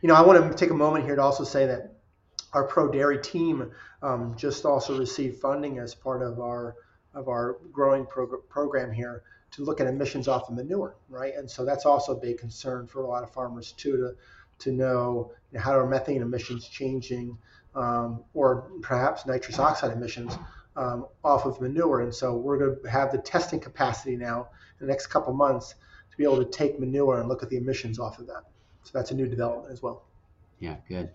You 0.00 0.08
know, 0.08 0.14
I 0.14 0.22
want 0.22 0.50
to 0.50 0.56
take 0.56 0.70
a 0.70 0.74
moment 0.74 1.04
here 1.04 1.16
to 1.16 1.22
also 1.22 1.44
say 1.44 1.66
that 1.66 1.94
our 2.52 2.64
Pro 2.64 2.90
Dairy 2.90 3.18
team 3.18 3.70
um, 4.02 4.34
just 4.36 4.64
also 4.64 4.98
received 4.98 5.40
funding 5.40 5.78
as 5.78 5.94
part 5.94 6.22
of 6.22 6.40
our 6.40 6.76
of 7.14 7.28
our 7.28 7.58
growing 7.72 8.06
prog- 8.06 8.48
program 8.48 8.90
here 8.90 9.22
to 9.50 9.62
look 9.62 9.80
at 9.80 9.86
emissions 9.86 10.28
off 10.28 10.48
of 10.48 10.54
manure, 10.54 10.96
right? 11.10 11.34
And 11.36 11.50
so 11.50 11.62
that's 11.64 11.84
also 11.84 12.12
a 12.12 12.20
big 12.20 12.38
concern 12.38 12.86
for 12.86 13.02
a 13.02 13.06
lot 13.06 13.22
of 13.22 13.30
farmers 13.30 13.72
too 13.72 13.96
to 13.96 14.14
to 14.64 14.72
know, 14.72 15.32
you 15.50 15.58
know 15.58 15.64
how 15.64 15.78
are 15.78 15.86
methane 15.86 16.22
emissions 16.22 16.68
changing, 16.68 17.36
um, 17.74 18.22
or 18.32 18.70
perhaps 18.80 19.26
nitrous 19.26 19.58
oxide 19.58 19.92
emissions 19.92 20.36
um, 20.76 21.06
off 21.24 21.44
of 21.44 21.60
manure. 21.60 22.00
And 22.00 22.14
so 22.14 22.36
we're 22.36 22.58
going 22.58 22.82
to 22.82 22.90
have 22.90 23.12
the 23.12 23.18
testing 23.18 23.60
capacity 23.60 24.16
now 24.16 24.48
in 24.80 24.86
the 24.86 24.90
next 24.90 25.08
couple 25.08 25.32
months 25.32 25.74
to 26.10 26.16
be 26.16 26.24
able 26.24 26.38
to 26.38 26.44
take 26.44 26.78
manure 26.78 27.20
and 27.20 27.28
look 27.28 27.42
at 27.42 27.50
the 27.50 27.56
emissions 27.56 27.98
off 27.98 28.18
of 28.18 28.26
that. 28.26 28.44
So 28.84 28.90
that's 28.94 29.10
a 29.10 29.14
new 29.14 29.26
development 29.26 29.72
as 29.72 29.82
well. 29.82 30.04
Yeah, 30.58 30.76
good. 30.88 31.10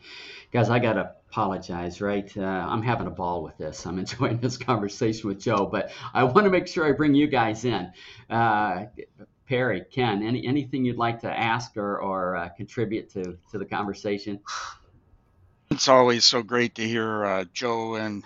Guys, 0.52 0.70
I 0.70 0.80
got 0.80 0.94
to 0.94 1.14
apologize, 1.30 2.02
right? 2.02 2.30
Uh, 2.36 2.42
I'm 2.44 2.82
having 2.82 3.08
a 3.08 3.12
ball 3.12 3.44
with 3.44 3.58
this. 3.58 3.86
I'm 3.86 3.98
enjoying 4.00 4.40
this 4.40 4.58
conversation 4.58 5.30
with 5.30 5.40
Joe, 5.40 5.66
but 5.66 5.92
I 6.14 6.24
want 6.26 6.46
to 6.46 6.50
make 6.50 6.68
sure 6.68 6.86
I 6.86 6.92
bring 6.92 7.16
you 7.16 7.28
guys 7.28 7.64
in. 7.64 7.92
Uh, 8.30 8.86
Peri, 9.48 9.86
Ken, 9.90 10.22
any, 10.24 10.46
anything 10.46 10.84
you'd 10.84 10.98
like 10.98 11.22
to 11.22 11.32
ask 11.32 11.78
or, 11.78 12.00
or 12.00 12.36
uh, 12.36 12.50
contribute 12.50 13.10
to, 13.12 13.38
to 13.52 13.58
the 13.58 13.66
conversation? 13.66 14.42
It's 15.72 15.88
always 15.88 16.26
so 16.26 16.44
great 16.44 16.76
to 16.76 16.82
hear 16.82 17.26
uh, 17.26 17.46
Joe 17.54 17.96
and 17.96 18.26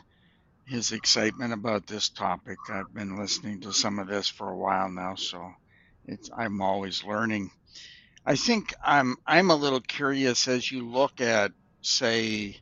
his 0.65 0.91
excitement 0.91 1.53
about 1.53 1.87
this 1.87 2.09
topic. 2.09 2.57
I've 2.69 2.93
been 2.93 3.17
listening 3.17 3.61
to 3.61 3.73
some 3.73 3.99
of 3.99 4.07
this 4.07 4.27
for 4.27 4.49
a 4.49 4.57
while 4.57 4.89
now, 4.89 5.15
so 5.15 5.53
it's 6.05 6.29
I'm 6.35 6.61
always 6.61 7.03
learning. 7.03 7.51
I 8.25 8.35
think 8.35 8.73
I'm 8.83 9.17
I'm 9.25 9.49
a 9.49 9.55
little 9.55 9.81
curious 9.81 10.47
as 10.47 10.71
you 10.71 10.87
look 10.87 11.21
at 11.21 11.51
say 11.81 12.61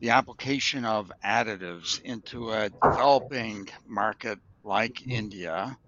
the 0.00 0.10
application 0.10 0.84
of 0.84 1.12
additives 1.24 2.00
into 2.02 2.50
a 2.50 2.70
developing 2.70 3.68
market 3.86 4.38
like 4.64 4.94
mm-hmm. 4.94 5.10
India. 5.10 5.78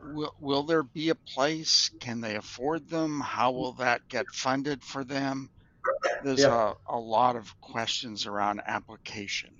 Will, 0.00 0.34
will 0.40 0.62
there 0.62 0.82
be 0.82 1.08
a 1.08 1.14
place? 1.14 1.90
Can 2.00 2.20
they 2.20 2.36
afford 2.36 2.88
them? 2.88 3.20
How 3.20 3.50
will 3.50 3.72
that 3.74 4.08
get 4.08 4.26
funded 4.28 4.82
for 4.82 5.04
them? 5.04 5.50
There's 6.22 6.40
yeah. 6.40 6.74
a, 6.88 6.96
a 6.96 6.98
lot 6.98 7.36
of 7.36 7.60
questions 7.60 8.26
around 8.26 8.60
application. 8.66 9.50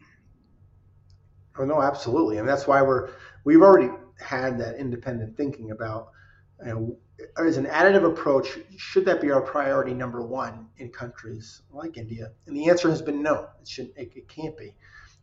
Oh 1.59 1.65
no, 1.65 1.83
absolutely, 1.83 2.39
and 2.39 2.49
that's 2.49 2.67
why 2.67 2.83
we're 2.83 3.11
we've 3.45 3.63
already 3.63 3.91
had 4.21 4.59
that 4.59 4.77
independent 4.77 5.37
thinking 5.37 5.71
about 5.71 6.11
you 6.65 6.73
know, 6.73 6.99
as 7.37 7.57
an 7.57 7.67
additive 7.67 8.05
approach, 8.05 8.59
should 8.77 9.05
that 9.05 9.21
be 9.21 9.31
our 9.31 9.41
priority 9.41 9.95
number 9.95 10.25
one 10.25 10.69
in 10.79 10.91
countries 10.91 11.63
like 11.71 11.97
India? 11.97 12.31
And 12.47 12.57
the 12.57 12.69
answer 12.69 12.89
has 12.89 13.03
been 13.03 13.23
no. 13.23 13.49
It 13.61 13.69
should 13.69 13.93
it, 13.97 14.13
it 14.15 14.29
can't 14.29 14.57
be. 14.57 14.75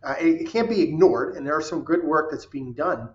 Uh, 0.03 0.15
it, 0.19 0.41
it, 0.41 0.49
can't 0.49 0.69
be 0.69 0.81
ignored, 0.81 1.35
and 1.35 1.47
there's 1.47 1.67
some 1.67 1.83
good 1.83 2.03
work 2.03 2.29
that's 2.29 2.45
being 2.45 2.73
done 2.73 3.09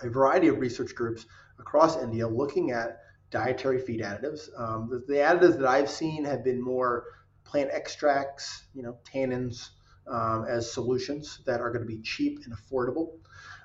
by 0.00 0.08
a 0.08 0.10
variety 0.10 0.48
of 0.48 0.58
research 0.58 0.94
groups 0.94 1.26
across 1.58 1.96
India 1.96 2.26
looking 2.28 2.70
at 2.70 3.00
dietary 3.30 3.80
feed 3.80 4.00
additives. 4.00 4.48
Um, 4.58 4.88
the, 4.90 4.98
the 5.12 5.20
additives 5.20 5.58
that 5.58 5.66
I've 5.66 5.90
seen 5.90 6.24
have 6.24 6.44
been 6.44 6.62
more 6.62 7.04
plant 7.44 7.70
extracts, 7.72 8.64
you 8.74 8.82
know, 8.82 8.98
tannins, 9.04 9.70
um, 10.08 10.44
as 10.48 10.70
solutions 10.70 11.40
that 11.46 11.60
are 11.60 11.70
going 11.70 11.82
to 11.82 11.86
be 11.86 12.00
cheap 12.02 12.40
and 12.44 12.54
affordable. 12.54 13.12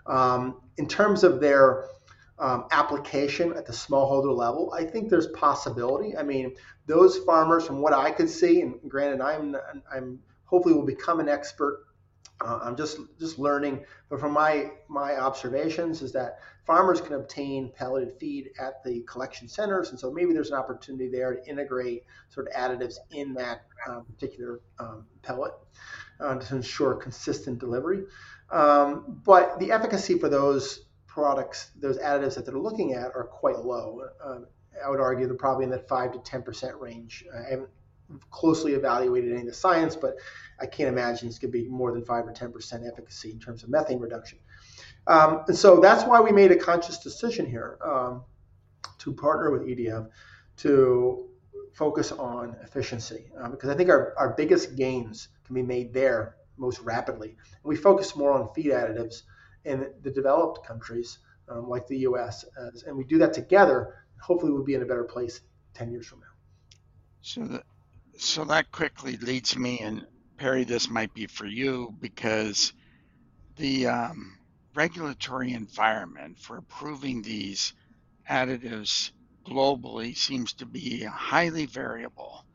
Um, 0.06 0.62
in 0.78 0.88
terms 0.88 1.24
of 1.24 1.40
their 1.40 1.86
um, 2.38 2.66
application 2.72 3.54
at 3.54 3.66
the 3.66 3.74
smallholder 3.74 4.36
level, 4.36 4.74
I 4.74 4.84
think 4.84 5.10
there's 5.10 5.28
possibility. 5.28 6.18
I 6.18 6.24
mean, 6.24 6.56
those 6.86 7.18
farmers, 7.20 7.66
from 7.66 7.82
what 7.82 7.94
I 7.94 8.12
could 8.12 8.30
see, 8.30 8.62
and 8.62 8.76
granted, 8.88 9.22
I'm 9.22 9.56
I'm 9.94 10.20
hopefully 10.46 10.76
will 10.76 10.86
become 10.86 11.20
an 11.20 11.30
expert. 11.30 11.86
Uh, 12.42 12.60
I'm 12.62 12.76
just 12.76 12.98
just 13.20 13.40
learning, 13.40 13.86
but 14.10 14.20
from 14.20 14.34
my 14.34 14.72
my 14.90 15.18
observations 15.18 16.02
is 16.02 16.12
that 16.14 16.40
farmers 16.66 17.00
can 17.00 17.14
obtain 17.14 17.72
pelleted 17.78 18.14
feed 18.20 18.50
at 18.60 18.84
the 18.84 19.02
collection 19.02 19.48
centers, 19.48 19.92
and 19.92 20.00
so 20.00 20.12
maybe 20.12 20.34
there's 20.34 20.50
an 20.50 20.58
opportunity 20.58 21.10
there 21.10 21.36
to 21.36 21.50
integrate 21.50 22.04
sort 22.30 22.48
of 22.48 22.54
additives 22.54 22.96
in 23.12 23.34
that 23.36 23.62
uh, 23.88 24.02
particular 24.02 24.60
um, 24.80 25.06
pellet 25.22 25.54
uh, 26.20 26.36
to 26.36 26.56
ensure 26.56 26.96
consistent 26.96 27.58
delivery. 27.60 28.04
Um, 28.52 29.22
but 29.24 29.58
the 29.60 29.72
efficacy 29.72 30.20
for 30.20 30.28
those 30.28 30.88
products, 31.08 31.72
those 31.80 31.98
additives 32.00 32.36
that 32.36 32.46
they're 32.46 32.60
looking 32.60 32.94
at, 32.94 33.16
are 33.16 33.30
quite 33.32 33.60
low. 33.60 34.02
Um, 34.24 34.48
I 34.86 34.90
would 34.90 35.00
argue 35.00 35.26
they're 35.26 35.38
probably 35.38 35.64
in 35.64 35.70
that 35.72 35.88
five 35.88 36.12
to 36.12 36.20
ten 36.20 36.44
percent 36.44 36.76
range. 36.82 37.24
I 37.34 37.50
haven't 37.50 37.70
closely 38.32 38.74
evaluated 38.74 39.32
any 39.32 39.42
of 39.42 39.48
the 39.48 39.54
science, 39.54 39.96
but 39.96 40.16
I 40.60 40.66
can't 40.66 40.90
imagine 40.90 41.28
going 41.30 41.40
to 41.40 41.48
be 41.48 41.68
more 41.68 41.92
than 41.92 42.04
five 42.04 42.26
or 42.26 42.32
ten 42.32 42.52
percent 42.52 42.84
efficacy 42.86 43.32
in 43.32 43.40
terms 43.40 43.64
of 43.64 43.70
methane 43.70 44.00
reduction. 44.00 44.40
Um, 45.08 45.44
and 45.48 45.58
so 45.58 45.80
that's 45.80 46.04
why 46.04 46.22
we 46.22 46.32
made 46.32 46.52
a 46.52 46.56
conscious 46.56 47.00
decision 47.00 47.46
here 47.46 47.78
um, 47.84 48.24
to 49.00 49.14
partner 49.14 49.52
with 49.52 49.64
EDF 49.64 50.10
to 50.58 51.30
focus 51.74 52.12
on 52.12 52.56
efficiency 52.64 53.26
uh, 53.40 53.50
because 53.50 53.70
I 53.70 53.76
think 53.76 53.90
our, 53.90 54.14
our 54.18 54.34
biggest 54.34 54.78
gains 54.78 55.28
can 55.46 55.56
be 55.56 55.62
made 55.62 55.94
there 55.94 56.38
most 56.58 56.80
rapidly. 56.80 57.30
And 57.30 57.64
we 57.64 57.76
focus 57.76 58.16
more 58.16 58.32
on 58.32 58.54
feed 58.54 58.68
additives 58.68 59.24
in 59.66 59.92
the 60.02 60.10
developed 60.10 60.66
countries 60.66 61.20
um, 61.50 61.70
like 61.70 61.86
the 61.88 61.98
U.S. 62.00 62.46
As, 62.58 62.84
and 62.84 62.98
we 62.98 63.04
do 63.04 63.18
that 63.20 63.34
together. 63.34 63.96
Hopefully, 64.22 64.52
we'll 64.52 64.64
be 64.64 64.74
in 64.74 64.82
a 64.82 64.86
better 64.86 65.04
place 65.04 65.42
10 65.74 65.92
years 65.92 66.08
from 66.08 66.22
now. 66.22 66.26
So 67.22 67.44
that, 67.44 67.64
so 68.18 68.46
that 68.46 68.72
quickly 68.72 69.18
leads 69.18 69.58
me, 69.58 69.80
and 69.80 70.06
Peri, 70.38 70.64
this 70.64 70.90
might 70.90 71.14
be 71.14 71.28
for 71.28 71.46
you 71.46 71.94
because 72.00 72.74
the 73.58 73.88
um, 73.88 74.38
regulatory 74.76 75.54
environment 75.54 76.40
for 76.40 76.58
approving 76.58 77.22
these 77.22 77.74
additives 78.30 79.12
globally 79.46 80.18
seems 80.18 80.54
to 80.54 80.66
be 80.66 81.04
highly 81.04 81.66
variable 81.66 82.46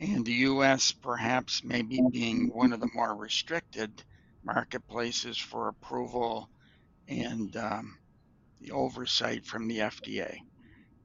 and 0.00 0.24
the 0.26 0.32
U.S. 0.32 0.92
perhaps 0.92 1.64
maybe 1.64 2.00
being 2.12 2.50
one 2.52 2.72
of 2.72 2.80
the 2.80 2.90
more 2.94 3.14
restricted 3.14 4.02
marketplaces 4.44 5.38
for 5.38 5.68
approval 5.68 6.50
and 7.08 7.56
um, 7.56 7.98
the 8.60 8.72
oversight 8.72 9.44
from 9.46 9.68
the 9.68 9.78
FDA. 9.78 10.38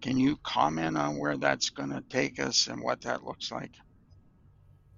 Can 0.01 0.17
you 0.17 0.37
comment 0.43 0.97
on 0.97 1.19
where 1.19 1.37
that's 1.37 1.69
going 1.69 1.91
to 1.91 2.03
take 2.09 2.39
us 2.39 2.67
and 2.67 2.81
what 2.81 3.01
that 3.01 3.23
looks 3.23 3.51
like? 3.51 3.71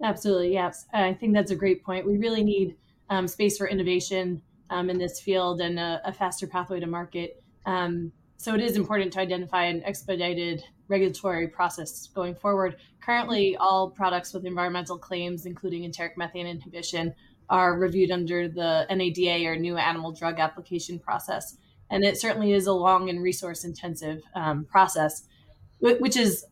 Absolutely, 0.04 0.52
yes. 0.52 0.86
I 0.94 1.14
think 1.14 1.34
that's 1.34 1.52
a 1.52 1.56
great 1.56 1.84
point. 1.84 2.06
We 2.06 2.18
really 2.18 2.44
need 2.44 2.76
um, 3.10 3.28
space 3.28 3.58
for 3.58 3.68
innovation 3.68 4.42
um, 4.70 4.90
in 4.90 4.98
this 4.98 5.20
field 5.22 5.62
and 5.62 5.80
a, 5.80 6.02
a, 6.04 6.12
faster 6.12 6.46
pathway 6.46 6.82
to 6.82 6.88
market. 6.88 7.42
Um, 7.66 8.12
so 8.36 8.54
it 8.54 8.62
is 8.62 8.76
important 8.76 9.14
to 9.14 9.20
identify 9.20 9.64
an 9.66 9.82
expedited 9.86 10.64
regulatory 10.90 11.48
process 11.48 12.08
going 12.08 12.36
forward. 12.36 12.76
Currently, 13.02 13.56
all 13.58 13.90
products 13.90 14.34
with 14.34 14.46
environmental 14.46 14.98
claims, 14.98 15.46
including 15.46 15.86
enteric 15.86 16.18
methane 16.18 16.48
inhibition, 16.48 17.14
are 17.50 17.78
reviewed 17.78 18.12
under 18.12 18.50
the 18.50 18.86
NADA 18.90 19.48
or 19.48 19.56
New 19.56 19.78
Animal 19.78 20.12
Drug 20.12 20.40
Application 20.40 21.00
process. 21.00 21.58
And 21.90 22.04
it 22.04 22.20
certainly 22.20 22.52
is 22.52 22.68
a 22.68 22.74
long 22.74 23.10
and 23.10 23.22
resource 23.22 23.64
intensive 23.64 24.24
um, 24.36 24.66
process, 24.66 25.24
which 25.80 26.18
is 26.18 26.46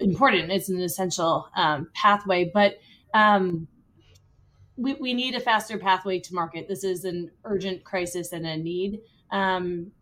important. 0.00 0.50
It's 0.50 0.68
an 0.68 0.80
essential 0.80 1.48
um, 1.54 1.88
pathway, 1.94 2.50
but 2.52 2.78
um, 3.14 3.68
we, 4.76 4.94
we 4.94 5.14
need 5.14 5.34
a 5.34 5.40
faster 5.40 5.78
pathway 5.78 6.20
to 6.20 6.34
market. 6.34 6.68
This 6.68 6.84
is 6.84 7.04
an 7.04 7.30
urgent 7.44 7.84
crisis 7.84 8.32
and 8.32 8.46
a 8.46 8.56
need. 8.56 9.00
Um, 9.30 9.92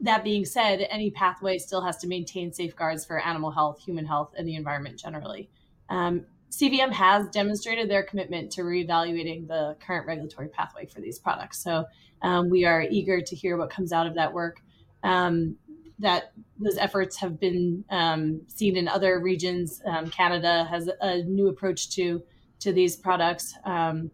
that 0.00 0.22
being 0.22 0.44
said, 0.44 0.86
any 0.90 1.10
pathway 1.10 1.58
still 1.58 1.82
has 1.82 1.96
to 1.98 2.06
maintain 2.06 2.52
safeguards 2.52 3.04
for 3.04 3.18
animal 3.18 3.50
health, 3.50 3.80
human 3.80 4.06
health, 4.06 4.32
and 4.38 4.46
the 4.46 4.54
environment 4.54 4.98
generally. 4.98 5.50
Um, 5.88 6.26
CVM 6.50 6.92
has 6.92 7.28
demonstrated 7.28 7.90
their 7.90 8.02
commitment 8.02 8.52
to 8.52 8.62
reevaluating 8.62 9.48
the 9.48 9.76
current 9.84 10.06
regulatory 10.06 10.48
pathway 10.48 10.86
for 10.86 11.00
these 11.00 11.18
products. 11.18 11.62
So 11.62 11.84
um, 12.22 12.48
we 12.48 12.64
are 12.64 12.82
eager 12.82 13.20
to 13.20 13.36
hear 13.36 13.56
what 13.56 13.70
comes 13.70 13.92
out 13.92 14.06
of 14.06 14.14
that 14.14 14.32
work. 14.32 14.60
Um, 15.02 15.56
that 15.98 16.32
those 16.58 16.78
efforts 16.78 17.16
have 17.16 17.40
been 17.40 17.84
um, 17.90 18.42
seen 18.46 18.76
in 18.76 18.88
other 18.88 19.20
regions. 19.20 19.82
Um, 19.84 20.10
Canada 20.10 20.66
has 20.70 20.88
a 21.00 21.22
new 21.22 21.48
approach 21.48 21.90
to 21.90 22.22
to 22.60 22.72
these 22.72 22.96
products, 22.96 23.54
um, 23.64 24.10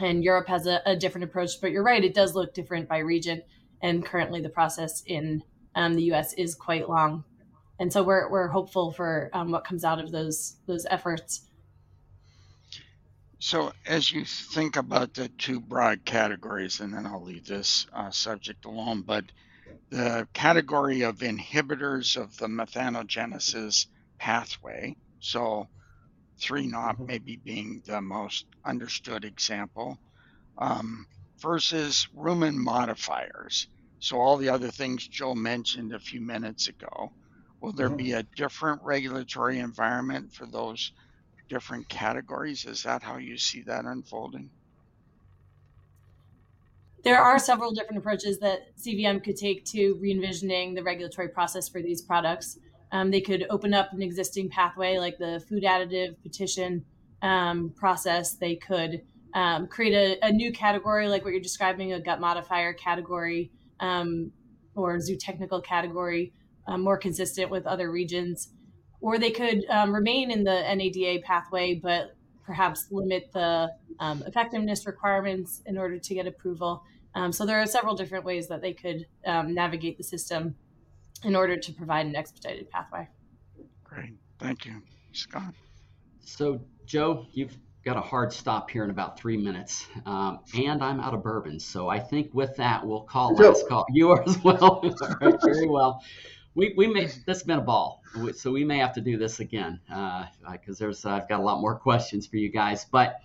and 0.00 0.24
Europe 0.24 0.48
has 0.48 0.66
a, 0.66 0.80
a, 0.86 0.96
different 0.96 1.24
approach. 1.24 1.60
But 1.60 1.72
you're 1.72 1.82
right; 1.82 2.04
it 2.04 2.14
does 2.14 2.34
look 2.34 2.54
different 2.54 2.88
by 2.88 2.98
region. 2.98 3.42
And 3.82 4.04
currently, 4.04 4.40
the 4.40 4.48
process 4.48 5.02
in 5.06 5.42
um, 5.74 5.94
the 5.94 6.04
U.S. 6.04 6.32
is 6.34 6.54
quite 6.54 6.88
long, 6.88 7.24
and 7.78 7.92
so 7.92 8.02
we're 8.02 8.30
we're 8.30 8.48
hopeful 8.48 8.92
for 8.92 9.30
what 9.32 9.64
comes 9.64 9.84
out 9.84 9.98
of 9.98 10.10
those 10.10 10.56
those 10.66 10.86
efforts. 10.90 11.42
So, 13.38 13.72
as 13.86 14.10
you 14.10 14.24
think 14.24 14.76
about 14.76 15.14
the 15.14 15.28
two 15.28 15.60
broad 15.60 16.04
categories, 16.04 16.80
and 16.80 16.92
then 16.92 17.06
I'll 17.06 17.22
leave 17.22 17.46
this 17.46 17.86
uh, 17.92 18.10
subject 18.10 18.64
alone, 18.64 19.02
but 19.02 19.24
the 19.90 20.26
category 20.32 21.02
of 21.02 21.18
inhibitors 21.18 22.16
of 22.16 22.36
the 22.38 22.46
methanogenesis 22.46 23.86
pathway, 24.18 24.96
so 25.20 25.68
3 26.38 26.66
NOP 26.66 26.96
mm-hmm. 26.96 27.06
maybe 27.06 27.36
being 27.36 27.82
the 27.86 28.00
most 28.00 28.46
understood 28.64 29.24
example, 29.24 29.98
um, 30.58 31.06
versus 31.38 32.08
rumen 32.16 32.54
modifiers. 32.54 33.68
So, 33.98 34.18
all 34.18 34.36
the 34.36 34.50
other 34.50 34.70
things 34.70 35.06
Joe 35.06 35.34
mentioned 35.34 35.94
a 35.94 35.98
few 35.98 36.20
minutes 36.20 36.68
ago. 36.68 37.12
Will 37.60 37.72
there 37.72 37.88
mm-hmm. 37.88 37.96
be 37.96 38.12
a 38.12 38.22
different 38.22 38.82
regulatory 38.82 39.58
environment 39.58 40.32
for 40.32 40.46
those 40.46 40.92
different 41.48 41.88
categories? 41.88 42.64
Is 42.64 42.82
that 42.82 43.02
how 43.02 43.16
you 43.16 43.38
see 43.38 43.62
that 43.62 43.84
unfolding? 43.84 44.50
There 47.06 47.22
are 47.22 47.38
several 47.38 47.70
different 47.70 47.98
approaches 47.98 48.40
that 48.40 48.76
CVM 48.76 49.22
could 49.22 49.36
take 49.36 49.64
to 49.66 49.94
re 50.00 50.10
envisioning 50.10 50.74
the 50.74 50.82
regulatory 50.82 51.28
process 51.28 51.68
for 51.68 51.80
these 51.80 52.02
products. 52.02 52.58
Um, 52.90 53.12
they 53.12 53.20
could 53.20 53.46
open 53.48 53.72
up 53.74 53.92
an 53.92 54.02
existing 54.02 54.48
pathway 54.48 54.98
like 54.98 55.16
the 55.16 55.40
food 55.48 55.62
additive 55.62 56.20
petition 56.24 56.84
um, 57.22 57.72
process. 57.76 58.34
They 58.34 58.56
could 58.56 59.02
um, 59.34 59.68
create 59.68 59.94
a, 59.94 60.26
a, 60.26 60.32
new 60.32 60.50
category 60.50 61.06
like 61.06 61.22
what 61.22 61.30
you're 61.30 61.40
describing, 61.40 61.92
a 61.92 62.00
gut 62.00 62.20
modifier 62.20 62.72
category 62.72 63.52
um, 63.78 64.32
or 64.74 64.96
zootechnical 64.96 65.62
category, 65.62 66.32
uh, 66.66 66.76
more 66.76 66.98
consistent 66.98 67.52
with 67.52 67.68
other 67.68 67.88
regions 67.88 68.48
or 69.00 69.18
they 69.18 69.30
could 69.30 69.64
um, 69.70 69.94
remain 69.94 70.32
in 70.32 70.42
the 70.42 70.62
NADA 70.74 71.20
pathway, 71.24 71.74
but 71.74 72.16
perhaps 72.44 72.86
limit 72.90 73.30
the 73.32 73.70
um, 74.00 74.22
effectiveness 74.26 74.86
requirements 74.86 75.62
in 75.66 75.76
order 75.76 75.98
to 75.98 76.14
get 76.14 76.26
approval. 76.26 76.82
Um, 77.16 77.32
so 77.32 77.46
there 77.46 77.60
are 77.60 77.66
several 77.66 77.94
different 77.94 78.26
ways 78.26 78.46
that 78.48 78.60
they 78.60 78.74
could 78.74 79.06
um, 79.24 79.54
navigate 79.54 79.96
the 79.96 80.04
system 80.04 80.54
in 81.24 81.34
order 81.34 81.56
to 81.56 81.72
provide 81.72 82.04
an 82.04 82.14
expedited 82.14 82.70
pathway. 82.70 83.08
Great, 83.82 84.12
thank 84.38 84.66
you, 84.66 84.82
Scott. 85.12 85.54
So 86.20 86.60
Joe, 86.84 87.26
you've 87.32 87.56
got 87.86 87.96
a 87.96 88.02
hard 88.02 88.34
stop 88.34 88.68
here 88.68 88.84
in 88.84 88.90
about 88.90 89.18
three 89.18 89.38
minutes, 89.38 89.86
um, 90.04 90.40
and 90.54 90.84
I'm 90.84 91.00
out 91.00 91.14
of 91.14 91.22
bourbon. 91.22 91.58
So 91.58 91.88
I 91.88 91.98
think 91.98 92.34
with 92.34 92.54
that, 92.56 92.86
we'll 92.86 93.04
call 93.04 93.34
last 93.34 93.66
call. 93.66 93.86
You 93.94 94.10
are 94.10 94.22
as 94.28 94.38
well. 94.44 94.82
All 94.84 95.16
right, 95.22 95.34
very 95.42 95.66
well 95.66 96.02
we, 96.56 96.72
we 96.76 96.86
may 96.88 97.04
this 97.04 97.24
has 97.26 97.42
been 97.44 97.58
a 97.58 97.62
ball. 97.62 98.02
So 98.34 98.50
we 98.50 98.64
may 98.64 98.78
have 98.78 98.94
to 98.94 99.00
do 99.00 99.16
this 99.16 99.38
again 99.40 99.78
because 99.86 100.80
uh, 100.80 100.84
there's 100.84 101.04
uh, 101.04 101.10
i've 101.10 101.28
got 101.28 101.38
a 101.38 101.42
lot 101.42 101.60
more 101.60 101.76
questions 101.76 102.26
for 102.26 102.36
you 102.36 102.48
guys. 102.48 102.86
But 102.90 103.20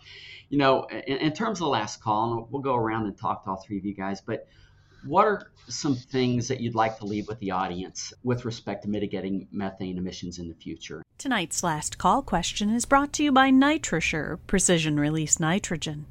you 0.50 0.58
know 0.58 0.84
in, 0.84 1.18
in, 1.18 1.34
terms 1.34 1.60
of 1.60 1.66
the 1.66 1.70
last 1.70 2.04
call 2.04 2.34
and 2.34 2.52
we'll 2.52 2.62
go 2.62 2.76
around 2.76 3.06
and 3.06 3.18
talk 3.18 3.46
to 3.46 3.52
all 3.52 3.56
three 3.56 3.78
of 3.78 3.86
you 3.86 3.94
guys 3.94 4.20
but 4.20 4.48
what 5.06 5.26
are 5.26 5.52
some 5.68 5.96
things 5.96 6.50
that 6.50 6.60
you'd 6.60 6.76
like 6.76 7.00
to 7.00 7.06
leave 7.06 7.28
with 7.28 7.40
the 7.40 7.52
audience 7.52 8.14
with 8.24 8.46
respect 8.46 8.84
to 8.84 8.90
mitigating 8.90 9.48
methane 9.52 9.98
emissions 9.98 10.38
in 10.38 10.48
the 10.48 10.54
future? 10.54 11.02
Tonight's 11.18 11.64
last 11.64 11.98
call 11.98 12.22
question 12.22 12.70
is 12.70 12.86
brought 12.86 13.14
to 13.14 13.24
you 13.24 13.32
by 13.32 13.50
NitroShure 13.50 14.40
precision 14.46 15.00
release 15.00 15.40
nitrogen 15.40 16.06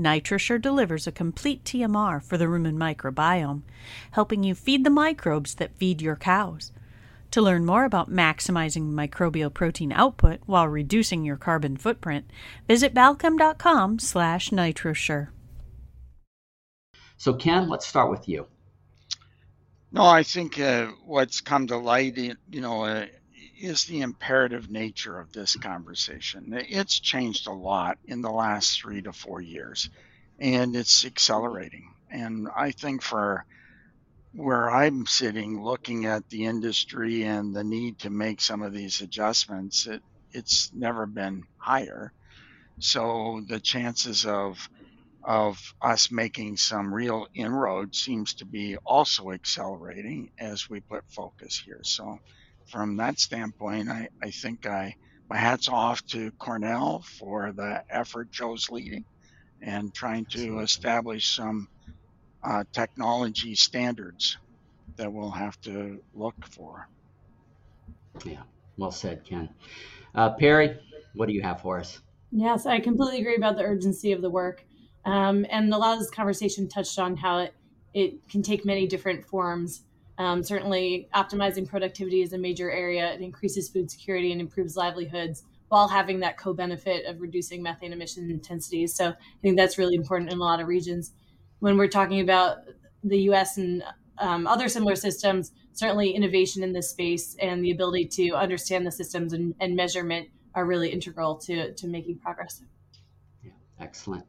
NitroShure 0.00 0.60
delivers 0.60 1.06
a 1.06 1.12
complete 1.12 1.62
TMR 1.62 2.22
for 2.22 2.36
the 2.36 2.46
rumen 2.46 2.76
microbiome, 2.76 3.62
helping 4.12 4.42
you 4.42 4.54
feed 4.54 4.82
the 4.82 4.90
microbes 4.90 5.54
that 5.56 5.76
feed 5.76 6.02
your 6.02 6.16
cows. 6.16 6.72
To 7.32 7.40
learn 7.40 7.64
more 7.64 7.84
about 7.84 8.10
maximizing 8.10 8.90
microbial 8.90 9.54
protein 9.54 9.92
output 9.92 10.40
while 10.46 10.66
reducing 10.66 11.24
your 11.24 11.36
carbon 11.36 11.76
footprint, 11.76 12.28
visit 12.66 12.92
balchem.com 12.92 14.00
slash 14.00 14.50
nitroshure. 14.50 15.28
So 17.16 17.34
Ken, 17.34 17.68
let's 17.68 17.86
start 17.86 18.10
with 18.10 18.28
you. 18.28 18.46
No, 19.92 20.02
I 20.04 20.22
think 20.22 20.58
uh, 20.58 20.88
what's 21.04 21.40
come 21.40 21.66
to 21.66 21.76
light, 21.76 22.16
you 22.16 22.36
know, 22.50 22.84
uh, 22.84 23.06
is 23.60 23.84
the 23.84 24.00
imperative 24.00 24.70
nature 24.70 25.18
of 25.18 25.32
this 25.32 25.56
conversation. 25.56 26.52
It's 26.68 27.00
changed 27.00 27.46
a 27.46 27.52
lot 27.52 27.98
in 28.04 28.22
the 28.22 28.30
last 28.30 28.80
three 28.80 29.02
to 29.02 29.12
four 29.12 29.40
years, 29.40 29.90
and 30.38 30.74
it's 30.76 31.04
accelerating. 31.04 31.94
And 32.10 32.48
I 32.56 32.72
think 32.72 33.02
for 33.02 33.44
where 34.32 34.70
I'm 34.70 35.06
sitting, 35.06 35.62
looking 35.62 36.06
at 36.06 36.28
the 36.30 36.46
industry 36.46 37.24
and 37.24 37.54
the 37.54 37.64
need 37.64 38.00
to 38.00 38.10
make 38.10 38.40
some 38.40 38.62
of 38.62 38.72
these 38.72 39.00
adjustments, 39.00 39.86
it, 39.86 40.02
it's 40.32 40.70
never 40.72 41.06
been 41.06 41.44
higher. 41.58 42.12
So 42.78 43.42
the 43.48 43.60
chances 43.60 44.24
of 44.26 44.68
of 45.22 45.58
us 45.82 46.10
making 46.10 46.56
some 46.56 46.94
real 46.94 47.26
inroads 47.34 47.98
seems 47.98 48.34
to 48.34 48.46
be 48.46 48.76
also 48.86 49.32
accelerating 49.32 50.30
as 50.38 50.70
we 50.70 50.80
put 50.80 51.04
focus 51.10 51.60
here. 51.62 51.80
So 51.82 52.18
from 52.70 52.96
that 52.96 53.18
standpoint, 53.18 53.88
I, 53.88 54.08
I 54.22 54.30
think 54.30 54.66
I 54.66 54.94
my 55.28 55.36
hats 55.36 55.68
off 55.68 56.04
to 56.06 56.32
Cornell 56.32 57.04
for 57.18 57.52
the 57.52 57.84
effort 57.88 58.32
Joe's 58.32 58.68
leading 58.68 59.04
and 59.62 59.94
trying 59.94 60.24
to 60.26 60.58
establish 60.58 61.36
some 61.36 61.68
uh, 62.42 62.64
technology 62.72 63.54
standards 63.54 64.38
that 64.96 65.12
we'll 65.12 65.30
have 65.30 65.60
to 65.60 66.02
look 66.14 66.34
for. 66.46 66.88
Yeah, 68.24 68.42
well 68.76 68.90
said, 68.90 69.24
Ken. 69.24 69.48
Uh, 70.14 70.30
Peri, 70.30 70.76
what 71.14 71.26
do 71.26 71.32
you 71.32 71.42
have 71.42 71.60
for 71.60 71.78
us? 71.78 72.00
Yes, 72.32 72.66
I 72.66 72.80
completely 72.80 73.20
agree 73.20 73.36
about 73.36 73.56
the 73.56 73.62
urgency 73.62 74.10
of 74.12 74.22
the 74.22 74.30
work. 74.30 74.64
Um, 75.04 75.46
and 75.50 75.72
a 75.72 75.78
lot 75.78 75.94
of 75.94 76.00
this 76.00 76.10
conversation 76.10 76.68
touched 76.68 76.98
on 76.98 77.16
how 77.16 77.38
it, 77.38 77.54
it 77.94 78.28
can 78.28 78.42
take 78.42 78.64
many 78.64 78.86
different 78.86 79.24
forms. 79.24 79.82
Um, 80.20 80.42
certainly, 80.42 81.08
optimizing 81.14 81.66
productivity 81.66 82.20
is 82.20 82.34
a 82.34 82.38
major 82.38 82.70
area. 82.70 83.10
It 83.14 83.22
increases 83.22 83.70
food 83.70 83.90
security 83.90 84.32
and 84.32 84.40
improves 84.40 84.76
livelihoods 84.76 85.44
while 85.68 85.88
having 85.88 86.20
that 86.20 86.36
co 86.36 86.52
benefit 86.52 87.06
of 87.06 87.22
reducing 87.22 87.62
methane 87.62 87.94
emission 87.94 88.30
intensities. 88.30 88.94
So, 88.94 89.08
I 89.08 89.40
think 89.40 89.56
that's 89.56 89.78
really 89.78 89.94
important 89.94 90.30
in 90.30 90.36
a 90.36 90.42
lot 90.42 90.60
of 90.60 90.68
regions. 90.68 91.12
When 91.60 91.78
we're 91.78 91.88
talking 91.88 92.20
about 92.20 92.58
the 93.02 93.18
US 93.30 93.56
and 93.56 93.82
um, 94.18 94.46
other 94.46 94.68
similar 94.68 94.94
systems, 94.94 95.52
certainly 95.72 96.10
innovation 96.10 96.62
in 96.62 96.74
this 96.74 96.90
space 96.90 97.34
and 97.40 97.64
the 97.64 97.70
ability 97.70 98.04
to 98.08 98.32
understand 98.32 98.86
the 98.86 98.92
systems 98.92 99.32
and, 99.32 99.54
and 99.58 99.74
measurement 99.74 100.28
are 100.54 100.66
really 100.66 100.90
integral 100.90 101.36
to, 101.36 101.72
to 101.72 101.86
making 101.86 102.18
progress. 102.18 102.62
Yeah, 103.42 103.52
excellent. 103.78 104.26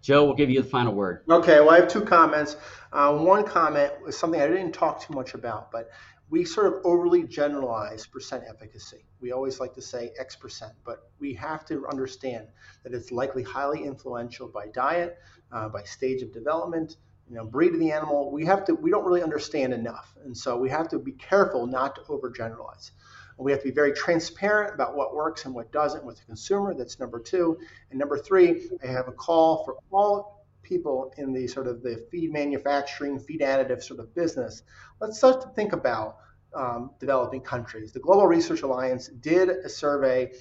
Joe, 0.00 0.24
we'll 0.24 0.34
give 0.34 0.50
you 0.50 0.62
the 0.62 0.68
final 0.68 0.94
word. 0.94 1.22
Okay, 1.28 1.60
well, 1.60 1.70
I 1.70 1.80
have 1.80 1.88
two 1.88 2.02
comments. 2.02 2.56
Uh, 2.92 3.16
one 3.18 3.44
comment 3.44 3.92
was 4.02 4.16
something 4.16 4.40
I 4.40 4.46
didn't 4.46 4.72
talk 4.72 5.06
too 5.06 5.14
much 5.14 5.34
about, 5.34 5.70
but 5.70 5.90
we 6.30 6.44
sort 6.44 6.66
of 6.66 6.74
overly 6.84 7.24
generalize 7.24 8.06
percent 8.06 8.44
efficacy. 8.48 9.04
We 9.20 9.32
always 9.32 9.60
like 9.60 9.74
to 9.74 9.82
say 9.82 10.12
X 10.18 10.36
percent, 10.36 10.72
but 10.84 11.10
we 11.18 11.34
have 11.34 11.64
to 11.66 11.86
understand 11.88 12.46
that 12.84 12.94
it's 12.94 13.10
likely 13.10 13.42
highly 13.42 13.84
influential 13.84 14.48
by 14.48 14.68
diet, 14.68 15.18
uh, 15.52 15.68
by 15.68 15.82
stage 15.82 16.22
of 16.22 16.32
development, 16.32 16.96
you 17.28 17.36
know, 17.36 17.44
breed 17.44 17.74
of 17.74 17.80
the 17.80 17.92
animal, 17.92 18.30
we 18.30 18.44
have 18.46 18.64
to, 18.64 18.74
we 18.74 18.90
don't 18.90 19.04
really 19.04 19.22
understand 19.22 19.74
enough. 19.74 20.14
And 20.24 20.36
so 20.36 20.56
we 20.56 20.70
have 20.70 20.88
to 20.88 20.98
be 20.98 21.12
careful 21.12 21.66
not 21.66 21.94
to 21.96 22.00
overgeneralize. 22.02 22.90
We 23.38 23.52
have 23.52 23.60
to 23.60 23.68
be 23.68 23.74
very 23.74 23.92
transparent 23.92 24.74
about 24.74 24.96
what 24.96 25.14
works 25.14 25.44
and 25.44 25.54
what 25.54 25.70
doesn't 25.72 26.04
with 26.04 26.18
the 26.18 26.24
consumer. 26.24 26.74
That's 26.74 26.98
number 26.98 27.20
two. 27.20 27.58
And 27.90 27.98
number 27.98 28.18
three, 28.18 28.68
I 28.82 28.86
have 28.88 29.08
a 29.08 29.12
call 29.12 29.64
for 29.64 29.76
all 29.90 30.44
people 30.62 31.12
in 31.16 31.32
the 31.32 31.46
sort 31.46 31.66
of 31.66 31.82
the 31.82 32.04
feed 32.10 32.32
manufacturing, 32.32 33.18
feed 33.18 33.40
additive 33.40 33.82
sort 33.82 34.00
of 34.00 34.14
business. 34.14 34.62
Let's 35.00 35.18
start 35.18 35.40
to 35.42 35.48
think 35.50 35.72
about 35.72 36.18
um, 36.54 36.90
developing 36.98 37.40
countries. 37.40 37.92
The 37.92 38.00
Global 38.00 38.26
Research 38.26 38.62
Alliance 38.62 39.08
did 39.08 39.48
a 39.48 39.68
survey. 39.68 40.32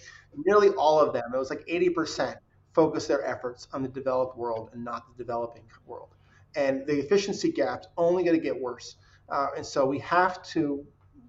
Nearly 0.45 0.69
all 0.69 0.99
of 0.99 1.13
them, 1.13 1.23
it 1.33 1.37
was 1.37 1.49
like 1.49 1.65
80%, 1.67 2.35
focus 2.73 3.07
their 3.07 3.23
efforts 3.25 3.67
on 3.73 3.83
the 3.83 3.89
developed 3.89 4.37
world 4.37 4.69
and 4.73 4.83
not 4.83 5.05
the 5.07 5.23
developing 5.23 5.63
world 5.85 6.09
and 6.57 6.85
the 6.87 6.97
efficiency 6.99 7.51
gap's 7.51 7.87
only 7.97 8.23
going 8.23 8.35
to 8.35 8.43
get 8.43 8.59
worse. 8.59 8.95
Uh, 9.29 9.47
and 9.55 9.65
so 9.65 9.85
we 9.85 9.99
have 9.99 10.41
to 10.43 10.83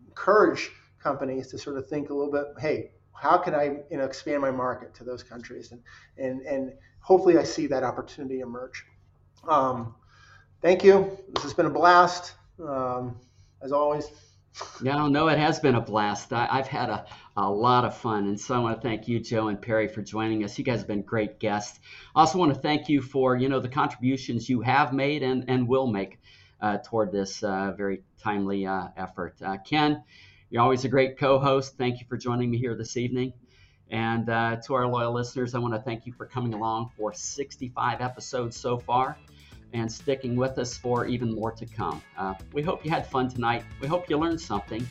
encourage 0.07 0.71
companies 1.03 1.49
to 1.49 1.59
sort 1.59 1.77
of 1.77 1.89
think 1.89 2.11
a 2.11 2.15
little 2.15 2.33
bit, 2.33 2.47
hey, 2.59 2.91
how 3.13 3.37
can 3.37 3.55
I 3.55 3.79
you 3.91 3.97
know 3.97 4.05
expand 4.05 4.43
my 4.43 4.51
market 4.51 4.95
to 4.95 5.05
those 5.05 5.23
countries? 5.23 5.73
And 5.73 5.83
and 6.17 6.41
and 6.43 6.73
hopefully 7.01 7.39
I 7.39 7.45
see 7.45 7.67
that 7.69 7.83
opportunity 7.83 8.41
emerge. 8.41 8.85
Um, 9.47 9.95
thank 10.63 10.85
you. 10.85 11.19
This 11.35 11.43
has 11.45 11.55
been 11.55 11.67
a 11.67 11.71
blast. 11.71 12.35
Um, 12.61 13.21
as 13.61 13.73
always, 13.73 14.11
yeah, 14.83 15.07
no, 15.09 15.29
it 15.29 15.39
has 15.39 15.61
been 15.61 15.75
a 15.75 15.81
blast. 15.81 16.33
I, 16.33 16.57
have 16.57 16.67
had 16.67 16.91
a, 16.91 17.07
a 17.37 17.49
lot 17.51 17.85
of 17.85 17.97
fun. 17.97 18.27
And 18.27 18.41
so 18.41 18.55
I 18.55 18.59
want 18.59 18.81
to 18.81 18.89
thank 18.89 19.07
you, 19.07 19.21
Joe 19.21 19.49
and 19.49 19.61
Peri, 19.61 19.89
for 19.89 20.03
joining 20.03 20.45
us. 20.45 20.59
You 20.59 20.65
guys 20.65 20.79
have 20.79 20.89
been 20.89 21.03
great 21.03 21.39
guests. 21.39 21.79
I 22.15 22.21
also 22.21 22.39
want 22.39 22.55
to 22.55 22.61
thank 22.61 22.89
you 22.89 23.01
for, 23.01 23.37
you 23.37 23.49
know, 23.49 23.61
the 23.61 23.69
contributions 23.69 24.49
you 24.49 24.61
have 24.63 24.93
made 24.93 25.23
and, 25.23 25.45
and 25.49 25.69
will 25.69 25.87
make 25.87 26.19
uh, 26.61 26.79
toward 26.79 27.13
this 27.13 27.43
uh, 27.43 27.73
very 27.77 28.03
timely 28.21 28.67
uh, 28.67 28.89
effort. 28.97 29.37
Uh, 29.45 29.59
Ken, 29.59 30.03
you're 30.51 30.63
always 30.63 30.85
a 30.85 30.89
great 30.89 31.19
co-host. 31.19 31.77
Thank 31.77 32.01
you 32.01 32.07
for 32.09 32.17
joining 32.17 32.51
me 32.51 32.59
here 32.59 32.75
this 32.75 32.97
evening. 32.97 33.33
And 33.91 34.29
uh, 34.29 34.57
to 34.67 34.75
our 34.75 34.87
loyal 34.87 35.13
listeners, 35.13 35.55
I 35.55 35.59
want 35.59 35.75
to 35.75 35.81
thank 35.81 36.07
you 36.07 36.13
for 36.13 36.27
coming 36.27 36.55
along 36.55 36.91
for 36.97 37.13
65 37.13 38.01
episodes 38.01 38.57
so 38.57 38.79
far 38.79 39.19
and 39.73 39.91
sticking 39.91 40.37
with 40.37 40.59
us 40.59 40.77
for 40.77 41.07
even 41.07 41.35
more 41.35 41.53
to 41.53 41.67
come. 41.67 42.03
Uh, 42.17 42.35
we 42.53 42.63
hope 42.63 42.85
you 42.85 42.91
had 42.91 43.07
fun 43.07 43.29
tonight. 43.29 43.65
We 43.81 43.87
hope 43.87 44.09
you 44.09 44.17
learned 44.17 44.41
something. 44.41 44.87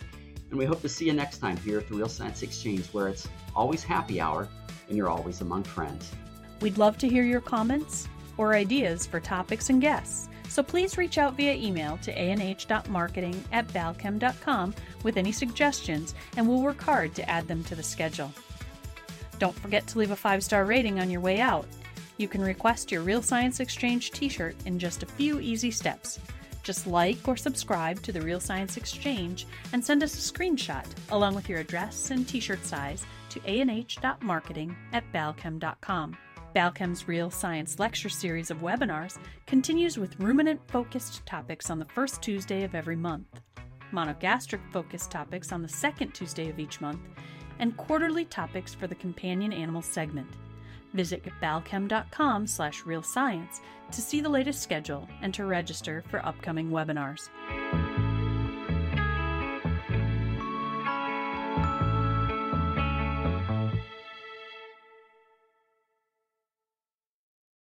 And 0.50 0.58
we 0.58 0.66
hope 0.66 0.82
to 0.82 0.90
see 0.90 1.06
you 1.06 1.14
next 1.14 1.40
time 1.40 1.58
here 1.58 1.80
at 1.80 1.88
the 1.88 1.96
Real 1.96 2.08
Science 2.08 2.42
Exchange, 2.42 2.88
where 2.88 3.08
it's 3.08 3.28
always 3.56 3.84
happy 3.84 4.22
hour 4.22 4.48
and 4.88 4.96
you're 4.96 5.10
always 5.10 5.42
among 5.42 5.64
friends. 5.64 6.12
We'd 6.62 6.78
love 6.78 6.98
to 7.00 7.08
hear 7.08 7.24
your 7.24 7.42
comments 7.42 8.08
or 8.38 8.54
ideas 8.54 9.06
for 9.06 9.20
topics 9.20 9.70
and 9.70 9.82
guests. 9.82 10.30
So 10.50 10.64
please 10.64 10.98
reach 10.98 11.18
out 11.18 11.36
via 11.36 11.54
email 11.54 11.98
to 12.04 12.18
anh.marketing 12.18 13.44
at 13.52 13.68
balchem.com 13.68 14.74
with 15.04 15.18
any 15.18 15.32
suggestions, 15.32 16.16
and 16.36 16.48
we'll 16.48 16.62
work 16.62 16.82
hard 16.82 17.14
to 17.16 17.30
add 17.30 17.48
them 17.48 17.64
to 17.66 17.76
the 17.76 17.84
schedule. 17.84 18.32
Don't 19.40 19.58
forget 19.58 19.86
to 19.88 20.00
leave 20.00 20.12
a 20.12 20.16
five 20.16 20.44
star 20.44 20.66
rating 20.66 21.00
on 21.00 21.10
your 21.10 21.22
way 21.22 21.40
out 21.40 21.68
you 22.18 22.28
can 22.28 22.42
request 22.42 22.92
your 22.92 23.02
Real 23.02 23.22
Science 23.22 23.60
Exchange 23.60 24.12
t 24.12 24.28
shirt 24.28 24.56
in 24.66 24.80
just 24.80 25.04
a 25.04 25.08
few 25.08 25.40
easy 25.40 25.72
steps. 25.72 26.20
Just 26.64 26.88
like 26.88 27.28
or 27.28 27.38
subscribe 27.38 28.02
to 28.02 28.12
the 28.12 28.22
Real 28.22 28.40
Science 28.40 28.76
Exchange 28.76 29.46
and 29.72 29.84
send 29.84 30.04
us 30.04 30.16
a 30.16 30.34
screenshot 30.34 30.86
along 31.12 31.36
with 31.36 31.48
your 31.48 31.60
address 31.60 32.12
and 32.12 32.28
t 32.28 32.40
shirt 32.40 32.66
size 32.66 33.06
to 33.30 33.42
anh.marketing 33.46 34.76
at 34.94 35.04
balchem.com. 35.14 36.18
Balchem's 36.54 37.08
Real 37.08 37.30
Science 37.30 37.78
Lecture 37.78 38.10
Series 38.10 38.50
of 38.50 38.60
webinars 38.60 39.18
continues 39.46 39.98
with 39.98 40.20
ruminant 40.20 40.60
focused 40.68 41.26
topics 41.26 41.70
on 41.70 41.78
the 41.78 41.86
first 41.86 42.22
Tuesday 42.22 42.64
of 42.64 42.74
every 42.74 42.96
month, 42.96 43.28
monogastric 43.94 44.62
focused 44.72 45.12
topics 45.12 45.52
on 45.52 45.62
the 45.62 45.68
second 45.68 46.14
Tuesday 46.14 46.50
of 46.50 46.60
each 46.60 46.82
month, 46.82 47.02
and 47.60 47.78
quarterly 47.78 48.26
topics 48.26 48.74
for 48.74 48.88
the 48.88 48.96
companion 48.96 49.52
animal 49.52 49.82
segment. 49.82 50.30
Visit 50.94 51.24
balchem.com 51.42 52.48
slash 52.48 52.84
realscience 52.84 53.60
to 53.92 54.02
see 54.02 54.22
the 54.22 54.30
latest 54.30 54.62
schedule 54.62 55.08
and 55.22 55.34
to 55.34 55.46
register 55.46 56.04
for 56.10 56.26
upcoming 56.26 56.70
webinars. 56.70 57.30